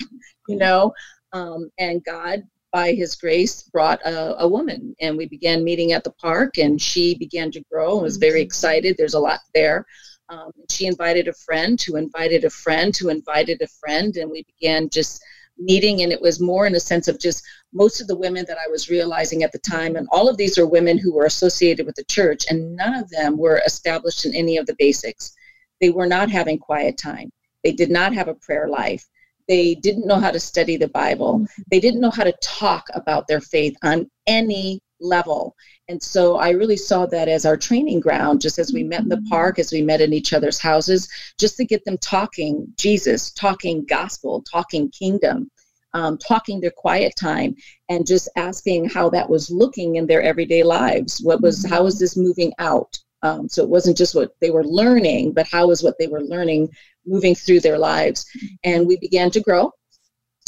you 0.48 0.56
know? 0.56 0.92
Um, 1.32 1.70
and 1.78 2.04
God, 2.04 2.42
by 2.72 2.92
his 2.92 3.14
grace, 3.14 3.62
brought 3.64 4.00
a, 4.04 4.42
a, 4.42 4.48
woman 4.48 4.94
and 5.00 5.16
we 5.16 5.26
began 5.26 5.64
meeting 5.64 5.92
at 5.92 6.04
the 6.04 6.12
park 6.12 6.58
and 6.58 6.80
she 6.80 7.14
began 7.14 7.50
to 7.52 7.62
grow 7.70 7.94
and 7.94 8.02
was 8.02 8.16
very 8.16 8.40
mm-hmm. 8.40 8.46
excited. 8.46 8.96
There's 8.96 9.14
a 9.14 9.20
lot 9.20 9.40
there. 9.54 9.86
Um, 10.28 10.50
she 10.70 10.86
invited 10.86 11.28
a 11.28 11.34
friend 11.34 11.80
who 11.80 11.96
invited 11.96 12.44
a 12.44 12.50
friend 12.50 12.96
who 12.96 13.10
invited 13.10 13.60
a 13.60 13.66
friend 13.66 14.16
and 14.16 14.30
we 14.30 14.44
began 14.44 14.88
just 14.88 15.22
meeting 15.64 16.02
and 16.02 16.12
it 16.12 16.20
was 16.20 16.40
more 16.40 16.66
in 16.66 16.74
a 16.74 16.80
sense 16.80 17.08
of 17.08 17.18
just 17.18 17.44
most 17.72 18.00
of 18.00 18.06
the 18.06 18.16
women 18.16 18.44
that 18.46 18.58
I 18.58 18.70
was 18.70 18.90
realizing 18.90 19.42
at 19.42 19.52
the 19.52 19.58
time 19.58 19.96
and 19.96 20.08
all 20.10 20.28
of 20.28 20.36
these 20.36 20.58
are 20.58 20.66
women 20.66 20.98
who 20.98 21.14
were 21.14 21.24
associated 21.26 21.86
with 21.86 21.94
the 21.94 22.04
church 22.04 22.44
and 22.48 22.76
none 22.76 22.94
of 22.94 23.08
them 23.10 23.36
were 23.36 23.62
established 23.66 24.26
in 24.26 24.34
any 24.34 24.56
of 24.56 24.66
the 24.66 24.76
basics. 24.78 25.34
They 25.80 25.90
were 25.90 26.06
not 26.06 26.30
having 26.30 26.58
quiet 26.58 26.98
time. 26.98 27.30
They 27.64 27.72
did 27.72 27.90
not 27.90 28.14
have 28.14 28.28
a 28.28 28.34
prayer 28.34 28.68
life. 28.68 29.06
They 29.48 29.74
didn't 29.74 30.06
know 30.06 30.20
how 30.20 30.30
to 30.30 30.40
study 30.40 30.76
the 30.76 30.88
Bible. 30.88 31.40
Mm-hmm. 31.40 31.62
They 31.70 31.80
didn't 31.80 32.00
know 32.00 32.10
how 32.10 32.24
to 32.24 32.34
talk 32.42 32.86
about 32.94 33.26
their 33.26 33.40
faith 33.40 33.76
on 33.82 34.10
any 34.26 34.80
level. 35.02 35.56
And 35.88 36.02
so 36.02 36.36
I 36.36 36.50
really 36.50 36.76
saw 36.76 37.06
that 37.06 37.28
as 37.28 37.44
our 37.44 37.56
training 37.56 38.00
ground, 38.00 38.40
just 38.40 38.58
as 38.58 38.72
we 38.72 38.82
met 38.82 39.02
in 39.02 39.08
the 39.08 39.22
park, 39.28 39.58
as 39.58 39.72
we 39.72 39.82
met 39.82 40.00
in 40.00 40.12
each 40.12 40.32
other's 40.32 40.58
houses, 40.58 41.08
just 41.38 41.56
to 41.56 41.64
get 41.64 41.84
them 41.84 41.98
talking 41.98 42.66
Jesus, 42.76 43.32
talking 43.32 43.84
gospel, 43.84 44.42
talking 44.50 44.90
kingdom, 44.90 45.50
um, 45.94 46.16
talking 46.18 46.60
their 46.60 46.70
quiet 46.70 47.14
time, 47.18 47.54
and 47.88 48.06
just 48.06 48.28
asking 48.36 48.88
how 48.88 49.10
that 49.10 49.28
was 49.28 49.50
looking 49.50 49.96
in 49.96 50.06
their 50.06 50.22
everyday 50.22 50.62
lives. 50.62 51.20
What 51.22 51.42
was, 51.42 51.66
how 51.68 51.84
was 51.84 51.98
this 51.98 52.16
moving 52.16 52.52
out? 52.58 52.98
Um, 53.22 53.48
so 53.48 53.62
it 53.62 53.68
wasn't 53.68 53.98
just 53.98 54.14
what 54.14 54.32
they 54.40 54.50
were 54.50 54.64
learning, 54.64 55.32
but 55.32 55.46
how 55.46 55.68
was 55.68 55.82
what 55.82 55.96
they 55.98 56.08
were 56.08 56.22
learning 56.22 56.70
moving 57.06 57.34
through 57.34 57.60
their 57.60 57.78
lives? 57.78 58.26
And 58.64 58.86
we 58.86 58.96
began 58.96 59.30
to 59.32 59.40
grow 59.40 59.72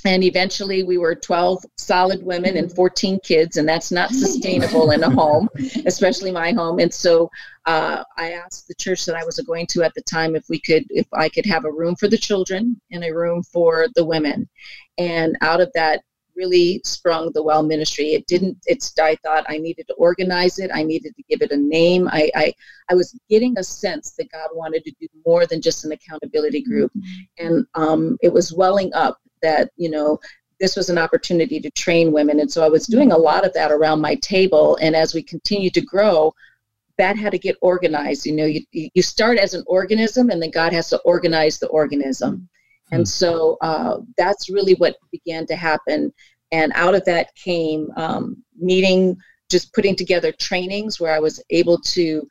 and 0.04 0.22
eventually 0.22 0.82
we 0.82 0.98
were 0.98 1.14
12 1.14 1.64
solid 1.76 2.22
women 2.24 2.56
and 2.56 2.72
14 2.72 3.18
kids 3.20 3.56
and 3.56 3.68
that's 3.68 3.90
not 3.90 4.10
sustainable 4.10 4.90
in 4.90 5.02
a 5.02 5.10
home 5.10 5.48
especially 5.86 6.30
my 6.30 6.52
home. 6.52 6.78
And 6.78 6.92
so 6.92 7.30
uh, 7.66 8.04
i 8.18 8.32
asked 8.32 8.68
the 8.68 8.74
church 8.74 9.06
that 9.06 9.16
i 9.16 9.24
was 9.24 9.40
going 9.40 9.66
to 9.68 9.82
at 9.82 9.94
the 9.94 10.02
time 10.02 10.36
if 10.36 10.44
we 10.48 10.60
could 10.60 10.84
if 10.90 11.06
i 11.12 11.28
could 11.28 11.46
have 11.46 11.64
a 11.64 11.72
room 11.72 11.96
for 11.96 12.08
the 12.08 12.18
children 12.18 12.80
and 12.92 13.04
a 13.04 13.14
room 13.14 13.42
for 13.42 13.86
the 13.94 14.04
women. 14.04 14.48
And 14.98 15.36
out 15.40 15.60
of 15.60 15.70
that 15.74 16.02
really 16.36 16.80
sprung 16.84 17.30
the 17.32 17.42
well 17.42 17.62
ministry. 17.62 18.12
It 18.12 18.26
didn't 18.26 18.58
it's 18.66 18.92
i 18.98 19.14
thought 19.16 19.46
i 19.48 19.56
needed 19.56 19.86
to 19.88 19.94
organize 19.94 20.58
it. 20.58 20.70
I 20.74 20.82
needed 20.82 21.14
to 21.16 21.22
give 21.28 21.42
it 21.42 21.52
a 21.52 21.56
name. 21.56 22.08
I 22.08 22.30
i, 22.34 22.52
I 22.90 22.94
was 22.94 23.18
getting 23.30 23.56
a 23.56 23.64
sense 23.64 24.12
that 24.18 24.30
god 24.32 24.48
wanted 24.52 24.84
to 24.84 24.92
do 25.00 25.06
more 25.24 25.46
than 25.46 25.62
just 25.62 25.84
an 25.84 25.92
accountability 25.92 26.62
group. 26.62 26.92
And 27.38 27.66
um, 27.74 28.18
it 28.20 28.32
was 28.32 28.52
welling 28.52 28.92
up 28.94 29.18
that 29.44 29.70
you 29.76 29.90
know 29.90 30.18
this 30.60 30.76
was 30.76 30.88
an 30.88 30.98
opportunity 30.98 31.60
to 31.60 31.70
train 31.70 32.12
women. 32.12 32.40
And 32.40 32.50
so 32.50 32.64
i 32.64 32.68
was 32.68 32.86
doing 32.86 33.12
a 33.12 33.18
lot 33.18 33.44
of 33.46 33.52
that 33.54 33.70
around 33.70 34.00
my 34.00 34.14
table. 34.16 34.78
And 34.80 34.94
as 34.96 35.14
we 35.14 35.22
continued 35.22 35.74
to 35.74 35.80
grow 35.80 36.32
that 36.96 37.16
had 37.16 37.32
to 37.32 37.38
get 37.38 37.56
organized. 37.60 38.26
You 38.26 38.34
know 38.34 38.46
you, 38.46 38.62
you 38.72 39.02
start 39.02 39.38
as 39.38 39.54
an 39.54 39.64
organism 39.66 40.30
and 40.30 40.40
then 40.40 40.50
god 40.50 40.72
has 40.72 40.88
to 40.90 40.98
organize 41.00 41.58
the 41.58 41.68
organism. 41.68 42.48
Hmm. 42.88 42.94
and 42.96 43.08
so 43.08 43.56
uh, 43.60 43.98
that's 44.16 44.50
really 44.50 44.74
what 44.74 44.96
began 45.10 45.46
to 45.46 45.56
happen. 45.56 46.12
And 46.52 46.72
out 46.74 46.94
of 46.94 47.04
that 47.06 47.34
came 47.34 47.90
um, 47.96 48.42
meeting 48.56 49.16
just 49.50 49.72
putting 49.74 49.96
together 49.96 50.32
trainings 50.32 50.98
where 50.98 51.12
i 51.12 51.18
was 51.18 51.42
able 51.50 51.78
to 51.78 52.26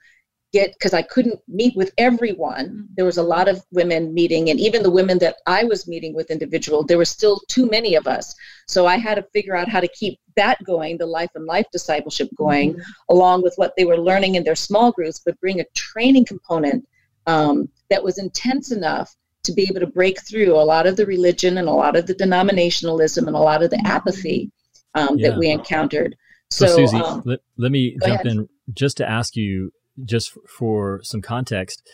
get 0.53 0.71
because 0.73 0.93
I 0.93 1.01
couldn't 1.01 1.39
meet 1.47 1.75
with 1.75 1.91
everyone. 1.97 2.65
Mm-hmm. 2.67 2.93
There 2.95 3.05
was 3.05 3.17
a 3.17 3.23
lot 3.23 3.49
of 3.49 3.61
women 3.71 4.13
meeting, 4.13 4.49
and 4.49 4.59
even 4.59 4.83
the 4.83 4.91
women 4.91 5.17
that 5.19 5.37
I 5.45 5.63
was 5.65 5.87
meeting 5.87 6.13
with 6.13 6.31
individual, 6.31 6.85
there 6.85 6.97
were 6.97 7.05
still 7.05 7.41
too 7.49 7.67
many 7.69 7.95
of 7.95 8.07
us. 8.07 8.33
So 8.67 8.85
I 8.85 8.97
had 8.97 9.15
to 9.15 9.23
figure 9.33 9.55
out 9.55 9.67
how 9.67 9.81
to 9.81 9.87
keep 9.87 10.19
that 10.35 10.63
going, 10.63 10.97
the 10.97 11.05
life 11.05 11.31
and 11.35 11.45
life 11.45 11.65
discipleship 11.71 12.29
going, 12.37 12.73
mm-hmm. 12.73 12.81
along 13.09 13.41
with 13.41 13.53
what 13.57 13.73
they 13.75 13.85
were 13.85 13.97
learning 13.97 14.35
in 14.35 14.43
their 14.43 14.55
small 14.55 14.91
groups, 14.91 15.19
but 15.25 15.39
bring 15.41 15.59
a 15.59 15.65
training 15.75 16.25
component 16.25 16.87
um, 17.27 17.67
that 17.89 18.03
was 18.03 18.17
intense 18.17 18.71
enough 18.71 19.13
to 19.43 19.51
be 19.51 19.63
able 19.63 19.81
to 19.81 19.87
break 19.87 20.21
through 20.21 20.55
a 20.55 20.63
lot 20.63 20.87
of 20.87 20.95
the 20.95 21.05
religion 21.05 21.57
and 21.57 21.67
a 21.67 21.73
lot 21.73 21.97
of 21.97 22.07
the 22.07 22.15
denominationalism 22.15 23.27
and 23.27 23.35
a 23.35 23.39
lot 23.39 23.61
of 23.61 23.69
the 23.69 23.81
apathy 23.85 24.51
um, 24.95 25.17
yeah. 25.17 25.29
that 25.29 25.37
we 25.37 25.49
encountered. 25.49 26.15
So, 26.49 26.67
so 26.67 26.75
Susie, 26.77 26.97
um, 26.97 27.23
let, 27.25 27.39
let 27.57 27.71
me 27.71 27.97
jump 28.05 28.21
ahead. 28.21 28.27
in 28.27 28.49
just 28.73 28.97
to 28.97 29.09
ask 29.09 29.35
you 29.35 29.71
just 30.03 30.37
for 30.47 31.01
some 31.03 31.21
context, 31.21 31.87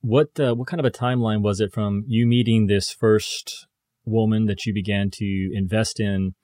what 0.00 0.38
uh, 0.38 0.54
what 0.54 0.68
kind 0.68 0.80
of 0.80 0.86
a 0.86 0.90
timeline 0.90 1.42
was 1.42 1.60
it 1.60 1.72
from 1.72 2.04
you 2.06 2.26
meeting 2.26 2.66
this 2.66 2.90
first 2.90 3.66
woman 4.04 4.46
that 4.46 4.64
you 4.64 4.72
began 4.72 5.10
to 5.10 5.50
invest 5.54 6.00
in, 6.00 6.34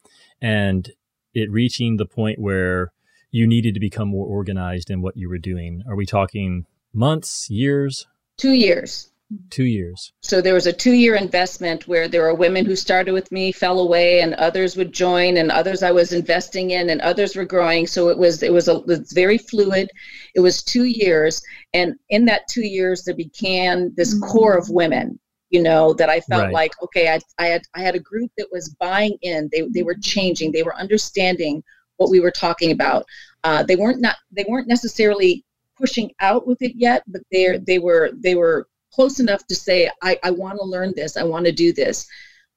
and 0.41 0.91
it 1.33 1.51
reaching 1.51 1.97
the 1.97 2.07
point 2.07 2.39
where 2.39 2.93
you 3.31 3.47
needed 3.47 3.75
to 3.75 3.81
become 3.81 4.09
more 4.09 4.27
organized 4.27 4.91
in 4.91 5.03
what 5.03 5.17
you 5.17 5.29
were 5.29 5.39
doing? 5.39 5.83
Are 5.89 5.97
we 5.97 6.07
talking 6.07 6.67
months, 6.93 7.49
years? 7.51 8.07
Two 8.37 8.53
years. 8.53 9.11
Two 9.51 9.65
years. 9.65 10.13
So 10.21 10.41
there 10.41 10.55
was 10.55 10.67
a 10.67 10.73
two 10.73 10.93
year 10.93 11.15
investment 11.15 11.87
where 11.89 12.09
there 12.09 12.23
were 12.23 12.35
women 12.35 12.65
who 12.65 12.77
started 12.77 13.13
with 13.13 13.31
me, 13.33 13.53
fell 13.53 13.81
away, 13.81 14.21
and 14.21 14.35
others 14.35 14.77
would 14.77 14.93
join, 14.93 15.37
and 15.37 15.51
others 15.51 15.83
I 15.83 15.93
was 15.93 16.13
investing 16.13 16.71
in, 16.71 16.91
and 16.91 17.01
others 17.01 17.37
were 17.37 17.45
growing. 17.45 17.87
So 17.87 18.09
it 18.09 18.19
was 18.19 18.43
it 18.43 18.53
was 18.53 18.69
a 18.69 18.83
it's 18.89 19.13
very 19.13 19.39
fluid. 19.39 19.91
It 20.35 20.41
was 20.41 20.63
two 20.63 20.85
years, 20.85 21.43
and 21.73 21.95
in 22.11 22.25
that 22.27 22.49
two 22.49 22.67
years 22.67 23.05
there 23.05 23.15
began 23.15 23.93
this 23.97 24.15
mm-hmm. 24.15 24.31
core 24.31 24.57
of 24.57 24.69
women. 24.69 25.19
You 25.51 25.63
know 25.63 25.95
that 25.95 26.11
I 26.11 26.21
felt 26.21 26.45
right. 26.45 26.53
like 26.53 26.83
okay, 26.83 27.09
I, 27.09 27.21
I 27.39 27.47
had 27.47 27.63
I 27.75 27.81
had 27.81 27.95
a 27.95 28.01
group 28.01 28.31
that 28.39 28.49
was 28.51 28.75
buying 28.81 29.17
in. 29.23 29.49
They 29.53 29.63
they 29.73 29.83
were 29.83 29.97
changing. 30.03 30.53
They 30.53 30.63
were 30.63 30.77
understanding 30.77 31.63
what 31.97 32.11
we 32.11 32.21
were 32.21 32.33
talking 32.33 32.73
about. 32.73 33.07
Uh, 33.45 33.63
they 33.63 33.77
weren't 33.77 34.01
not 34.01 34.17
they 34.33 34.45
weren't 34.49 34.69
necessarily 34.69 35.45
pushing 35.77 36.11
out 36.21 36.47
with 36.47 36.61
it 36.63 36.73
yet, 36.77 37.03
but 37.07 37.23
they 37.31 37.59
they 37.59 37.79
were 37.79 38.11
they 38.17 38.35
were 38.35 38.67
close 38.95 39.21
enough 39.21 39.47
to 39.49 39.55
say, 39.55 39.91
I, 40.03 40.19
I 40.23 40.31
want 40.31 40.59
to 40.59 40.65
learn 40.65 40.93
this, 40.95 41.17
I 41.17 41.25
want 41.25 41.47
to 41.47 41.53
do 41.53 41.73
this. 41.73 42.07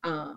Uh, 0.04 0.34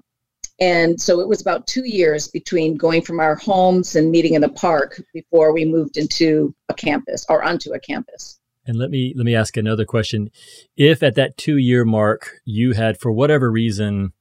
and 0.61 1.01
so 1.01 1.20
it 1.20 1.28
was 1.28 1.40
about 1.40 1.66
two 1.66 1.84
years 1.86 2.28
between 2.28 2.76
going 2.76 3.03
from 3.03 3.18
our 3.18 3.34
homes 3.36 3.96
and 3.96 4.11
meeting 4.11 4.34
in 4.34 4.42
the 4.42 4.48
park 4.48 5.03
before 5.14 5.53
we 5.53 5.64
moved 5.64 5.96
into 5.96 6.55
a 6.68 6.74
campus 6.74 7.24
or 7.28 7.42
onto 7.42 7.72
a 7.72 7.80
campus. 7.80 8.38
And 8.66 8.78
let 8.78 8.90
me 8.90 9.14
let 9.16 9.24
me 9.24 9.34
ask 9.34 9.57
another 9.57 9.86
question. 9.86 10.30
If 10.76 11.03
at 11.03 11.14
that 11.14 11.38
two 11.38 11.57
year 11.57 11.84
mark 11.84 12.40
you 12.44 12.72
had, 12.72 13.01
for 13.01 13.11
whatever 13.11 13.51
reason, 13.51 14.12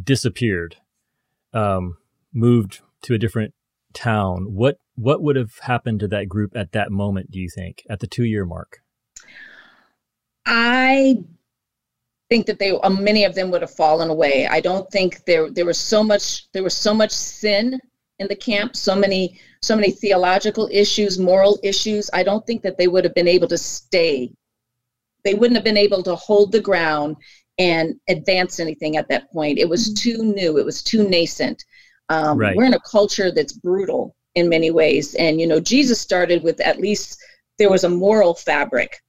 disappeared, 0.00 0.76
um, 1.52 1.96
moved 2.32 2.80
to 3.02 3.14
a 3.14 3.18
different 3.18 3.52
town, 3.92 4.54
what 4.54 4.78
what 4.94 5.22
would 5.22 5.34
have 5.34 5.58
happened 5.62 6.00
to 6.00 6.08
that 6.08 6.28
group 6.28 6.56
at 6.56 6.70
that 6.72 6.92
moment? 6.92 7.32
Do 7.32 7.40
you 7.40 7.48
think 7.52 7.82
at 7.90 7.98
the 7.98 8.06
two 8.06 8.24
year 8.24 8.46
mark? 8.46 8.83
I 10.46 11.22
think 12.30 12.46
that 12.46 12.58
they 12.58 12.70
uh, 12.70 12.90
many 12.90 13.24
of 13.24 13.34
them 13.34 13.50
would 13.50 13.62
have 13.62 13.70
fallen 13.70 14.10
away. 14.10 14.46
I 14.46 14.60
don't 14.60 14.90
think 14.90 15.24
there 15.24 15.50
there 15.50 15.66
was 15.66 15.78
so 15.78 16.02
much 16.02 16.50
there 16.52 16.62
was 16.62 16.76
so 16.76 16.94
much 16.94 17.10
sin 17.10 17.80
in 18.18 18.28
the 18.28 18.36
camp, 18.36 18.76
so 18.76 18.94
many 18.94 19.40
so 19.62 19.74
many 19.76 19.90
theological 19.90 20.68
issues, 20.72 21.18
moral 21.18 21.58
issues. 21.62 22.10
I 22.12 22.22
don't 22.22 22.46
think 22.46 22.62
that 22.62 22.76
they 22.76 22.88
would 22.88 23.04
have 23.04 23.14
been 23.14 23.28
able 23.28 23.48
to 23.48 23.58
stay. 23.58 24.32
They 25.24 25.34
wouldn't 25.34 25.56
have 25.56 25.64
been 25.64 25.76
able 25.76 26.02
to 26.02 26.14
hold 26.14 26.52
the 26.52 26.60
ground 26.60 27.16
and 27.58 27.94
advance 28.08 28.60
anything 28.60 28.96
at 28.96 29.08
that 29.08 29.30
point. 29.30 29.58
It 29.58 29.68
was 29.68 29.88
mm-hmm. 29.88 29.94
too 29.94 30.24
new. 30.34 30.58
It 30.58 30.64
was 30.64 30.82
too 30.82 31.08
nascent. 31.08 31.64
Um, 32.10 32.36
right. 32.36 32.56
We're 32.56 32.64
in 32.64 32.74
a 32.74 32.80
culture 32.90 33.30
that's 33.30 33.52
brutal 33.52 34.14
in 34.34 34.48
many 34.48 34.70
ways, 34.70 35.14
and 35.14 35.40
you 35.40 35.46
know 35.46 35.60
Jesus 35.60 36.00
started 36.00 36.42
with 36.42 36.60
at 36.60 36.80
least 36.80 37.22
there 37.58 37.70
was 37.70 37.84
a 37.84 37.88
moral 37.88 38.34
fabric 38.34 39.00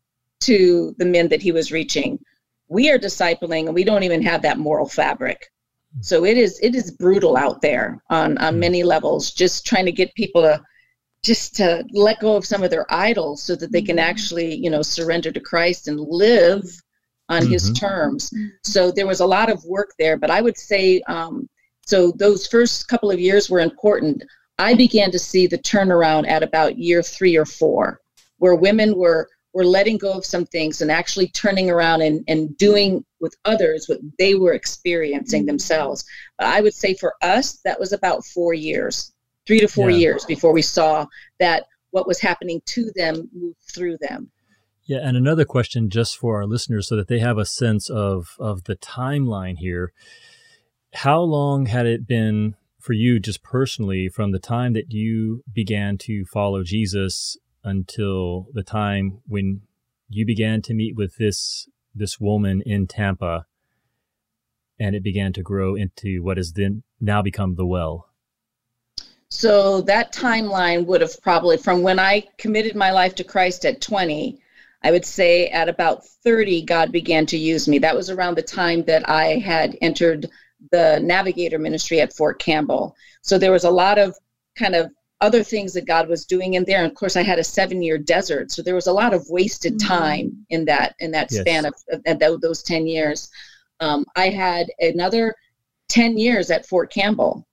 to 0.46 0.96
the 0.98 1.06
men 1.06 1.28
that 1.30 1.41
he 1.41 1.52
was 1.52 1.72
reaching. 1.72 2.20
We 2.68 2.89
are 2.89 3.00
discipling 3.00 3.66
and 3.66 3.76
we 3.76 3.84
don't 3.84 4.04
even 4.04 4.22
have 4.24 4.41
that 4.41 4.58
moral 4.58 4.88
fabric. 4.88 5.52
So 6.02 6.26
it 6.26 6.38
is 6.38 6.60
it 6.62 6.76
is 6.76 6.91
brutal 6.91 7.38
out 7.38 7.62
there 7.62 8.04
on 8.10 8.38
on 8.39 8.56
hmm. 8.56 8.60
many 8.60 8.84
levels 8.84 9.32
just 9.32 9.66
trying 9.66 9.86
to 9.86 9.91
get 9.91 10.14
people 10.16 10.41
to 10.41 10.62
just 11.24 11.56
to 11.56 11.84
let 11.91 12.20
go 12.20 12.36
of 12.36 12.46
some 12.46 12.64
of 12.64 12.70
their 12.70 12.86
idols 12.93 13.41
so 13.41 13.56
that 13.56 13.72
they 13.72 13.82
can 13.82 13.98
mm-hmm. 13.98 14.10
actually, 14.10 14.56
you 14.56 14.70
know, 14.70 14.82
surrender 14.82 15.32
to 15.32 15.39
Christ 15.39 15.88
and 15.88 16.00
live 16.00 16.64
on 17.30 17.41
mm-hmm. 17.41 17.52
his 17.54 17.74
terms. 17.74 18.32
So 18.64 18.91
there 18.91 19.08
was 19.08 19.22
a 19.22 19.26
lot 19.26 19.50
of 19.50 19.64
work 19.66 19.89
there, 19.98 20.18
but 20.18 20.30
I 20.30 20.41
would 20.41 20.58
say 20.58 21.02
um, 21.08 21.50
so 21.86 22.12
those 22.12 22.48
first 22.48 22.88
couple 22.88 23.10
of 23.10 23.20
years 23.20 23.50
were 23.50 23.60
important. 23.60 24.24
I 24.60 24.76
began 24.76 25.12
to 25.12 25.20
see 25.20 25.48
the 25.48 25.58
turnaround 25.58 26.28
at 26.28 26.43
about 26.43 26.78
year 26.78 27.02
three 27.02 27.36
or 27.36 27.46
four, 27.46 28.00
where 28.38 28.56
women 28.56 28.96
were 28.96 29.28
were 29.56 29.66
letting 29.66 29.97
go 29.97 30.12
of 30.12 30.26
some 30.26 30.45
things 30.45 30.82
and 30.82 30.91
actually 30.91 31.30
turning 31.30 31.70
around 31.70 32.01
and, 32.01 32.26
and 32.28 32.56
doing 32.58 33.03
with 33.22 33.34
others 33.45 33.88
what 33.88 33.99
they 34.20 34.36
were 34.36 34.53
experiencing 34.53 35.43
mm-hmm. 35.43 35.47
themselves. 35.47 36.03
But 36.38 36.47
I 36.47 36.60
would 36.60 36.74
say 36.74 36.93
for 36.93 37.16
us, 37.22 37.62
that 37.64 37.80
was 37.80 37.93
about 37.93 38.26
four 38.26 38.53
years, 38.53 39.14
three 39.47 39.62
to 39.62 39.68
four 39.70 39.89
yeah. 39.89 39.97
years 39.97 40.26
before 40.26 40.51
we 40.51 40.62
saw 40.62 41.06
that 41.39 41.68
what 41.91 42.06
was 42.06 42.20
happening 42.20 42.62
to 42.66 42.91
them 42.95 43.30
move 43.34 43.56
through 43.74 43.97
them. 44.01 44.30
Yeah, 44.84 44.99
and 45.01 45.16
another 45.16 45.45
question 45.45 45.89
just 45.89 46.18
for 46.18 46.36
our 46.36 46.45
listeners 46.45 46.89
so 46.89 46.97
that 46.97 47.08
they 47.08 47.20
have 47.20 47.38
a 47.38 47.45
sense 47.45 47.89
of 47.89 48.36
of 48.38 48.66
the 48.66 48.76
timeline 48.76 49.56
here. 49.58 49.93
How 50.93 51.22
long 51.22 51.68
had 51.68 51.88
it 51.88 52.06
been 52.06 52.56
for 52.80 52.93
you 52.93 53.20
just 53.20 53.41
personally 53.41 54.10
from 54.10 54.32
the 54.32 54.39
time 54.39 54.74
that 54.74 54.91
you 54.91 55.43
began 55.51 55.97
to 55.97 56.26
follow 56.26 56.62
Jesus 56.62 57.38
until 57.66 58.47
the 58.53 58.63
time 58.63 59.20
when 59.28 59.61
you 60.07 60.26
began 60.26 60.61
to 60.61 60.74
meet 60.74 60.95
with 60.95 61.18
this 61.18 61.68
this 61.93 62.20
woman 62.20 62.61
in 62.66 62.88
Tampa 62.88 63.45
and 64.80 64.95
it 64.95 65.03
began 65.03 65.34
to 65.34 65.41
grow 65.41 65.76
into 65.76 66.22
what 66.22 66.38
has 66.38 66.53
then 66.53 66.84
now 66.99 67.22
become 67.22 67.55
the 67.55 67.66
well. 67.66 68.09
So 69.30 69.82
that 69.82 70.13
timeline 70.13 70.86
would 70.86 71.01
have 71.01 71.22
probably 71.22 71.57
from 71.57 71.82
when 71.82 71.99
I 71.99 72.28
committed 72.38 72.76
my 72.76 72.91
life 72.91 73.16
to 73.16 73.24
Christ 73.24 73.66
at 73.66 73.82
20, 73.82 74.38
I 74.84 74.91
would 74.91 75.05
say 75.05 75.47
at 75.47 75.70
about 75.70 76.05
30 76.05 76.61
God 76.63 76.91
began 76.91 77.26
to 77.28 77.38
use 77.38 77.68
me. 77.68 77.80
That 77.80 77.95
was 77.95 78.09
around 78.09 78.36
the 78.36 78.43
time 78.43 78.84
that 78.84 79.09
I 79.09 79.39
had 79.39 79.78
entered 79.82 80.30
the 80.72 80.99
navigator 81.01 81.57
ministry 81.57 82.01
at 82.01 82.13
Fort 82.13 82.39
Campbell. 82.39 82.95
So 83.22 83.38
there 83.38 83.51
was 83.51 83.63
a 83.63 83.72
lot 83.72 83.97
of 83.97 84.16
kind 84.55 84.76
of 84.76 84.91
other 85.22 85.43
things 85.43 85.74
that 85.74 85.88
God 85.88 86.09
was 86.09 86.26
doing 86.26 86.55
in 86.55 86.66
there. 86.66 86.80
And 86.80 86.88
of 86.88 86.95
course, 86.95 87.16
I 87.16 87.24
had 87.24 87.39
a 87.39 87.43
seven-year 87.43 87.99
desert, 87.99 88.51
so 88.51 88.61
there 88.61 88.76
was 88.76 88.88
a 88.88 88.93
lot 88.93 89.13
of 89.13 89.30
wasted 89.30 89.78
mm-hmm. 89.78 89.88
time 89.88 90.45
in 90.49 90.66
that 90.66 90.95
in 90.99 91.11
that 91.11 91.32
yes. 91.32 91.41
span 91.41 91.66
of, 91.66 91.74
of, 92.05 92.41
those 92.41 92.63
ten 92.63 92.88
years. 92.88 93.30
Um, 93.80 94.05
I 94.16 94.30
had 94.30 94.68
another 94.80 95.36
ten 95.89 96.18
years 96.18 96.51
at 96.51 96.66
Fort 96.66 96.91
Campbell, 96.91 97.47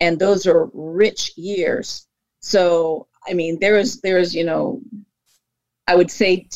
and 0.00 0.18
those 0.18 0.46
are 0.46 0.70
rich 0.72 1.32
years. 1.36 2.06
So 2.40 3.08
I 3.28 3.34
mean, 3.34 3.58
there 3.60 3.78
is 3.78 4.00
there 4.00 4.18
is 4.18 4.34
you 4.34 4.44
know, 4.44 4.80
I 5.86 5.96
would 5.96 6.10
say 6.10 6.48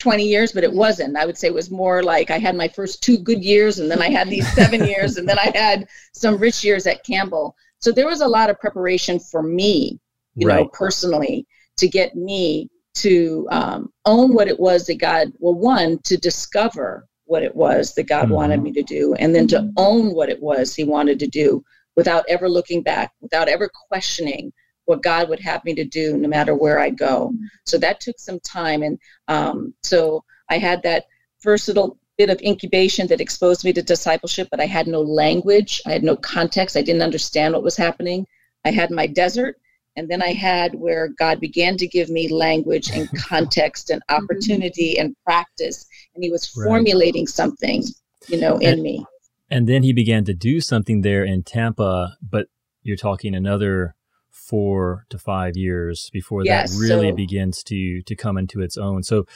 20 0.00 0.24
years, 0.24 0.52
but 0.52 0.64
it 0.64 0.72
wasn't. 0.72 1.16
I 1.16 1.26
would 1.26 1.38
say 1.38 1.46
it 1.48 1.54
was 1.54 1.70
more 1.70 2.02
like 2.02 2.30
I 2.30 2.38
had 2.38 2.56
my 2.56 2.68
first 2.68 3.02
two 3.02 3.18
good 3.18 3.44
years, 3.44 3.78
and 3.78 3.90
then 3.90 4.02
I 4.02 4.10
had 4.10 4.28
these 4.28 4.50
seven 4.54 4.84
years, 4.84 5.16
and 5.16 5.28
then 5.28 5.38
I 5.38 5.52
had 5.54 5.86
some 6.12 6.38
rich 6.38 6.64
years 6.64 6.86
at 6.86 7.04
Campbell. 7.04 7.54
So 7.78 7.92
there 7.92 8.06
was 8.06 8.20
a 8.20 8.28
lot 8.28 8.50
of 8.50 8.58
preparation 8.58 9.18
for 9.18 9.42
me, 9.42 10.00
you 10.34 10.48
right. 10.48 10.62
know, 10.62 10.68
personally, 10.72 11.46
to 11.76 11.88
get 11.88 12.14
me 12.14 12.68
to 12.94 13.46
um, 13.50 13.92
own 14.04 14.34
what 14.34 14.48
it 14.48 14.58
was 14.58 14.86
that 14.86 14.98
God, 14.98 15.32
well, 15.38 15.54
one, 15.54 15.98
to 16.04 16.16
discover 16.16 17.06
what 17.24 17.42
it 17.42 17.54
was 17.54 17.94
that 17.94 18.08
God 18.08 18.24
mm-hmm. 18.24 18.34
wanted 18.34 18.62
me 18.62 18.72
to 18.72 18.82
do, 18.82 19.14
and 19.14 19.34
then 19.34 19.46
to 19.48 19.72
own 19.76 20.14
what 20.14 20.28
it 20.28 20.42
was 20.42 20.74
He 20.74 20.84
wanted 20.84 21.18
to 21.20 21.26
do 21.26 21.64
without 21.96 22.24
ever 22.28 22.48
looking 22.48 22.82
back, 22.82 23.12
without 23.20 23.48
ever 23.48 23.70
questioning 23.88 24.52
what 24.86 25.02
God 25.02 25.28
would 25.28 25.40
have 25.40 25.64
me 25.64 25.74
to 25.74 25.84
do 25.84 26.16
no 26.16 26.28
matter 26.28 26.54
where 26.54 26.80
I 26.80 26.90
go. 26.90 27.32
So 27.64 27.78
that 27.78 28.00
took 28.00 28.18
some 28.18 28.40
time. 28.40 28.82
And 28.82 28.98
um, 29.28 29.72
so 29.82 30.24
I 30.48 30.58
had 30.58 30.82
that 30.82 31.04
first 31.38 31.68
little 31.68 31.98
bit 32.18 32.28
of 32.28 32.40
incubation 32.42 33.06
that 33.06 33.20
exposed 33.20 33.64
me 33.64 33.72
to 33.72 33.82
discipleship, 33.82 34.48
but 34.50 34.60
I 34.60 34.66
had 34.66 34.86
no 34.86 35.00
language, 35.00 35.80
I 35.86 35.92
had 35.92 36.02
no 36.02 36.16
context, 36.16 36.76
I 36.76 36.82
didn't 36.82 37.02
understand 37.02 37.54
what 37.54 37.62
was 37.62 37.76
happening. 37.76 38.26
I 38.64 38.72
had 38.72 38.90
my 38.90 39.06
desert, 39.06 39.58
and 39.96 40.08
then 40.08 40.22
I 40.22 40.32
had 40.32 40.74
where 40.74 41.08
God 41.08 41.40
began 41.40 41.76
to 41.78 41.86
give 41.86 42.08
me 42.08 42.28
language 42.28 42.90
and 42.90 43.08
context 43.18 43.90
and 43.90 44.02
mm-hmm. 44.02 44.24
opportunity 44.24 44.98
and 44.98 45.14
practice, 45.24 45.86
and 46.14 46.24
He 46.24 46.30
was 46.30 46.50
right. 46.56 46.66
formulating 46.66 47.26
something, 47.26 47.84
you 48.28 48.40
know, 48.40 48.58
in 48.58 48.74
and, 48.74 48.82
me. 48.82 49.06
And 49.50 49.68
then 49.68 49.82
He 49.82 49.92
began 49.92 50.24
to 50.24 50.34
do 50.34 50.60
something 50.60 51.02
there 51.02 51.24
in 51.24 51.42
Tampa, 51.42 52.16
but 52.22 52.46
you're 52.82 52.96
talking 52.96 53.34
another 53.34 53.94
four 54.30 55.06
to 55.10 55.18
five 55.18 55.56
years 55.56 56.10
before 56.12 56.44
yes, 56.44 56.72
that 56.72 56.78
really 56.80 57.10
so, 57.10 57.16
begins 57.16 57.62
to 57.64 58.02
to 58.02 58.16
come 58.16 58.38
into 58.38 58.60
its 58.60 58.76
own. 58.76 59.02
So 59.02 59.26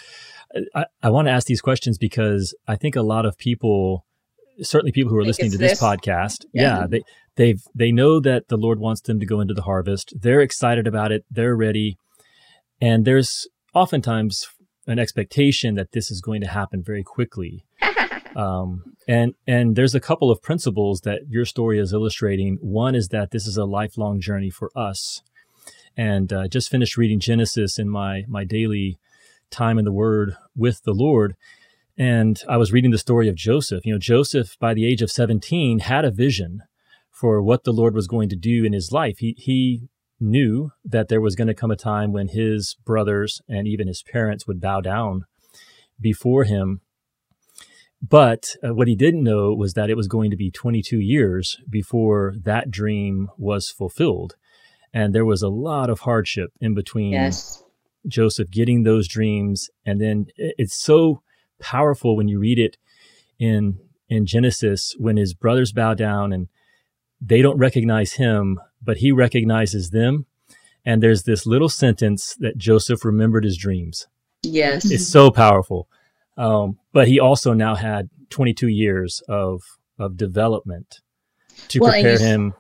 uh, 0.55 0.61
I, 0.75 0.85
I 1.03 1.11
want 1.11 1.29
to 1.29 1.33
ask 1.33 1.47
these 1.47 1.61
questions 1.61 1.99
because 1.99 2.55
I 2.67 2.77
think 2.77 2.97
a 2.97 3.03
lot 3.03 3.27
of 3.27 3.37
people 3.39 4.07
certainly 4.63 4.93
people 4.93 5.11
who 5.11 5.19
are 5.19 5.25
listening 5.25 5.51
to 5.51 5.59
this, 5.59 5.79
this, 5.79 5.83
podcast 5.83 6.45
yeah. 6.53 6.81
yeah 6.81 6.87
they 6.87 7.03
they've 7.37 7.63
they 7.75 7.91
know 7.91 8.21
that 8.21 8.49
the 8.49 8.57
lord 8.57 8.79
wants 8.79 9.01
them 9.03 9.19
to 9.21 9.27
go 9.27 9.41
into 9.41 9.55
the 9.55 9.63
harvest 9.63 10.15
they're 10.21 10.41
excited 10.41 10.87
about 10.87 11.13
it 11.13 11.25
they're 11.31 11.57
ready 11.57 11.97
and 12.81 13.05
there's 13.05 13.49
oftentimes 13.75 14.47
an 14.87 14.99
expectation 14.99 15.75
that 15.75 15.93
this 15.93 16.11
is 16.11 16.21
going 16.21 16.41
to 16.41 16.47
happen 16.47 16.83
very 16.83 17.03
quickly 17.03 17.65
Um, 18.37 18.97
and 19.07 19.35
and 19.47 19.77
there's 19.77 19.95
a 19.95 20.01
couple 20.01 20.31
of 20.31 20.43
principles 20.43 21.01
that 21.03 21.23
your 21.29 21.45
story 21.45 21.79
is 21.79 21.93
illustrating. 21.93 22.59
One 22.61 22.95
is 22.95 23.09
that 23.09 23.31
this 23.31 23.47
is 23.47 23.57
a 23.57 23.65
lifelong 23.65 24.21
journey 24.21 24.51
for 24.51 24.71
us. 24.77 25.23
And 25.97 26.33
uh, 26.33 26.49
just 26.49 26.71
finished 26.71 26.97
reading 26.97 27.21
Genesis 27.21 27.79
in 27.79 27.89
my 27.89 28.25
my 28.27 28.45
daily 28.45 28.99
time 29.51 29.79
in 29.79 29.85
the 29.85 29.93
Word 29.93 30.37
with 30.57 30.83
the 30.83 30.93
Lord, 30.93 31.37
and 31.97 32.43
I 32.49 32.57
was 32.57 32.73
reading 32.73 32.91
the 32.91 32.99
story 32.99 33.29
of 33.29 33.35
Joseph. 33.35 33.85
You 33.85 33.93
know, 33.93 33.99
Joseph 33.99 34.57
by 34.59 34.75
the 34.75 34.87
age 34.87 35.03
of 35.03 35.11
17 35.11 35.81
had 35.81 36.05
a 36.05 36.11
vision 36.11 36.63
for 37.11 37.43
what 37.43 37.65
the 37.65 37.73
Lord 37.73 37.95
was 37.95 38.07
going 38.07 38.29
to 38.31 38.37
do 38.37 38.65
in 38.65 38.73
his 38.73 38.93
life. 38.93 39.19
He 39.19 39.35
he 39.39 39.89
knew 40.21 40.71
that 40.85 41.09
there 41.09 41.21
was 41.21 41.35
going 41.35 41.49
to 41.49 41.55
come 41.55 41.71
a 41.71 41.77
time 41.77 42.13
when 42.13 42.29
his 42.29 42.77
brothers 42.85 43.43
and 43.49 43.67
even 43.67 43.89
his 43.89 44.03
parents 44.03 44.47
would 44.47 44.61
bow 44.61 44.81
down 44.81 45.25
before 46.01 46.45
him 46.45 46.81
but 48.07 48.57
uh, 48.63 48.75
what 48.75 48.89
he 48.89 48.95
didn't 48.95 49.25
know 49.25 49.55
was 49.55 49.75
that 49.75 49.89
it 49.89 49.97
was 49.97 50.09
going 50.09 50.31
to 50.31 50.37
be 50.37 50.51
22 50.51 50.99
years 50.99 51.59
before 51.69 52.35
that 52.43 52.71
dream 52.71 53.31
was 53.39 53.71
fulfilled. 53.71 54.35
And 54.93 55.15
there 55.15 55.25
was 55.25 55.43
a 55.43 55.49
lot 55.49 55.89
of 55.89 56.01
hardship 56.01 56.51
in 56.61 56.75
between 56.75 57.13
yes. 57.13 57.63
Joseph 58.07 58.51
getting 58.51 58.83
those 58.83 59.09
dreams. 59.09 59.71
And 59.87 60.01
then 60.01 60.27
it's 60.37 60.77
so 60.77 61.23
powerful 61.61 62.17
when 62.17 62.29
you 62.29 62.39
read 62.39 62.59
it 62.59 62.77
in, 63.39 63.79
in 64.09 64.27
Genesis 64.27 64.95
when 64.99 65.17
his 65.17 65.35
brothers 65.35 65.73
bow 65.73 65.95
down 65.95 66.33
and 66.33 66.49
they 67.21 67.43
don't 67.43 67.59
recognize 67.59 68.15
him, 68.15 68.61
but 68.83 68.99
he 68.99 69.13
recognizes 69.13 69.91
them. 69.91 70.27
And 70.85 71.03
there's 71.03 71.23
this 71.23 71.47
little 71.47 71.71
sentence 71.71 72.37
that 72.41 72.59
Joseph 72.59 73.05
remembered 73.05 73.45
his 73.45 73.57
dreams. 73.57 74.07
Yes. 74.43 74.91
It's 74.91 75.09
so 75.09 75.31
powerful. 75.31 75.89
Um, 76.37 76.79
but 76.93 77.09
he 77.09 77.19
also 77.19 77.55
now 77.55 77.75
had 77.75 78.11
22 78.31 78.69
years 78.69 79.23
of 79.29 79.63
of 79.99 80.17
development 80.17 81.01
to 81.69 81.79
well, 81.79 81.93
prepare 81.93 82.19
him. 82.19 82.55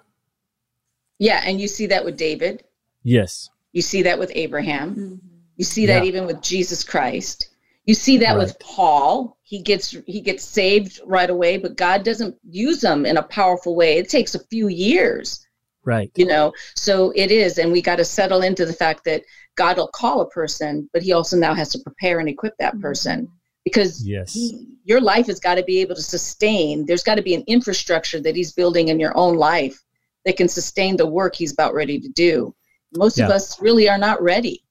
Yeah, 1.18 1.42
and 1.44 1.60
you 1.60 1.68
see 1.68 1.86
that 1.86 2.04
with 2.04 2.16
David. 2.16 2.64
Yes. 3.02 3.50
You 3.72 3.82
see 3.82 4.02
that 4.02 4.18
with 4.18 4.30
Abraham. 4.34 4.90
Mm-hmm. 4.90 5.14
You 5.56 5.64
see 5.64 5.86
that 5.86 6.02
yeah. 6.02 6.08
even 6.08 6.26
with 6.26 6.42
Jesus 6.42 6.84
Christ. 6.84 7.50
You 7.84 7.94
see 7.94 8.16
that 8.18 8.30
right. 8.30 8.38
with 8.38 8.58
Paul. 8.60 9.38
He 9.42 9.60
gets 9.60 9.96
he 10.06 10.20
gets 10.20 10.44
saved 10.44 11.00
right 11.04 11.28
away, 11.28 11.58
but 11.58 11.76
God 11.76 12.02
doesn't 12.02 12.36
use 12.48 12.82
him 12.82 13.04
in 13.04 13.18
a 13.18 13.22
powerful 13.22 13.76
way. 13.76 13.98
It 13.98 14.08
takes 14.08 14.34
a 14.34 14.44
few 14.46 14.68
years. 14.68 15.46
Right. 15.84 16.10
You 16.16 16.24
know, 16.24 16.54
so 16.74 17.12
it 17.14 17.30
is, 17.30 17.58
and 17.58 17.70
we 17.70 17.82
got 17.82 17.96
to 17.96 18.06
settle 18.06 18.40
into 18.40 18.64
the 18.64 18.72
fact 18.72 19.04
that 19.04 19.22
God 19.54 19.76
will 19.76 19.88
call 19.88 20.22
a 20.22 20.30
person, 20.30 20.88
but 20.94 21.02
He 21.02 21.12
also 21.12 21.36
now 21.36 21.52
has 21.52 21.68
to 21.72 21.78
prepare 21.80 22.20
and 22.20 22.28
equip 22.28 22.56
that 22.58 22.80
person. 22.80 23.26
Mm-hmm 23.26 23.34
because 23.64 24.06
yes. 24.06 24.32
he, 24.32 24.66
your 24.84 25.00
life 25.00 25.26
has 25.26 25.40
got 25.40 25.54
to 25.56 25.64
be 25.64 25.80
able 25.80 25.94
to 25.94 26.02
sustain 26.02 26.86
there's 26.86 27.02
got 27.02 27.16
to 27.16 27.22
be 27.22 27.34
an 27.34 27.44
infrastructure 27.46 28.20
that 28.20 28.36
he's 28.36 28.52
building 28.52 28.88
in 28.88 29.00
your 29.00 29.16
own 29.16 29.36
life 29.36 29.82
that 30.24 30.36
can 30.36 30.48
sustain 30.48 30.96
the 30.96 31.06
work 31.06 31.34
he's 31.34 31.52
about 31.52 31.74
ready 31.74 31.98
to 31.98 32.08
do 32.10 32.54
most 32.92 33.18
yeah. 33.18 33.24
of 33.24 33.30
us 33.30 33.60
really 33.60 33.88
are 33.88 33.98
not 33.98 34.22
ready 34.22 34.62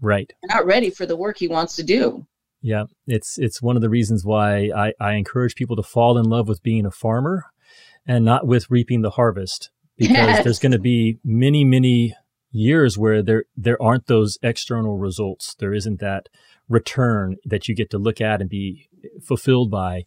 right 0.00 0.32
We're 0.42 0.56
not 0.56 0.66
ready 0.66 0.90
for 0.90 1.06
the 1.06 1.16
work 1.16 1.36
he 1.36 1.48
wants 1.48 1.76
to 1.76 1.82
do 1.82 2.26
yeah 2.60 2.84
it's 3.06 3.38
it's 3.38 3.62
one 3.62 3.76
of 3.76 3.82
the 3.82 3.88
reasons 3.88 4.24
why 4.24 4.70
I, 4.74 4.92
I 5.00 5.12
encourage 5.14 5.54
people 5.54 5.76
to 5.76 5.82
fall 5.82 6.18
in 6.18 6.24
love 6.24 6.48
with 6.48 6.62
being 6.62 6.86
a 6.86 6.90
farmer 6.90 7.46
and 8.06 8.24
not 8.24 8.46
with 8.46 8.70
reaping 8.70 9.02
the 9.02 9.10
harvest 9.10 9.70
because 9.96 10.16
yes. 10.16 10.44
there's 10.44 10.58
going 10.58 10.72
to 10.72 10.78
be 10.78 11.18
many 11.24 11.64
many 11.64 12.14
years 12.52 12.98
where 12.98 13.22
there 13.22 13.44
there 13.56 13.80
aren't 13.82 14.06
those 14.06 14.38
external 14.42 14.98
results 14.98 15.54
there 15.58 15.72
isn't 15.72 16.00
that 16.00 16.28
return 16.70 17.36
that 17.44 17.68
you 17.68 17.74
get 17.74 17.90
to 17.90 17.98
look 17.98 18.20
at 18.20 18.40
and 18.40 18.48
be 18.48 18.88
fulfilled 19.22 19.70
by. 19.70 20.06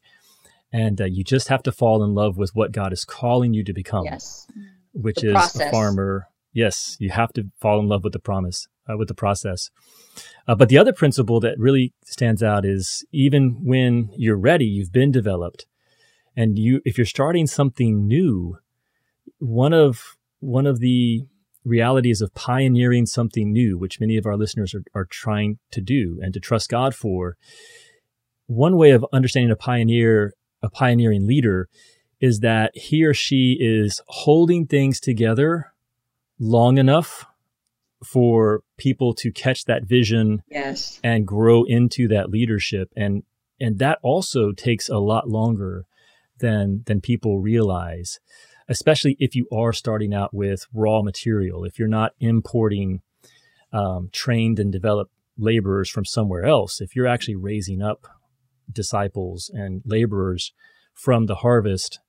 And 0.71 0.99
uh, 0.99 1.05
you 1.05 1.23
just 1.23 1.49
have 1.49 1.61
to 1.63 1.71
fall 1.71 2.03
in 2.03 2.15
love 2.15 2.37
with 2.37 2.55
what 2.55 2.71
God 2.71 2.91
is 2.93 3.05
calling 3.05 3.53
you 3.53 3.63
to 3.65 3.73
become, 3.73 4.05
yes. 4.05 4.47
which 4.93 5.17
the 5.17 5.27
is 5.27 5.33
process. 5.33 5.67
a 5.67 5.71
farmer. 5.71 6.27
Yes, 6.51 6.97
you 6.99 7.11
have 7.11 7.31
to 7.33 7.51
fall 7.59 7.79
in 7.79 7.87
love 7.87 8.03
with 8.03 8.13
the 8.13 8.19
promise, 8.19 8.67
uh, 8.89 8.97
with 8.97 9.07
the 9.07 9.13
process. 9.13 9.69
Uh, 10.47 10.55
but 10.55 10.69
the 10.69 10.77
other 10.77 10.93
principle 10.93 11.39
that 11.39 11.57
really 11.57 11.93
stands 12.05 12.43
out 12.43 12.65
is 12.65 13.05
even 13.11 13.57
when 13.63 14.09
you're 14.15 14.37
ready, 14.37 14.65
you've 14.65 14.91
been 14.91 15.11
developed, 15.11 15.65
and 16.35 16.57
you 16.57 16.81
if 16.85 16.97
you're 16.97 17.05
starting 17.05 17.47
something 17.47 18.07
new, 18.07 18.57
one 19.39 19.73
of 19.73 20.15
one 20.39 20.65
of 20.65 20.79
the 20.79 21.21
realities 21.65 22.21
of 22.21 22.33
pioneering 22.33 23.05
something 23.05 23.51
new, 23.51 23.77
which 23.77 23.99
many 23.99 24.17
of 24.17 24.25
our 24.25 24.35
listeners 24.35 24.73
are, 24.75 24.83
are 24.93 25.05
trying 25.05 25.59
to 25.71 25.81
do 25.81 26.19
and 26.21 26.33
to 26.33 26.39
trust 26.39 26.69
God 26.69 26.93
for. 26.93 27.37
One 28.47 28.75
way 28.75 28.91
of 28.91 29.05
understanding 29.13 29.51
a 29.51 29.55
pioneer, 29.55 30.33
a 30.61 30.69
pioneering 30.69 31.25
leader, 31.25 31.69
is 32.19 32.39
that 32.39 32.71
he 32.75 33.05
or 33.05 33.13
she 33.13 33.57
is 33.59 34.01
holding 34.07 34.67
things 34.67 34.99
together 34.99 35.73
long 36.39 36.77
enough 36.77 37.25
for 38.03 38.61
people 38.77 39.13
to 39.13 39.31
catch 39.31 39.65
that 39.65 39.85
vision 39.85 40.41
yes. 40.49 40.99
and 41.03 41.27
grow 41.27 41.63
into 41.63 42.07
that 42.07 42.29
leadership 42.29 42.89
and 42.95 43.23
and 43.59 43.79
that 43.79 43.99
also 44.01 44.51
takes 44.51 44.89
a 44.89 44.97
lot 44.97 45.29
longer 45.29 45.85
than 46.39 46.83
than 46.85 46.99
people 46.99 47.39
realize 47.39 48.19
especially 48.67 49.15
if 49.19 49.35
you 49.35 49.47
are 49.51 49.73
starting 49.73 50.13
out 50.13 50.33
with 50.33 50.65
raw 50.73 51.01
material, 51.01 51.63
if 51.63 51.77
you're 51.77 51.87
not 51.87 52.13
importing 52.19 53.01
um, 53.71 54.09
trained 54.11 54.59
and 54.59 54.71
developed 54.71 55.11
laborers 55.37 55.89
from 55.89 56.05
somewhere 56.05 56.45
else, 56.45 56.79
if 56.79 56.95
you're 56.95 57.07
actually 57.07 57.35
raising 57.35 57.81
up 57.81 58.07
disciples 58.71 59.51
and 59.53 59.81
laborers 59.85 60.53
from 60.93 61.25
the 61.25 61.35
harvest, 61.35 61.99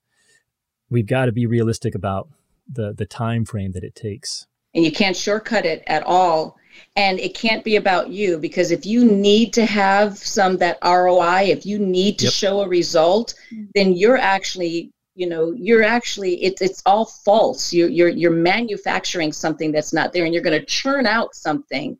we've 0.90 1.06
got 1.06 1.26
to 1.26 1.32
be 1.32 1.46
realistic 1.46 1.94
about 1.94 2.28
the 2.70 2.92
the 2.92 3.06
time 3.06 3.44
frame 3.44 3.72
that 3.72 3.84
it 3.84 3.94
takes. 3.94 4.46
And 4.74 4.84
you 4.84 4.92
can't 4.92 5.16
shortcut 5.16 5.64
it 5.64 5.82
at 5.86 6.02
all. 6.04 6.56
And 6.96 7.18
it 7.18 7.34
can't 7.34 7.64
be 7.64 7.76
about 7.76 8.10
you 8.10 8.38
because 8.38 8.70
if 8.70 8.86
you 8.86 9.04
need 9.04 9.52
to 9.54 9.66
have 9.66 10.16
some 10.16 10.56
that 10.58 10.78
ROI, 10.84 11.44
if 11.48 11.66
you 11.66 11.78
need 11.78 12.18
to 12.20 12.26
yep. 12.26 12.32
show 12.32 12.60
a 12.60 12.68
result, 12.68 13.34
then 13.74 13.94
you're 13.94 14.16
actually 14.16 14.92
you 15.14 15.28
know 15.28 15.52
you're 15.52 15.82
actually 15.82 16.42
it's 16.42 16.60
it's 16.60 16.82
all 16.86 17.04
false 17.04 17.72
you're 17.72 17.88
you're 17.88 18.08
you're 18.08 18.30
manufacturing 18.30 19.32
something 19.32 19.70
that's 19.72 19.92
not 19.92 20.12
there 20.12 20.24
and 20.24 20.34
you're 20.34 20.42
going 20.42 20.58
to 20.58 20.66
churn 20.66 21.06
out 21.06 21.34
something 21.34 21.96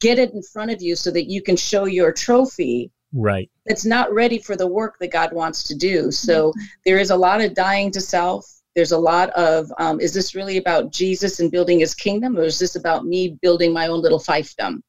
get 0.00 0.18
it 0.18 0.32
in 0.32 0.42
front 0.42 0.70
of 0.70 0.82
you 0.82 0.96
so 0.96 1.10
that 1.10 1.30
you 1.30 1.42
can 1.42 1.56
show 1.56 1.84
your 1.84 2.12
trophy 2.12 2.90
right 3.12 3.50
that's 3.66 3.84
not 3.84 4.12
ready 4.12 4.38
for 4.38 4.56
the 4.56 4.66
work 4.66 4.96
that 4.98 5.12
god 5.12 5.32
wants 5.32 5.62
to 5.62 5.74
do 5.74 6.10
so 6.10 6.50
mm-hmm. 6.50 6.60
there 6.84 6.98
is 6.98 7.10
a 7.10 7.16
lot 7.16 7.40
of 7.40 7.54
dying 7.54 7.90
to 7.90 8.00
self 8.00 8.62
there's 8.74 8.92
a 8.92 8.98
lot 8.98 9.30
of 9.30 9.72
um, 9.78 10.00
is 10.00 10.12
this 10.12 10.34
really 10.34 10.56
about 10.56 10.92
jesus 10.92 11.40
and 11.40 11.50
building 11.50 11.78
his 11.78 11.94
kingdom 11.94 12.36
or 12.36 12.42
is 12.42 12.58
this 12.58 12.76
about 12.76 13.06
me 13.06 13.38
building 13.42 13.72
my 13.72 13.86
own 13.86 14.00
little 14.00 14.18
fiefdom 14.18 14.80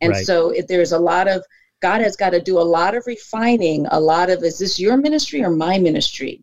and 0.00 0.12
right. 0.12 0.26
so 0.26 0.50
if 0.50 0.66
there's 0.66 0.92
a 0.92 0.98
lot 0.98 1.28
of 1.28 1.44
god 1.80 2.00
has 2.00 2.16
got 2.16 2.30
to 2.30 2.40
do 2.40 2.58
a 2.58 2.62
lot 2.62 2.94
of 2.94 3.06
refining 3.06 3.86
a 3.90 4.00
lot 4.00 4.30
of 4.30 4.42
is 4.42 4.58
this 4.58 4.78
your 4.78 4.96
ministry 4.96 5.42
or 5.42 5.50
my 5.50 5.78
ministry 5.78 6.42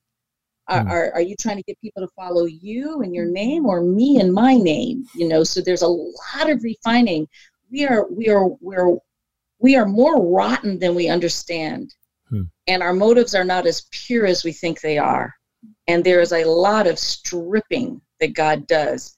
are, 0.68 0.82
hmm. 0.82 0.88
are, 0.90 1.12
are, 1.14 1.22
you 1.22 1.36
trying 1.40 1.56
to 1.56 1.64
get 1.64 1.80
people 1.80 2.06
to 2.06 2.14
follow 2.14 2.44
you 2.44 3.02
and 3.02 3.16
your 3.16 3.26
name 3.26 3.66
or 3.66 3.82
me 3.82 4.20
and 4.20 4.34
my 4.34 4.56
name 4.56 5.06
you 5.16 5.28
know 5.28 5.44
so 5.44 5.62
there's 5.62 5.84
a 5.84 5.88
lot 5.88 6.50
of 6.50 6.64
refining 6.64 7.28
we 7.72 7.86
are 7.86 8.08
we 8.10 8.30
are 8.30 8.48
we're 8.62 8.98
we 9.60 9.76
are 9.76 9.86
more 9.86 10.22
rotten 10.22 10.78
than 10.78 10.94
we 10.94 11.08
understand 11.08 11.94
hmm. 12.30 12.44
and 12.68 12.84
our 12.84 12.94
motives 12.94 13.34
are 13.36 13.46
not 13.46 13.66
as 13.66 13.86
pure 13.92 14.26
as 14.26 14.44
we 14.44 14.52
think 14.52 14.82
they 14.82 14.98
are 14.98 15.37
and 15.88 16.04
there 16.04 16.20
is 16.20 16.34
a 16.34 16.46
lot 16.46 16.88
of 16.88 17.00
stripping 17.00 18.02
that 18.20 18.34
god 18.34 18.66
does 18.68 19.18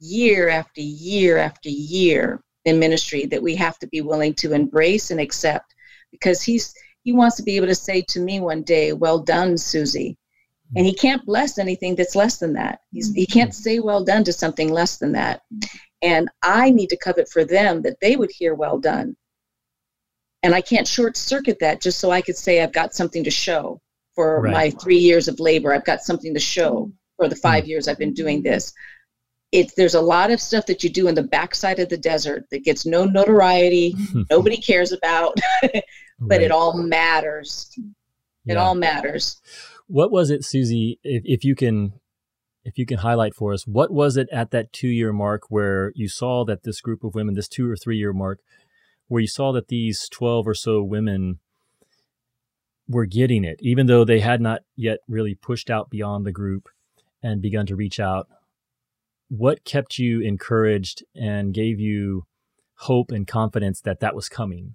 year 0.00 0.48
after 0.48 0.80
year 0.80 1.38
after 1.38 1.68
year 1.68 2.42
in 2.64 2.78
ministry 2.78 3.26
that 3.26 3.42
we 3.42 3.54
have 3.54 3.78
to 3.78 3.86
be 3.88 4.00
willing 4.00 4.34
to 4.34 4.52
embrace 4.52 5.10
and 5.10 5.20
accept 5.20 5.74
because 6.10 6.42
he's 6.42 6.74
he 7.02 7.12
wants 7.12 7.36
to 7.36 7.42
be 7.42 7.56
able 7.56 7.66
to 7.66 7.74
say 7.74 8.02
to 8.02 8.20
me 8.20 8.40
one 8.40 8.62
day 8.62 8.92
well 8.92 9.18
done 9.18 9.56
susie. 9.56 10.16
And 10.76 10.84
he 10.84 10.92
can't 10.92 11.24
bless 11.24 11.58
anything 11.58 11.94
that's 11.94 12.14
less 12.14 12.36
than 12.36 12.52
that. 12.52 12.80
He's, 12.92 13.10
he 13.14 13.24
can't 13.24 13.50
mm-hmm. 13.50 13.62
say 13.62 13.78
well 13.78 14.04
done 14.04 14.22
to 14.24 14.34
something 14.34 14.70
less 14.70 14.98
than 14.98 15.12
that. 15.12 15.40
And 16.02 16.28
i 16.42 16.70
need 16.70 16.90
to 16.90 16.96
covet 16.96 17.28
for 17.28 17.44
them 17.44 17.82
that 17.82 17.98
they 18.00 18.16
would 18.16 18.30
hear 18.30 18.54
well 18.54 18.78
done. 18.78 19.16
And 20.42 20.54
i 20.54 20.60
can't 20.60 20.86
short 20.86 21.16
circuit 21.16 21.58
that 21.60 21.80
just 21.80 21.98
so 21.98 22.10
i 22.10 22.20
could 22.20 22.36
say 22.36 22.62
i've 22.62 22.72
got 22.72 22.94
something 22.94 23.24
to 23.24 23.30
show 23.30 23.80
for 24.18 24.40
right. 24.40 24.52
my 24.52 24.70
three 24.70 24.98
years 24.98 25.28
of 25.28 25.38
labor 25.38 25.72
i've 25.72 25.84
got 25.84 26.00
something 26.00 26.34
to 26.34 26.40
show 26.40 26.90
for 27.16 27.28
the 27.28 27.36
five 27.36 27.64
mm. 27.64 27.68
years 27.68 27.86
i've 27.86 27.98
been 27.98 28.14
doing 28.14 28.42
this 28.42 28.72
it's 29.50 29.74
there's 29.74 29.94
a 29.94 30.00
lot 30.00 30.30
of 30.30 30.40
stuff 30.40 30.66
that 30.66 30.82
you 30.82 30.90
do 30.90 31.08
in 31.08 31.14
the 31.14 31.22
backside 31.22 31.78
of 31.78 31.88
the 31.88 31.96
desert 31.96 32.44
that 32.50 32.64
gets 32.64 32.84
no 32.84 33.04
notoriety 33.04 33.94
nobody 34.30 34.56
cares 34.56 34.92
about 34.92 35.38
but 35.62 35.82
right. 36.20 36.42
it 36.42 36.50
all 36.50 36.76
matters 36.76 37.70
it 38.46 38.54
yeah. 38.54 38.56
all 38.56 38.74
matters 38.74 39.40
what 39.88 40.12
was 40.12 40.30
it, 40.30 40.44
Susie? 40.44 41.00
If, 41.02 41.22
if 41.24 41.44
you 41.44 41.56
can, 41.56 41.94
if 42.62 42.78
you 42.78 42.86
can 42.86 42.98
highlight 42.98 43.34
for 43.34 43.52
us, 43.52 43.66
what 43.66 43.90
was 43.90 44.16
it 44.16 44.28
at 44.30 44.50
that 44.50 44.72
two-year 44.72 45.12
mark 45.12 45.44
where 45.48 45.92
you 45.96 46.08
saw 46.08 46.44
that 46.44 46.62
this 46.62 46.80
group 46.80 47.02
of 47.02 47.14
women, 47.14 47.34
this 47.34 47.48
two 47.48 47.68
or 47.68 47.76
three-year 47.76 48.12
mark, 48.12 48.40
where 49.08 49.22
you 49.22 49.26
saw 49.26 49.50
that 49.52 49.68
these 49.68 50.08
twelve 50.10 50.46
or 50.46 50.54
so 50.54 50.82
women 50.82 51.40
were 52.88 53.06
getting 53.06 53.44
it, 53.44 53.58
even 53.60 53.86
though 53.86 54.04
they 54.04 54.20
had 54.20 54.40
not 54.40 54.62
yet 54.76 55.00
really 55.08 55.34
pushed 55.34 55.70
out 55.70 55.90
beyond 55.90 56.24
the 56.24 56.32
group 56.32 56.68
and 57.22 57.42
begun 57.42 57.66
to 57.66 57.76
reach 57.76 58.00
out. 58.00 58.28
What 59.28 59.64
kept 59.64 59.98
you 59.98 60.20
encouraged 60.22 61.04
and 61.14 61.52
gave 61.52 61.78
you 61.78 62.24
hope 62.76 63.10
and 63.10 63.26
confidence 63.26 63.80
that 63.82 64.00
that 64.00 64.14
was 64.14 64.28
coming? 64.28 64.74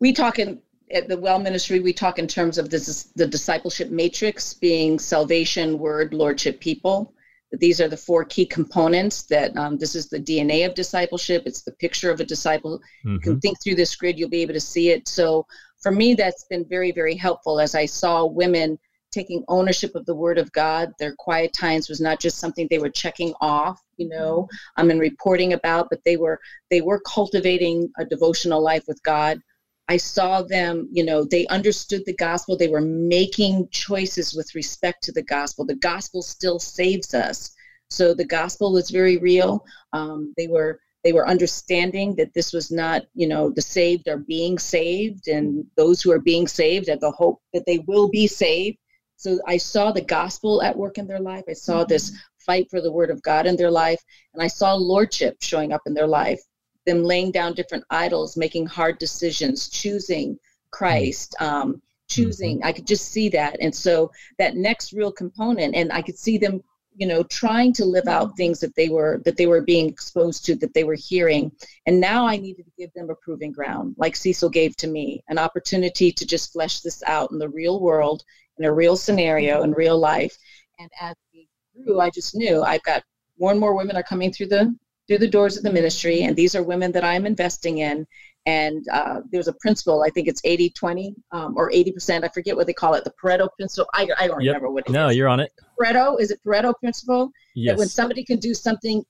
We 0.00 0.12
talk 0.12 0.38
in 0.38 0.60
at 0.92 1.08
the 1.08 1.16
well 1.16 1.38
ministry 1.38 1.80
we 1.80 1.92
talk 1.92 2.18
in 2.18 2.26
terms 2.26 2.58
of 2.58 2.70
this 2.70 3.04
the 3.16 3.26
discipleship 3.26 3.90
matrix 3.90 4.54
being 4.54 4.98
salvation 4.98 5.78
word 5.78 6.12
lordship 6.12 6.60
people 6.60 7.14
these 7.52 7.80
are 7.80 7.88
the 7.88 7.96
four 7.96 8.24
key 8.24 8.44
components 8.44 9.22
that 9.22 9.56
um, 9.56 9.78
this 9.78 9.94
is 9.94 10.08
the 10.08 10.20
dna 10.20 10.66
of 10.66 10.74
discipleship 10.74 11.42
it's 11.46 11.62
the 11.62 11.72
picture 11.72 12.10
of 12.10 12.20
a 12.20 12.24
disciple 12.24 12.78
mm-hmm. 12.78 13.14
you 13.14 13.20
can 13.20 13.32
mm-hmm. 13.32 13.38
think 13.40 13.62
through 13.62 13.74
this 13.74 13.94
grid 13.96 14.18
you'll 14.18 14.28
be 14.28 14.42
able 14.42 14.54
to 14.54 14.60
see 14.60 14.90
it 14.90 15.08
so 15.08 15.46
for 15.84 15.92
me 15.92 16.14
that's 16.14 16.44
been 16.44 16.64
very 16.64 16.90
very 16.90 17.14
helpful 17.14 17.60
as 17.60 17.74
i 17.74 17.84
saw 17.86 18.24
women 18.24 18.78
taking 19.12 19.44
ownership 19.46 19.94
of 19.94 20.04
the 20.06 20.14
word 20.14 20.38
of 20.38 20.50
god 20.52 20.92
their 20.98 21.14
quiet 21.18 21.52
times 21.52 21.88
was 21.88 22.00
not 22.00 22.18
just 22.18 22.38
something 22.38 22.66
they 22.68 22.78
were 22.78 22.90
checking 22.90 23.32
off 23.40 23.80
you 23.98 24.08
know 24.08 24.48
i'm 24.76 24.90
in 24.90 24.98
reporting 24.98 25.52
about 25.52 25.86
but 25.90 26.00
they 26.04 26.16
were 26.16 26.40
they 26.70 26.80
were 26.80 27.00
cultivating 27.06 27.88
a 27.98 28.04
devotional 28.04 28.62
life 28.62 28.84
with 28.88 29.00
god 29.04 29.38
I 29.86 29.98
saw 29.98 30.40
them, 30.40 30.88
you 30.90 31.04
know, 31.04 31.24
they 31.24 31.46
understood 31.48 32.04
the 32.06 32.14
gospel. 32.14 32.56
They 32.56 32.68
were 32.68 32.80
making 32.80 33.68
choices 33.68 34.32
with 34.32 34.54
respect 34.54 35.02
to 35.04 35.12
the 35.12 35.22
gospel. 35.22 35.66
The 35.66 35.74
gospel 35.74 36.22
still 36.22 36.58
saves 36.58 37.12
us. 37.12 37.54
So 37.90 38.14
the 38.14 38.24
gospel 38.24 38.72
was 38.72 38.88
very 38.88 39.18
real. 39.18 39.62
Um, 39.92 40.32
they 40.38 40.48
were 40.48 40.80
they 41.04 41.12
were 41.12 41.28
understanding 41.28 42.16
that 42.16 42.32
this 42.32 42.52
was 42.52 42.70
not, 42.70 43.02
you 43.14 43.28
know, 43.28 43.50
the 43.50 43.62
saved 43.62 44.08
are 44.08 44.18
being 44.18 44.58
saved, 44.58 45.28
and 45.28 45.64
those 45.76 46.00
who 46.00 46.10
are 46.10 46.20
being 46.20 46.48
saved 46.48 46.88
have 46.88 47.00
the 47.00 47.10
hope 47.10 47.40
that 47.52 47.66
they 47.66 47.78
will 47.86 48.08
be 48.08 48.26
saved. 48.26 48.78
So 49.16 49.38
I 49.46 49.58
saw 49.58 49.92
the 49.92 50.00
gospel 50.00 50.62
at 50.62 50.76
work 50.76 50.98
in 50.98 51.06
their 51.06 51.20
life. 51.20 51.44
I 51.48 51.52
saw 51.52 51.84
this 51.84 52.12
fight 52.38 52.68
for 52.70 52.80
the 52.80 52.92
word 52.92 53.10
of 53.10 53.22
God 53.22 53.46
in 53.46 53.56
their 53.56 53.70
life, 53.70 54.02
and 54.32 54.42
I 54.42 54.48
saw 54.48 54.74
lordship 54.74 55.36
showing 55.40 55.72
up 55.72 55.82
in 55.86 55.94
their 55.94 56.06
life 56.06 56.40
them 56.86 57.02
laying 57.02 57.30
down 57.30 57.54
different 57.54 57.84
idols, 57.90 58.36
making 58.36 58.66
hard 58.66 58.98
decisions, 58.98 59.68
choosing 59.68 60.38
Christ, 60.70 61.34
um, 61.40 61.80
choosing. 62.08 62.58
Mm-hmm. 62.58 62.66
I 62.66 62.72
could 62.72 62.86
just 62.86 63.10
see 63.10 63.28
that. 63.30 63.56
And 63.60 63.74
so 63.74 64.10
that 64.38 64.56
next 64.56 64.92
real 64.92 65.12
component, 65.12 65.74
and 65.74 65.92
I 65.92 66.02
could 66.02 66.18
see 66.18 66.38
them 66.38 66.62
you 66.94 67.06
know 67.06 67.22
trying 67.24 67.72
to 67.72 67.84
live 67.84 68.06
out 68.06 68.36
things 68.36 68.60
that 68.60 68.74
they 68.76 68.88
were 68.88 69.20
that 69.24 69.36
they 69.36 69.46
were 69.46 69.60
being 69.60 69.88
exposed 69.88 70.44
to 70.44 70.54
that 70.56 70.74
they 70.74 70.84
were 70.84 70.94
hearing. 70.94 71.50
And 71.86 72.00
now 72.00 72.26
i 72.26 72.36
needed 72.36 72.64
to 72.64 72.72
give 72.78 72.92
them 72.94 73.10
a 73.10 73.14
proving 73.16 73.52
ground 73.52 73.94
like 73.98 74.16
cecil 74.16 74.48
gave 74.48 74.76
to 74.76 74.86
me 74.86 75.22
an 75.28 75.38
opportunity 75.38 76.12
to 76.12 76.26
just 76.26 76.52
flesh 76.52 76.80
this 76.80 77.02
out 77.06 77.30
in 77.32 77.38
the 77.38 77.48
real 77.48 77.80
world 77.80 78.24
in 78.58 78.64
a 78.64 78.72
real 78.72 78.96
scenario 78.96 79.62
in 79.62 79.72
real 79.72 79.98
life. 79.98 80.36
And 80.78 80.90
as 81.00 81.14
we 81.32 81.48
grew 81.74 82.00
i 82.00 82.10
just 82.10 82.34
knew 82.34 82.62
i've 82.62 82.82
got 82.82 83.02
more 83.38 83.50
and 83.50 83.60
more 83.60 83.74
women 83.74 83.96
are 83.96 84.02
coming 84.02 84.32
through 84.32 84.46
the 84.46 84.74
through 85.06 85.18
the 85.18 85.28
doors 85.28 85.56
of 85.56 85.62
the 85.62 85.72
ministry, 85.72 86.22
and 86.22 86.34
these 86.34 86.54
are 86.54 86.62
women 86.62 86.92
that 86.92 87.04
I'm 87.04 87.26
investing 87.26 87.78
in. 87.78 88.06
And 88.46 88.86
uh, 88.92 89.20
there's 89.32 89.48
a 89.48 89.54
principle, 89.54 90.02
I 90.02 90.10
think 90.10 90.28
it's 90.28 90.42
80 90.44 90.70
20 90.70 91.14
um, 91.32 91.54
or 91.56 91.70
80%, 91.70 92.24
I 92.24 92.28
forget 92.28 92.54
what 92.54 92.66
they 92.66 92.74
call 92.74 92.94
it, 92.94 93.04
the 93.04 93.12
Pareto 93.22 93.48
principle. 93.56 93.88
I, 93.94 94.06
I 94.18 94.26
don't 94.26 94.42
yep. 94.42 94.54
remember 94.56 94.70
what 94.70 94.84
it 94.86 94.92
no, 94.92 95.08
is. 95.08 95.16
you're 95.16 95.28
on 95.28 95.40
it. 95.40 95.50
Pareto, 95.80 96.20
is 96.20 96.30
it 96.30 96.40
Pareto 96.46 96.74
principle? 96.78 97.30
Yes. 97.54 97.72
That 97.72 97.78
when 97.78 97.88
somebody 97.88 98.22
can 98.22 98.38
do 98.38 98.52
something 98.52 99.02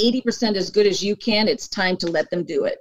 80% 0.00 0.56
as 0.56 0.70
good 0.70 0.86
as 0.86 1.02
you 1.02 1.14
can, 1.14 1.46
it's 1.46 1.68
time 1.68 1.96
to 1.98 2.08
let 2.08 2.28
them 2.30 2.44
do 2.44 2.64
it. 2.64 2.78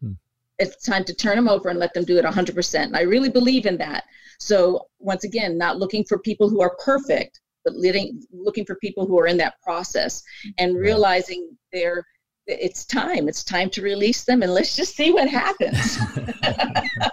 Hmm. 0.00 0.12
It's 0.58 0.84
time 0.84 1.04
to 1.04 1.14
turn 1.14 1.36
them 1.36 1.48
over 1.48 1.70
and 1.70 1.78
let 1.78 1.92
them 1.92 2.04
do 2.04 2.18
it 2.18 2.24
100%. 2.24 2.74
And 2.84 2.96
I 2.96 3.02
really 3.02 3.30
believe 3.30 3.66
in 3.66 3.76
that. 3.78 4.04
So, 4.38 4.86
once 4.98 5.24
again, 5.24 5.56
not 5.58 5.78
looking 5.78 6.04
for 6.04 6.18
people 6.18 6.48
who 6.48 6.60
are 6.60 6.76
perfect, 6.84 7.40
but 7.64 7.74
letting, 7.76 8.22
looking 8.32 8.64
for 8.64 8.76
people 8.76 9.06
who 9.06 9.18
are 9.18 9.26
in 9.26 9.36
that 9.38 9.54
process 9.62 10.22
and 10.58 10.76
realizing 10.76 11.56
they're 11.72 12.04
it's 12.48 12.84
time. 12.84 13.28
It's 13.28 13.44
time 13.44 13.70
to 13.70 13.82
release 13.82 14.24
them 14.24 14.42
and 14.42 14.52
let's 14.52 14.74
just 14.74 14.96
see 14.96 15.12
what 15.12 15.28
happens. 15.28 15.96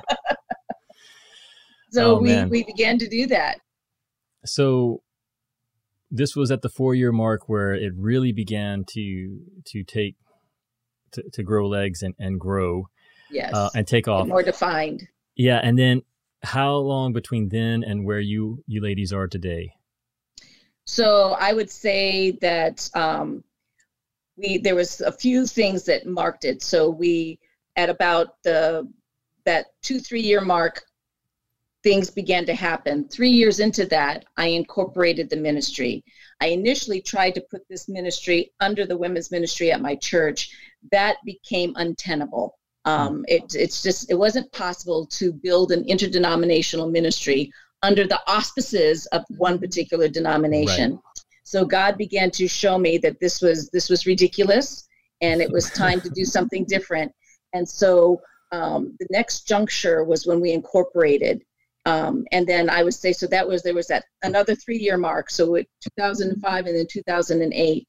So 1.92 2.18
oh, 2.18 2.20
we, 2.20 2.44
we 2.46 2.64
began 2.64 2.98
to 3.00 3.08
do 3.08 3.28
that. 3.28 3.60
So 4.46 5.02
this 6.12 6.36
was 6.36 6.52
at 6.52 6.62
the 6.62 6.70
four 6.70 6.96
year 6.96 7.12
mark 7.12 7.50
where 7.50 7.74
it 7.74 7.94
really 7.96 8.32
began 8.32 8.84
to 8.94 9.40
to 9.68 9.84
take 9.84 10.16
to, 11.14 11.24
to 11.34 11.44
grow 11.44 11.68
legs 11.68 12.02
and, 12.02 12.14
and 12.20 12.40
grow 12.40 12.86
yes. 13.32 13.54
uh, 13.54 13.70
and 13.76 13.88
take 13.88 14.08
off. 14.08 14.28
More 14.28 14.44
defined. 14.44 15.08
Yeah 15.36 15.60
and 15.62 15.78
then 15.78 16.04
how 16.44 16.76
long 16.76 17.12
between 17.12 17.50
then 17.50 17.84
and 17.84 18.06
where 18.06 18.20
you 18.20 18.64
you 18.68 18.82
ladies 18.82 19.12
are 19.12 19.28
today 19.28 19.72
so 20.90 21.36
I 21.40 21.54
would 21.54 21.70
say 21.70 22.32
that 22.42 22.90
um, 22.96 23.44
we 24.38 24.58
there 24.58 24.76
was 24.76 25.02
a 25.02 25.12
few 25.12 25.46
things 25.46 25.84
that 25.86 26.08
marked 26.08 26.46
it. 26.46 26.64
So 26.64 26.90
we 26.90 27.40
at 27.76 27.90
about 27.90 28.42
the 28.44 28.92
that 29.46 29.68
two 29.84 30.00
three 30.00 30.22
year 30.22 30.42
mark, 30.42 30.82
things 31.84 32.10
began 32.10 32.44
to 32.48 32.56
happen. 32.56 33.08
Three 33.08 33.30
years 33.30 33.60
into 33.60 33.86
that, 33.86 34.26
I 34.36 34.48
incorporated 34.48 35.30
the 35.30 35.38
ministry. 35.38 36.04
I 36.42 36.48
initially 36.48 37.02
tried 37.02 37.36
to 37.36 37.46
put 37.52 37.68
this 37.70 37.88
ministry 37.88 38.52
under 38.60 38.88
the 38.88 38.98
women's 38.98 39.30
ministry 39.30 39.72
at 39.72 39.82
my 39.82 39.96
church. 39.96 40.50
That 40.92 41.18
became 41.24 41.74
untenable. 41.76 42.58
Um, 42.86 43.26
it, 43.28 43.44
it's 43.54 43.84
just 43.84 44.10
it 44.10 44.16
wasn't 44.16 44.52
possible 44.54 45.06
to 45.06 45.32
build 45.32 45.72
an 45.72 45.86
interdenominational 45.86 46.90
ministry 46.90 47.52
under 47.82 48.06
the 48.06 48.20
auspices 48.28 49.06
of 49.08 49.24
one 49.38 49.58
particular 49.60 50.08
denomination. 50.08 50.92
Right. 50.94 51.02
So 51.44 51.66
God 51.66 51.98
began 51.98 52.30
to 52.32 52.48
show 52.48 52.78
me 52.78 52.98
that 53.00 53.20
this 53.20 53.42
was 53.42 53.70
this 53.70 53.90
was 53.90 54.06
ridiculous, 54.06 54.88
and 55.22 55.42
it 55.42 55.52
was 55.52 55.70
time 55.84 56.02
to 56.02 56.10
do 56.10 56.26
something 56.26 56.66
different. 56.66 57.12
And 57.54 57.68
so 57.68 58.22
um, 58.52 58.96
the 59.00 59.08
next 59.10 59.48
juncture 59.48 60.04
was 60.04 60.26
when 60.28 60.40
we 60.40 60.52
incorporated, 60.52 61.44
Um, 61.86 62.26
and 62.32 62.46
then 62.46 62.70
I 62.70 62.84
would 62.84 62.94
say, 62.94 63.14
so 63.14 63.26
that 63.28 63.48
was, 63.48 63.64
there 63.64 63.74
was 63.74 63.88
that 63.88 64.06
another 64.24 64.56
three 64.56 64.78
year 64.78 64.98
mark. 64.98 65.30
So 65.30 65.56
it 65.56 65.68
2005 65.82 66.66
and 66.66 66.76
then 66.76 66.88
2008. 66.88 67.88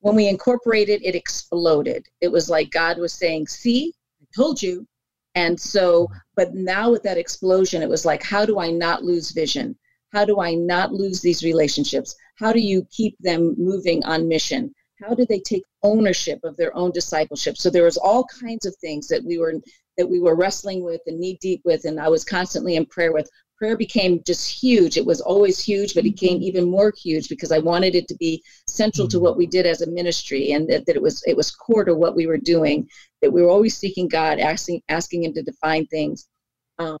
When 0.00 0.16
we 0.16 0.28
incorporated, 0.28 1.02
it 1.04 1.14
exploded. 1.14 2.06
It 2.20 2.28
was 2.28 2.48
like 2.50 2.70
God 2.70 2.98
was 2.98 3.12
saying, 3.12 3.46
see, 3.48 3.92
I 4.20 4.26
told 4.34 4.62
you. 4.62 4.86
And 5.34 5.58
so, 5.60 6.08
but 6.36 6.54
now 6.54 6.90
with 6.90 7.02
that 7.02 7.18
explosion, 7.18 7.82
it 7.82 7.88
was 7.88 8.04
like, 8.04 8.22
how 8.22 8.44
do 8.44 8.60
I 8.60 8.70
not 8.70 9.02
lose 9.02 9.30
vision? 9.30 9.76
How 10.12 10.24
do 10.24 10.40
I 10.40 10.54
not 10.54 10.92
lose 10.92 11.20
these 11.20 11.42
relationships? 11.42 12.14
How 12.36 12.52
do 12.52 12.60
you 12.60 12.86
keep 12.90 13.16
them 13.18 13.54
moving 13.58 14.04
on 14.04 14.28
mission? 14.28 14.74
How 15.02 15.14
do 15.14 15.26
they 15.26 15.40
take 15.40 15.64
ownership 15.82 16.40
of 16.44 16.56
their 16.56 16.74
own 16.76 16.90
discipleship? 16.90 17.56
So 17.56 17.70
there 17.70 17.84
was 17.84 17.96
all 17.96 18.24
kinds 18.24 18.66
of 18.66 18.76
things 18.76 19.08
that 19.08 19.24
we 19.24 19.38
were 19.38 19.54
that 19.96 20.08
we 20.08 20.20
were 20.20 20.36
wrestling 20.36 20.84
with 20.84 21.00
and 21.06 21.18
knee 21.18 21.38
deep 21.40 21.62
with, 21.64 21.86
and 21.86 21.98
I 21.98 22.08
was 22.08 22.24
constantly 22.24 22.76
in 22.76 22.86
prayer 22.86 23.12
with. 23.12 23.28
Prayer 23.58 23.76
became 23.78 24.22
just 24.26 24.50
huge. 24.50 24.98
It 24.98 25.06
was 25.06 25.22
always 25.22 25.58
huge, 25.58 25.94
but 25.94 26.04
it 26.04 26.08
mm-hmm. 26.08 26.26
became 26.26 26.42
even 26.42 26.70
more 26.70 26.92
huge 26.94 27.30
because 27.30 27.52
I 27.52 27.58
wanted 27.58 27.94
it 27.94 28.06
to 28.08 28.14
be 28.16 28.42
central 28.66 29.08
to 29.08 29.16
mm-hmm. 29.16 29.24
what 29.24 29.38
we 29.38 29.46
did 29.46 29.64
as 29.64 29.80
a 29.80 29.90
ministry, 29.90 30.52
and 30.52 30.68
that, 30.68 30.84
that 30.84 30.96
it 30.96 31.00
was 31.02 31.22
it 31.26 31.36
was 31.36 31.50
core 31.50 31.84
to 31.84 31.94
what 31.94 32.14
we 32.14 32.26
were 32.26 32.36
doing. 32.36 32.86
That 33.26 33.32
we 33.32 33.42
were 33.42 33.50
always 33.50 33.76
seeking 33.76 34.06
God, 34.06 34.38
asking 34.38 34.82
asking 34.88 35.24
Him 35.24 35.34
to 35.34 35.42
define 35.42 35.84
things. 35.86 36.28
Um, 36.78 36.98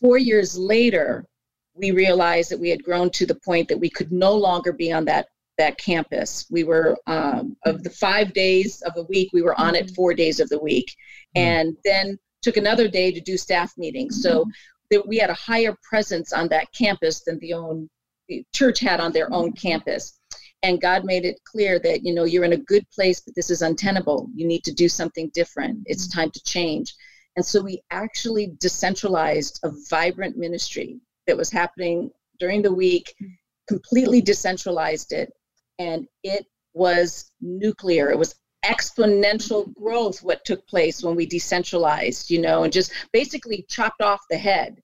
four 0.00 0.16
years 0.16 0.56
later, 0.56 1.26
we 1.74 1.90
realized 1.90 2.50
that 2.50 2.58
we 2.58 2.70
had 2.70 2.82
grown 2.82 3.10
to 3.10 3.26
the 3.26 3.34
point 3.34 3.68
that 3.68 3.78
we 3.78 3.90
could 3.90 4.10
no 4.10 4.34
longer 4.34 4.72
be 4.72 4.90
on 4.90 5.04
that 5.04 5.28
that 5.58 5.76
campus. 5.76 6.46
We 6.50 6.64
were 6.64 6.96
um, 7.06 7.58
of 7.66 7.82
the 7.82 7.90
five 7.90 8.32
days 8.32 8.80
of 8.86 8.94
the 8.94 9.04
week, 9.04 9.28
we 9.34 9.42
were 9.42 9.60
on 9.60 9.74
it 9.74 9.90
four 9.90 10.14
days 10.14 10.40
of 10.40 10.48
the 10.48 10.58
week, 10.58 10.96
and 11.34 11.76
then 11.84 12.18
took 12.40 12.56
another 12.56 12.88
day 12.88 13.12
to 13.12 13.20
do 13.20 13.36
staff 13.36 13.74
meetings. 13.76 14.22
So 14.22 14.46
that 14.90 15.06
we 15.06 15.18
had 15.18 15.28
a 15.28 15.34
higher 15.34 15.76
presence 15.82 16.32
on 16.32 16.48
that 16.48 16.72
campus 16.72 17.20
than 17.20 17.38
the 17.40 17.52
own 17.52 17.90
the 18.28 18.46
church 18.54 18.80
had 18.80 18.98
on 18.98 19.12
their 19.12 19.30
own 19.30 19.52
campus. 19.52 20.18
And 20.66 20.80
God 20.80 21.04
made 21.04 21.24
it 21.24 21.38
clear 21.44 21.78
that 21.78 22.02
you 22.04 22.12
know 22.12 22.24
you're 22.24 22.44
in 22.44 22.52
a 22.52 22.68
good 22.72 22.90
place, 22.90 23.20
but 23.20 23.36
this 23.36 23.50
is 23.50 23.62
untenable. 23.62 24.28
You 24.34 24.48
need 24.48 24.64
to 24.64 24.74
do 24.74 24.88
something 24.88 25.30
different. 25.32 25.84
It's 25.86 26.08
mm-hmm. 26.08 26.20
time 26.20 26.30
to 26.32 26.42
change. 26.42 26.92
And 27.36 27.46
so 27.46 27.62
we 27.62 27.82
actually 27.92 28.52
decentralized 28.58 29.60
a 29.62 29.70
vibrant 29.88 30.36
ministry 30.36 30.98
that 31.28 31.36
was 31.36 31.52
happening 31.52 32.10
during 32.40 32.62
the 32.62 32.74
week, 32.74 33.14
mm-hmm. 33.22 33.34
completely 33.68 34.20
decentralized 34.20 35.12
it, 35.12 35.32
and 35.78 36.04
it 36.24 36.44
was 36.74 37.30
nuclear. 37.40 38.10
It 38.10 38.18
was 38.18 38.34
exponential 38.64 39.72
growth 39.74 40.20
what 40.24 40.44
took 40.44 40.66
place 40.66 41.00
when 41.00 41.14
we 41.14 41.26
decentralized, 41.26 42.28
you 42.28 42.40
know, 42.40 42.64
and 42.64 42.72
just 42.72 42.90
basically 43.12 43.64
chopped 43.68 44.02
off 44.02 44.20
the 44.30 44.36
head 44.36 44.82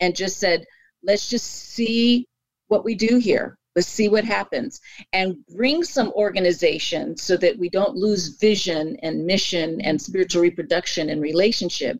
and 0.00 0.14
just 0.14 0.38
said, 0.38 0.66
let's 1.02 1.30
just 1.30 1.46
see 1.46 2.28
what 2.68 2.84
we 2.84 2.94
do 2.94 3.16
here. 3.16 3.56
Let's 3.76 3.88
see 3.88 4.08
what 4.08 4.24
happens 4.24 4.80
and 5.12 5.36
bring 5.54 5.84
some 5.84 6.10
organization 6.12 7.16
so 7.16 7.36
that 7.36 7.58
we 7.58 7.68
don't 7.68 7.94
lose 7.94 8.38
vision 8.38 8.96
and 9.02 9.26
mission 9.26 9.80
and 9.82 10.00
spiritual 10.00 10.42
reproduction 10.42 11.10
and 11.10 11.20
relationship, 11.20 11.98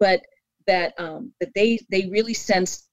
but 0.00 0.20
that 0.66 0.92
um, 0.98 1.32
that 1.40 1.54
they 1.54 1.78
they 1.88 2.08
really 2.10 2.34
sensed 2.34 2.88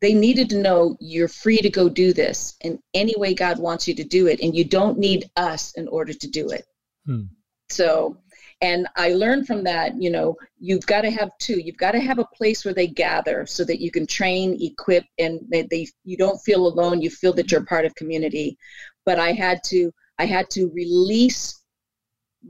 they 0.00 0.12
needed 0.12 0.50
to 0.50 0.58
know 0.60 0.96
you're 1.00 1.28
free 1.28 1.58
to 1.58 1.70
go 1.70 1.88
do 1.88 2.12
this 2.12 2.56
in 2.60 2.78
any 2.92 3.14
way 3.16 3.32
God 3.32 3.58
wants 3.58 3.88
you 3.88 3.94
to 3.94 4.04
do 4.04 4.26
it, 4.26 4.40
and 4.40 4.54
you 4.54 4.64
don't 4.64 4.98
need 4.98 5.30
us 5.36 5.72
in 5.72 5.88
order 5.88 6.12
to 6.12 6.28
do 6.28 6.50
it. 6.50 6.66
Hmm. 7.06 7.22
So, 7.70 8.18
and 8.60 8.86
I 8.96 9.12
learned 9.12 9.46
from 9.46 9.62
that, 9.64 10.00
you 10.00 10.10
know, 10.10 10.36
you've 10.58 10.86
got 10.86 11.02
to 11.02 11.10
have 11.10 11.30
two. 11.38 11.60
You've 11.60 11.76
got 11.76 11.92
to 11.92 12.00
have 12.00 12.18
a 12.18 12.28
place 12.34 12.64
where 12.64 12.74
they 12.74 12.86
gather 12.86 13.44
so 13.44 13.64
that 13.64 13.80
you 13.80 13.90
can 13.90 14.06
train, 14.06 14.56
equip, 14.60 15.04
and 15.18 15.40
they, 15.50 15.62
they 15.62 15.88
you 16.04 16.16
don't 16.16 16.38
feel 16.38 16.66
alone. 16.66 17.02
You 17.02 17.10
feel 17.10 17.34
that 17.34 17.52
you're 17.52 17.64
part 17.64 17.84
of 17.84 17.94
community. 17.94 18.56
But 19.04 19.18
I 19.18 19.32
had 19.32 19.62
to 19.66 19.92
I 20.18 20.24
had 20.24 20.48
to 20.50 20.70
release 20.74 21.62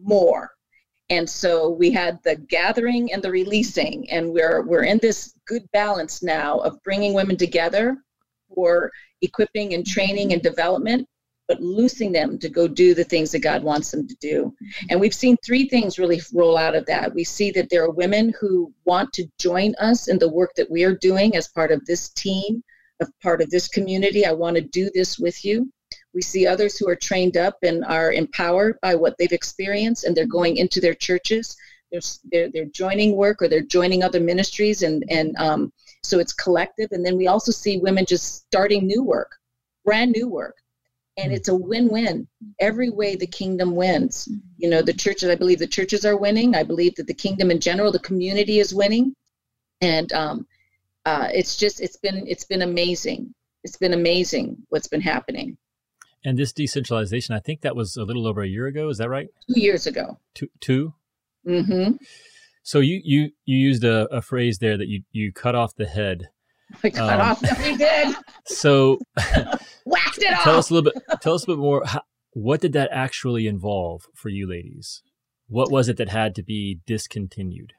more 0.02 0.50
and 1.08 1.28
so 1.28 1.70
we 1.70 1.90
had 1.90 2.18
the 2.24 2.36
gathering 2.36 3.12
and 3.12 3.22
the 3.22 3.30
releasing 3.30 4.10
and 4.10 4.32
we're 4.32 4.62
we're 4.62 4.84
in 4.84 4.98
this 4.98 5.34
good 5.46 5.62
balance 5.72 6.22
now 6.22 6.58
of 6.58 6.82
bringing 6.82 7.14
women 7.14 7.36
together 7.36 7.96
for 8.54 8.90
equipping 9.22 9.74
and 9.74 9.86
training 9.86 10.32
and 10.32 10.42
development 10.42 11.08
but 11.48 11.60
loosing 11.60 12.12
them 12.12 12.38
to 12.38 12.48
go 12.48 12.66
do 12.66 12.94
the 12.94 13.04
things 13.04 13.30
that 13.30 13.38
God 13.38 13.62
wants 13.62 13.90
them 13.90 14.06
to 14.08 14.16
do. 14.16 14.54
And 14.90 15.00
we've 15.00 15.14
seen 15.14 15.36
three 15.44 15.68
things 15.68 15.98
really 15.98 16.20
roll 16.32 16.56
out 16.56 16.74
of 16.74 16.86
that. 16.86 17.14
We 17.14 17.24
see 17.24 17.50
that 17.52 17.70
there 17.70 17.84
are 17.84 17.90
women 17.90 18.34
who 18.40 18.72
want 18.84 19.12
to 19.14 19.26
join 19.38 19.74
us 19.76 20.08
in 20.08 20.18
the 20.18 20.28
work 20.28 20.52
that 20.56 20.70
we 20.70 20.84
are 20.84 20.96
doing 20.96 21.36
as 21.36 21.48
part 21.48 21.70
of 21.70 21.84
this 21.86 22.08
team, 22.10 22.62
as 23.00 23.10
part 23.22 23.40
of 23.40 23.50
this 23.50 23.68
community. 23.68 24.26
I 24.26 24.32
want 24.32 24.56
to 24.56 24.62
do 24.62 24.90
this 24.92 25.18
with 25.18 25.44
you. 25.44 25.70
We 26.14 26.22
see 26.22 26.46
others 26.46 26.78
who 26.78 26.88
are 26.88 26.96
trained 26.96 27.36
up 27.36 27.58
and 27.62 27.84
are 27.84 28.12
empowered 28.12 28.78
by 28.80 28.94
what 28.94 29.16
they've 29.18 29.32
experienced, 29.32 30.04
and 30.04 30.16
they're 30.16 30.26
going 30.26 30.56
into 30.56 30.80
their 30.80 30.94
churches. 30.94 31.56
They're, 31.92 32.00
they're, 32.32 32.50
they're 32.50 32.64
joining 32.64 33.16
work 33.16 33.40
or 33.40 33.48
they're 33.48 33.60
joining 33.60 34.02
other 34.02 34.18
ministries, 34.18 34.82
and, 34.82 35.04
and 35.10 35.36
um, 35.36 35.72
so 36.02 36.18
it's 36.18 36.32
collective. 36.32 36.88
And 36.92 37.04
then 37.04 37.16
we 37.16 37.28
also 37.28 37.52
see 37.52 37.78
women 37.78 38.04
just 38.06 38.46
starting 38.46 38.86
new 38.86 39.04
work, 39.04 39.30
brand 39.84 40.12
new 40.12 40.26
work. 40.26 40.56
And 41.16 41.32
it's 41.32 41.48
a 41.48 41.54
win 41.54 41.88
win. 41.88 42.28
Every 42.60 42.90
way 42.90 43.16
the 43.16 43.26
kingdom 43.26 43.74
wins. 43.74 44.28
You 44.58 44.68
know, 44.68 44.82
the 44.82 44.92
churches, 44.92 45.30
I 45.30 45.34
believe 45.34 45.58
the 45.58 45.66
churches 45.66 46.04
are 46.04 46.16
winning. 46.16 46.54
I 46.54 46.62
believe 46.62 46.94
that 46.96 47.06
the 47.06 47.14
kingdom 47.14 47.50
in 47.50 47.60
general, 47.60 47.90
the 47.90 47.98
community 47.98 48.58
is 48.58 48.74
winning. 48.74 49.14
And 49.80 50.12
um, 50.12 50.46
uh, 51.06 51.28
it's 51.32 51.56
just, 51.56 51.80
it's 51.80 51.96
been, 51.96 52.26
it's 52.26 52.44
been 52.44 52.62
amazing. 52.62 53.34
It's 53.64 53.76
been 53.76 53.94
amazing 53.94 54.58
what's 54.68 54.88
been 54.88 55.00
happening. 55.00 55.56
And 56.24 56.38
this 56.38 56.52
decentralization, 56.52 57.34
I 57.34 57.38
think 57.38 57.62
that 57.62 57.76
was 57.76 57.96
a 57.96 58.02
little 58.02 58.26
over 58.26 58.42
a 58.42 58.48
year 58.48 58.66
ago. 58.66 58.88
Is 58.88 58.98
that 58.98 59.08
right? 59.08 59.28
Two 59.48 59.60
years 59.60 59.86
ago. 59.86 60.18
Two. 60.34 60.48
2 60.60 60.92
Mm-hmm. 61.46 61.92
So 62.62 62.80
you 62.80 63.00
you 63.04 63.30
you 63.44 63.56
used 63.56 63.84
a, 63.84 64.12
a 64.12 64.20
phrase 64.20 64.58
there 64.58 64.76
that 64.76 64.88
you 64.88 65.02
you 65.12 65.32
cut 65.32 65.54
off 65.54 65.76
the 65.76 65.86
head. 65.86 66.30
I 66.84 66.90
cut 66.90 67.20
um, 67.20 67.20
off. 67.20 67.42
We 67.64 67.76
did. 67.76 68.14
So 68.48 69.00
whacked 69.84 70.18
it 70.18 70.32
off. 70.32 70.44
Tell 70.44 70.58
us 70.58 70.70
a 70.70 70.74
little 70.74 70.92
bit. 70.92 71.02
Tell 71.20 71.34
us 71.34 71.42
a 71.42 71.48
bit 71.48 71.58
more. 71.58 71.84
How, 71.84 72.02
what 72.30 72.60
did 72.60 72.74
that 72.74 72.90
actually 72.92 73.48
involve 73.48 74.06
for 74.14 74.28
you, 74.28 74.48
ladies? 74.48 75.02
What 75.48 75.72
was 75.72 75.88
it 75.88 75.96
that 75.96 76.10
had 76.10 76.36
to 76.36 76.44
be 76.44 76.78
discontinued? 76.86 77.72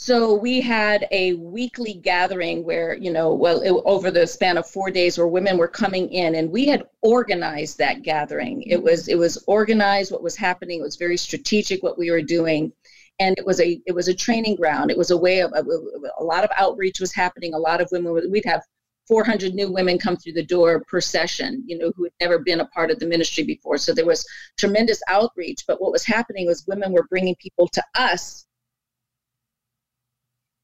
So 0.00 0.32
we 0.32 0.60
had 0.60 1.08
a 1.10 1.34
weekly 1.34 1.94
gathering 1.94 2.64
where, 2.64 2.94
you 2.94 3.12
know, 3.12 3.34
well, 3.34 3.60
it, 3.60 3.72
over 3.84 4.12
the 4.12 4.28
span 4.28 4.56
of 4.56 4.66
four 4.66 4.90
days, 4.90 5.18
where 5.18 5.26
women 5.26 5.58
were 5.58 5.68
coming 5.68 6.08
in, 6.12 6.36
and 6.36 6.52
we 6.52 6.66
had 6.66 6.84
organized 7.02 7.78
that 7.78 8.02
gathering. 8.02 8.62
It 8.62 8.82
was 8.82 9.08
it 9.08 9.18
was 9.18 9.42
organized. 9.48 10.12
What 10.12 10.22
was 10.22 10.36
happening? 10.36 10.78
It 10.80 10.84
was 10.84 10.96
very 10.96 11.16
strategic. 11.16 11.82
What 11.82 11.98
we 11.98 12.12
were 12.12 12.22
doing, 12.22 12.72
and 13.18 13.36
it 13.38 13.46
was 13.46 13.60
a 13.60 13.80
it 13.86 13.94
was 13.94 14.08
a 14.08 14.14
training 14.14 14.56
ground. 14.56 14.90
It 14.90 14.98
was 14.98 15.10
a 15.10 15.16
way 15.16 15.40
of 15.40 15.52
a, 15.52 15.62
a 16.18 16.24
lot 16.24 16.44
of 16.44 16.50
outreach 16.56 17.00
was 17.00 17.14
happening. 17.14 17.54
A 17.54 17.58
lot 17.58 17.80
of 17.80 17.88
women. 17.90 18.30
We'd 18.30 18.44
have 18.44 18.62
400 19.08 19.54
new 19.54 19.72
women 19.72 19.98
come 19.98 20.16
through 20.16 20.34
the 20.34 20.44
door 20.44 20.84
per 20.86 21.00
session, 21.00 21.64
you 21.66 21.78
know, 21.78 21.92
who 21.96 22.04
had 22.04 22.12
never 22.20 22.38
been 22.38 22.60
a 22.60 22.66
part 22.66 22.90
of 22.90 22.98
the 22.98 23.06
ministry 23.06 23.42
before. 23.44 23.78
So 23.78 23.94
there 23.94 24.06
was 24.06 24.26
tremendous 24.58 25.00
outreach. 25.08 25.64
But 25.66 25.80
what 25.80 25.92
was 25.92 26.04
happening 26.04 26.46
was 26.46 26.66
women 26.66 26.92
were 26.92 27.06
bringing 27.08 27.34
people 27.36 27.68
to 27.68 27.82
us 27.94 28.46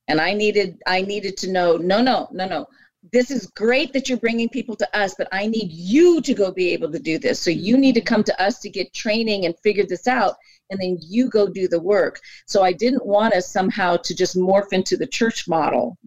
and 0.09 0.21
i 0.21 0.33
needed 0.33 0.81
i 0.87 1.01
needed 1.01 1.37
to 1.37 1.51
know 1.51 1.77
no 1.77 2.03
no 2.03 2.29
no 2.33 2.47
no 2.47 2.67
this 3.13 3.31
is 3.31 3.47
great 3.49 3.93
that 3.93 4.09
you're 4.09 4.19
bringing 4.19 4.49
people 4.49 4.75
to 4.75 4.97
us 4.97 5.15
but 5.17 5.29
i 5.33 5.47
need 5.47 5.71
you 5.71 6.21
to 6.21 6.35
go 6.35 6.51
be 6.51 6.73
able 6.73 6.91
to 6.91 6.99
do 6.99 7.19
this. 7.19 7.41
So 7.41 7.51
you 7.51 7.77
need 7.77 7.95
to 7.95 8.01
come 8.01 8.25
to 8.25 8.43
us 8.43 8.59
to 8.61 8.71
get 8.71 8.95
training 8.95 9.47
and 9.47 9.59
figure 9.63 9.87
this 9.87 10.07
out 10.07 10.37
and 10.71 10.81
then 10.81 10.97
you 11.01 11.29
go 11.29 11.47
do 11.47 11.69
the 11.69 11.81
work. 11.81 12.21
So 12.47 12.63
i 12.63 12.73
didn't 12.73 13.07
want 13.07 13.35
us 13.35 13.51
somehow 13.51 13.97
to 13.97 14.15
just 14.15 14.37
morph 14.37 14.73
into 14.73 14.97
the 14.97 15.07
church 15.07 15.47
model 15.49 15.99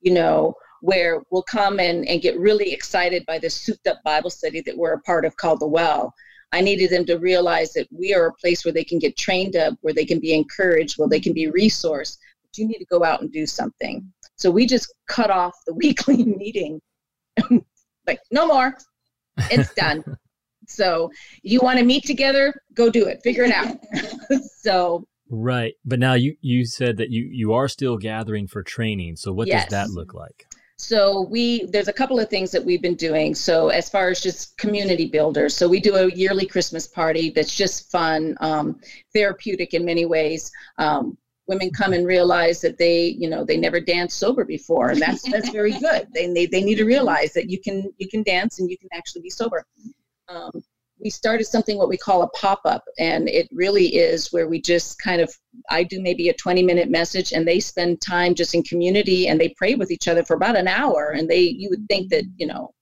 you 0.00 0.12
know 0.12 0.54
where 0.80 1.22
we'll 1.30 1.42
come 1.42 1.78
in 1.78 2.04
and 2.06 2.22
get 2.22 2.38
really 2.38 2.72
excited 2.72 3.24
by 3.26 3.38
this 3.38 3.54
souped 3.54 3.86
up 3.86 4.02
bible 4.02 4.30
study 4.30 4.60
that 4.62 4.76
we're 4.76 4.94
a 4.94 5.00
part 5.02 5.24
of 5.24 5.36
called 5.36 5.60
the 5.60 5.66
well. 5.66 6.14
I 6.52 6.60
needed 6.60 6.90
them 6.90 7.04
to 7.06 7.18
realize 7.18 7.72
that 7.74 7.86
we 7.92 8.12
are 8.12 8.26
a 8.26 8.34
place 8.34 8.64
where 8.64 8.72
they 8.72 8.82
can 8.82 8.98
get 8.98 9.16
trained 9.16 9.54
up, 9.54 9.74
where 9.82 9.94
they 9.94 10.04
can 10.04 10.18
be 10.18 10.34
encouraged, 10.34 10.98
where 10.98 11.08
they 11.08 11.20
can 11.20 11.32
be 11.32 11.46
resourced, 11.46 12.18
but 12.42 12.58
you 12.58 12.66
need 12.66 12.78
to 12.78 12.86
go 12.86 13.04
out 13.04 13.20
and 13.20 13.30
do 13.30 13.46
something. 13.46 14.10
So 14.40 14.50
we 14.50 14.66
just 14.66 14.92
cut 15.06 15.30
off 15.30 15.54
the 15.66 15.74
weekly 15.82 16.24
meeting. 16.24 16.80
like, 18.06 18.20
no 18.30 18.46
more. 18.46 18.76
It's 19.50 19.72
done. 19.76 20.04
so 20.66 21.10
you 21.42 21.60
want 21.62 21.78
to 21.78 21.84
meet 21.84 22.04
together? 22.04 22.54
Go 22.74 22.90
do 22.90 23.06
it. 23.06 23.20
Figure 23.22 23.44
it 23.44 23.52
out. 23.52 23.76
so 24.58 25.04
Right. 25.30 25.74
But 25.84 26.00
now 26.00 26.14
you 26.14 26.36
you 26.40 26.64
said 26.66 26.96
that 26.96 27.10
you 27.10 27.22
you 27.22 27.52
are 27.52 27.68
still 27.68 27.96
gathering 27.96 28.48
for 28.48 28.64
training. 28.64 29.14
So 29.14 29.32
what 29.32 29.46
yes. 29.46 29.64
does 29.64 29.70
that 29.70 29.90
look 29.90 30.12
like? 30.12 30.46
So 30.76 31.20
we 31.30 31.66
there's 31.66 31.88
a 31.88 31.92
couple 31.92 32.18
of 32.18 32.28
things 32.28 32.50
that 32.50 32.64
we've 32.64 32.82
been 32.82 32.96
doing. 32.96 33.34
So 33.36 33.68
as 33.68 33.88
far 33.88 34.08
as 34.08 34.20
just 34.20 34.58
community 34.58 35.06
builders, 35.06 35.54
so 35.54 35.68
we 35.68 35.78
do 35.78 35.94
a 35.94 36.10
yearly 36.10 36.46
Christmas 36.46 36.88
party 36.88 37.30
that's 37.30 37.54
just 37.54 37.90
fun, 37.92 38.36
um, 38.40 38.80
therapeutic 39.12 39.72
in 39.72 39.84
many 39.84 40.04
ways. 40.04 40.50
Um, 40.78 41.16
women 41.46 41.70
come 41.70 41.92
and 41.92 42.06
realize 42.06 42.60
that 42.60 42.78
they 42.78 43.16
you 43.18 43.28
know 43.28 43.44
they 43.44 43.56
never 43.56 43.80
danced 43.80 44.18
sober 44.18 44.44
before 44.44 44.90
and 44.90 45.00
that's 45.00 45.22
that's 45.30 45.50
very 45.50 45.72
good. 45.72 46.06
They, 46.14 46.32
they, 46.32 46.46
they 46.46 46.62
need 46.62 46.76
to 46.76 46.84
realize 46.84 47.32
that 47.34 47.50
you 47.50 47.60
can 47.60 47.92
you 47.98 48.08
can 48.08 48.22
dance 48.22 48.60
and 48.60 48.70
you 48.70 48.78
can 48.78 48.88
actually 48.92 49.22
be 49.22 49.30
sober. 49.30 49.64
Um, 50.28 50.62
we 51.00 51.10
started 51.10 51.44
something 51.44 51.78
what 51.78 51.88
we 51.88 51.96
call 51.96 52.22
a 52.22 52.28
pop-up 52.30 52.84
and 52.98 53.28
it 53.28 53.48
really 53.52 53.96
is 53.96 54.32
where 54.32 54.48
we 54.48 54.60
just 54.60 55.00
kind 55.00 55.20
of 55.20 55.34
i 55.70 55.82
do 55.82 56.00
maybe 56.00 56.28
a 56.28 56.34
20 56.34 56.62
minute 56.62 56.90
message 56.90 57.32
and 57.32 57.48
they 57.48 57.58
spend 57.58 58.00
time 58.00 58.34
just 58.34 58.54
in 58.54 58.62
community 58.62 59.28
and 59.28 59.40
they 59.40 59.54
pray 59.56 59.74
with 59.74 59.90
each 59.90 60.08
other 60.08 60.24
for 60.24 60.34
about 60.36 60.56
an 60.56 60.68
hour 60.68 61.14
and 61.16 61.28
they 61.28 61.40
you 61.40 61.70
would 61.70 61.86
think 61.88 62.10
that 62.10 62.24
you 62.36 62.46
know 62.46 62.72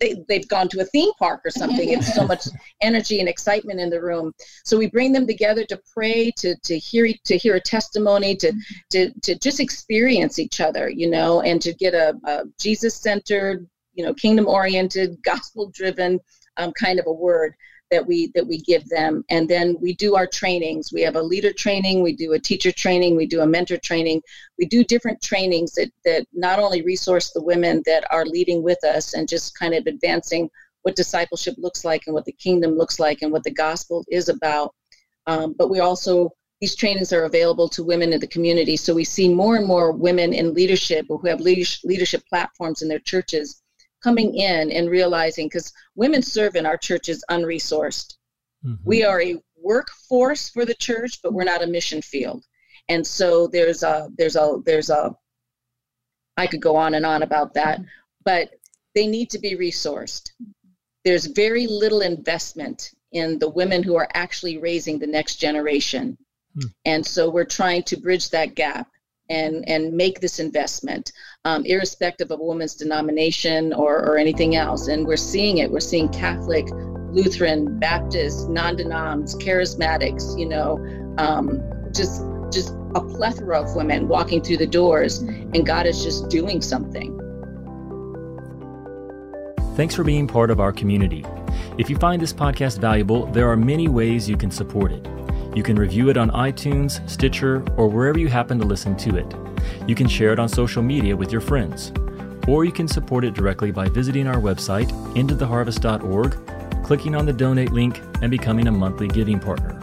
they, 0.00 0.24
they've 0.28 0.48
gone 0.48 0.68
to 0.68 0.80
a 0.80 0.84
theme 0.84 1.12
park 1.18 1.40
or 1.44 1.50
something. 1.50 1.88
It's 1.88 2.14
so 2.14 2.26
much 2.26 2.46
energy 2.80 3.20
and 3.20 3.28
excitement 3.28 3.80
in 3.80 3.90
the 3.90 4.00
room. 4.00 4.32
So 4.64 4.78
we 4.78 4.86
bring 4.86 5.12
them 5.12 5.26
together 5.26 5.64
to 5.64 5.80
pray, 5.92 6.30
to, 6.38 6.54
to 6.56 6.78
hear 6.78 7.12
to 7.24 7.36
hear 7.36 7.56
a 7.56 7.60
testimony, 7.60 8.36
to, 8.36 8.52
to, 8.90 9.10
to 9.22 9.38
just 9.38 9.60
experience 9.60 10.38
each 10.38 10.60
other, 10.60 10.88
you 10.88 11.10
know, 11.10 11.40
and 11.40 11.60
to 11.62 11.72
get 11.74 11.94
a, 11.94 12.14
a 12.24 12.44
Jesus 12.58 12.96
centered, 12.96 13.66
you 13.94 14.04
know, 14.04 14.14
kingdom 14.14 14.46
oriented, 14.46 15.22
gospel 15.22 15.70
driven 15.74 16.20
um, 16.56 16.72
kind 16.72 17.00
of 17.00 17.06
a 17.06 17.12
word 17.12 17.54
that 17.92 18.04
we 18.04 18.32
that 18.34 18.46
we 18.46 18.58
give 18.62 18.88
them. 18.88 19.24
And 19.30 19.48
then 19.48 19.76
we 19.80 19.94
do 19.94 20.16
our 20.16 20.26
trainings. 20.26 20.92
We 20.92 21.02
have 21.02 21.14
a 21.14 21.22
leader 21.22 21.52
training. 21.52 22.02
We 22.02 22.16
do 22.16 22.32
a 22.32 22.38
teacher 22.38 22.72
training. 22.72 23.14
We 23.16 23.26
do 23.26 23.42
a 23.42 23.46
mentor 23.46 23.76
training. 23.76 24.22
We 24.58 24.66
do 24.66 24.82
different 24.82 25.22
trainings 25.22 25.72
that 25.74 25.92
that 26.04 26.26
not 26.32 26.58
only 26.58 26.82
resource 26.82 27.30
the 27.30 27.42
women 27.42 27.82
that 27.86 28.04
are 28.10 28.24
leading 28.24 28.62
with 28.62 28.82
us 28.82 29.14
and 29.14 29.28
just 29.28 29.56
kind 29.56 29.74
of 29.74 29.86
advancing 29.86 30.50
what 30.82 30.96
discipleship 30.96 31.54
looks 31.58 31.84
like 31.84 32.02
and 32.06 32.14
what 32.14 32.24
the 32.24 32.32
kingdom 32.32 32.76
looks 32.76 32.98
like 32.98 33.22
and 33.22 33.30
what 33.30 33.44
the 33.44 33.50
gospel 33.66 34.04
is 34.10 34.28
about. 34.28 34.74
Um, 35.26 35.54
but 35.56 35.70
we 35.70 35.78
also 35.78 36.32
these 36.60 36.76
trainings 36.76 37.12
are 37.12 37.24
available 37.24 37.68
to 37.68 37.84
women 37.84 38.12
in 38.12 38.20
the 38.20 38.26
community. 38.26 38.76
So 38.76 38.94
we 38.94 39.04
see 39.04 39.28
more 39.28 39.56
and 39.56 39.66
more 39.66 39.92
women 39.92 40.32
in 40.32 40.54
leadership 40.54 41.06
or 41.08 41.18
who 41.18 41.28
have 41.28 41.40
leadership 41.40 42.22
platforms 42.28 42.82
in 42.82 42.88
their 42.88 43.00
churches 43.00 43.61
coming 44.02 44.34
in 44.34 44.70
and 44.70 44.90
realizing 44.90 45.46
because 45.46 45.72
women 45.94 46.22
serve 46.22 46.56
in 46.56 46.66
our 46.66 46.76
church 46.76 47.08
is 47.08 47.24
unresourced. 47.30 48.14
Mm-hmm. 48.64 48.82
We 48.84 49.04
are 49.04 49.22
a 49.22 49.38
workforce 49.56 50.48
for 50.48 50.64
the 50.64 50.74
church, 50.74 51.20
but 51.22 51.32
we're 51.32 51.44
not 51.44 51.62
a 51.62 51.66
mission 51.66 52.02
field. 52.02 52.44
And 52.88 53.06
so 53.06 53.46
there's 53.46 53.82
a 53.82 54.08
there's 54.16 54.36
a 54.36 54.58
there's 54.64 54.90
a 54.90 55.16
I 56.36 56.46
could 56.46 56.60
go 56.60 56.76
on 56.76 56.94
and 56.94 57.06
on 57.06 57.22
about 57.22 57.54
that, 57.54 57.80
but 58.24 58.50
they 58.94 59.06
need 59.06 59.30
to 59.30 59.38
be 59.38 59.56
resourced. 59.56 60.30
There's 61.04 61.26
very 61.26 61.66
little 61.66 62.00
investment 62.00 62.90
in 63.12 63.38
the 63.38 63.48
women 63.48 63.82
who 63.82 63.96
are 63.96 64.08
actually 64.14 64.58
raising 64.58 64.98
the 64.98 65.06
next 65.06 65.36
generation. 65.36 66.16
Hmm. 66.54 66.66
And 66.84 67.06
so 67.06 67.30
we're 67.30 67.44
trying 67.44 67.82
to 67.84 67.96
bridge 67.96 68.30
that 68.30 68.54
gap 68.54 68.88
and 69.28 69.68
and 69.68 69.94
make 69.94 70.20
this 70.20 70.38
investment, 70.38 71.12
um, 71.44 71.64
irrespective 71.64 72.30
of 72.30 72.40
a 72.40 72.44
woman's 72.44 72.74
denomination 72.74 73.72
or, 73.72 73.98
or 73.98 74.16
anything 74.16 74.54
else. 74.56 74.88
And 74.88 75.06
we're 75.06 75.16
seeing 75.16 75.58
it. 75.58 75.70
We're 75.70 75.80
seeing 75.80 76.08
Catholic, 76.08 76.68
Lutheran, 77.10 77.78
Baptist, 77.78 78.48
non-denoms, 78.48 79.34
charismatics. 79.36 80.38
You 80.38 80.48
know, 80.48 81.14
um, 81.18 81.62
just 81.92 82.22
just 82.52 82.74
a 82.94 83.00
plethora 83.00 83.62
of 83.62 83.74
women 83.74 84.08
walking 84.08 84.42
through 84.42 84.58
the 84.58 84.66
doors, 84.66 85.18
and 85.18 85.66
God 85.66 85.86
is 85.86 86.02
just 86.02 86.28
doing 86.28 86.60
something. 86.60 87.18
Thanks 89.74 89.94
for 89.94 90.04
being 90.04 90.26
part 90.26 90.50
of 90.50 90.60
our 90.60 90.70
community. 90.70 91.24
If 91.78 91.88
you 91.88 91.96
find 91.96 92.20
this 92.20 92.34
podcast 92.34 92.78
valuable, 92.78 93.26
there 93.26 93.50
are 93.50 93.56
many 93.56 93.88
ways 93.88 94.28
you 94.28 94.36
can 94.36 94.50
support 94.50 94.92
it. 94.92 95.08
You 95.54 95.62
can 95.62 95.76
review 95.76 96.08
it 96.08 96.16
on 96.16 96.30
iTunes, 96.30 97.06
Stitcher, 97.08 97.62
or 97.76 97.86
wherever 97.86 98.18
you 98.18 98.28
happen 98.28 98.58
to 98.58 98.64
listen 98.64 98.96
to 98.96 99.16
it. 99.16 99.34
You 99.86 99.94
can 99.94 100.08
share 100.08 100.32
it 100.32 100.38
on 100.38 100.48
social 100.48 100.82
media 100.82 101.14
with 101.14 101.30
your 101.30 101.42
friends. 101.42 101.92
Or 102.48 102.64
you 102.64 102.72
can 102.72 102.88
support 102.88 103.24
it 103.24 103.34
directly 103.34 103.70
by 103.70 103.88
visiting 103.88 104.26
our 104.26 104.40
website, 104.40 104.90
intotheharvest.org, 105.14 106.84
clicking 106.84 107.14
on 107.14 107.26
the 107.26 107.32
donate 107.32 107.70
link, 107.70 108.00
and 108.22 108.30
becoming 108.30 108.66
a 108.66 108.72
monthly 108.72 109.08
giving 109.08 109.38
partner. 109.38 109.78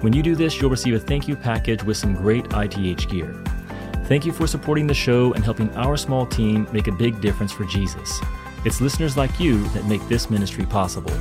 When 0.00 0.12
you 0.12 0.22
do 0.22 0.34
this, 0.34 0.60
you'll 0.60 0.70
receive 0.70 0.94
a 0.94 0.98
thank 0.98 1.28
you 1.28 1.36
package 1.36 1.84
with 1.84 1.96
some 1.96 2.14
great 2.14 2.46
ITH 2.52 3.08
gear. 3.08 3.32
Thank 4.06 4.26
you 4.26 4.32
for 4.32 4.46
supporting 4.46 4.86
the 4.86 4.94
show 4.94 5.32
and 5.34 5.44
helping 5.44 5.70
our 5.76 5.96
small 5.96 6.26
team 6.26 6.66
make 6.72 6.88
a 6.88 6.92
big 6.92 7.20
difference 7.20 7.52
for 7.52 7.64
Jesus. 7.64 8.18
It's 8.64 8.80
listeners 8.80 9.16
like 9.16 9.38
you 9.38 9.62
that 9.68 9.86
make 9.86 10.06
this 10.08 10.30
ministry 10.30 10.66
possible. 10.66 11.12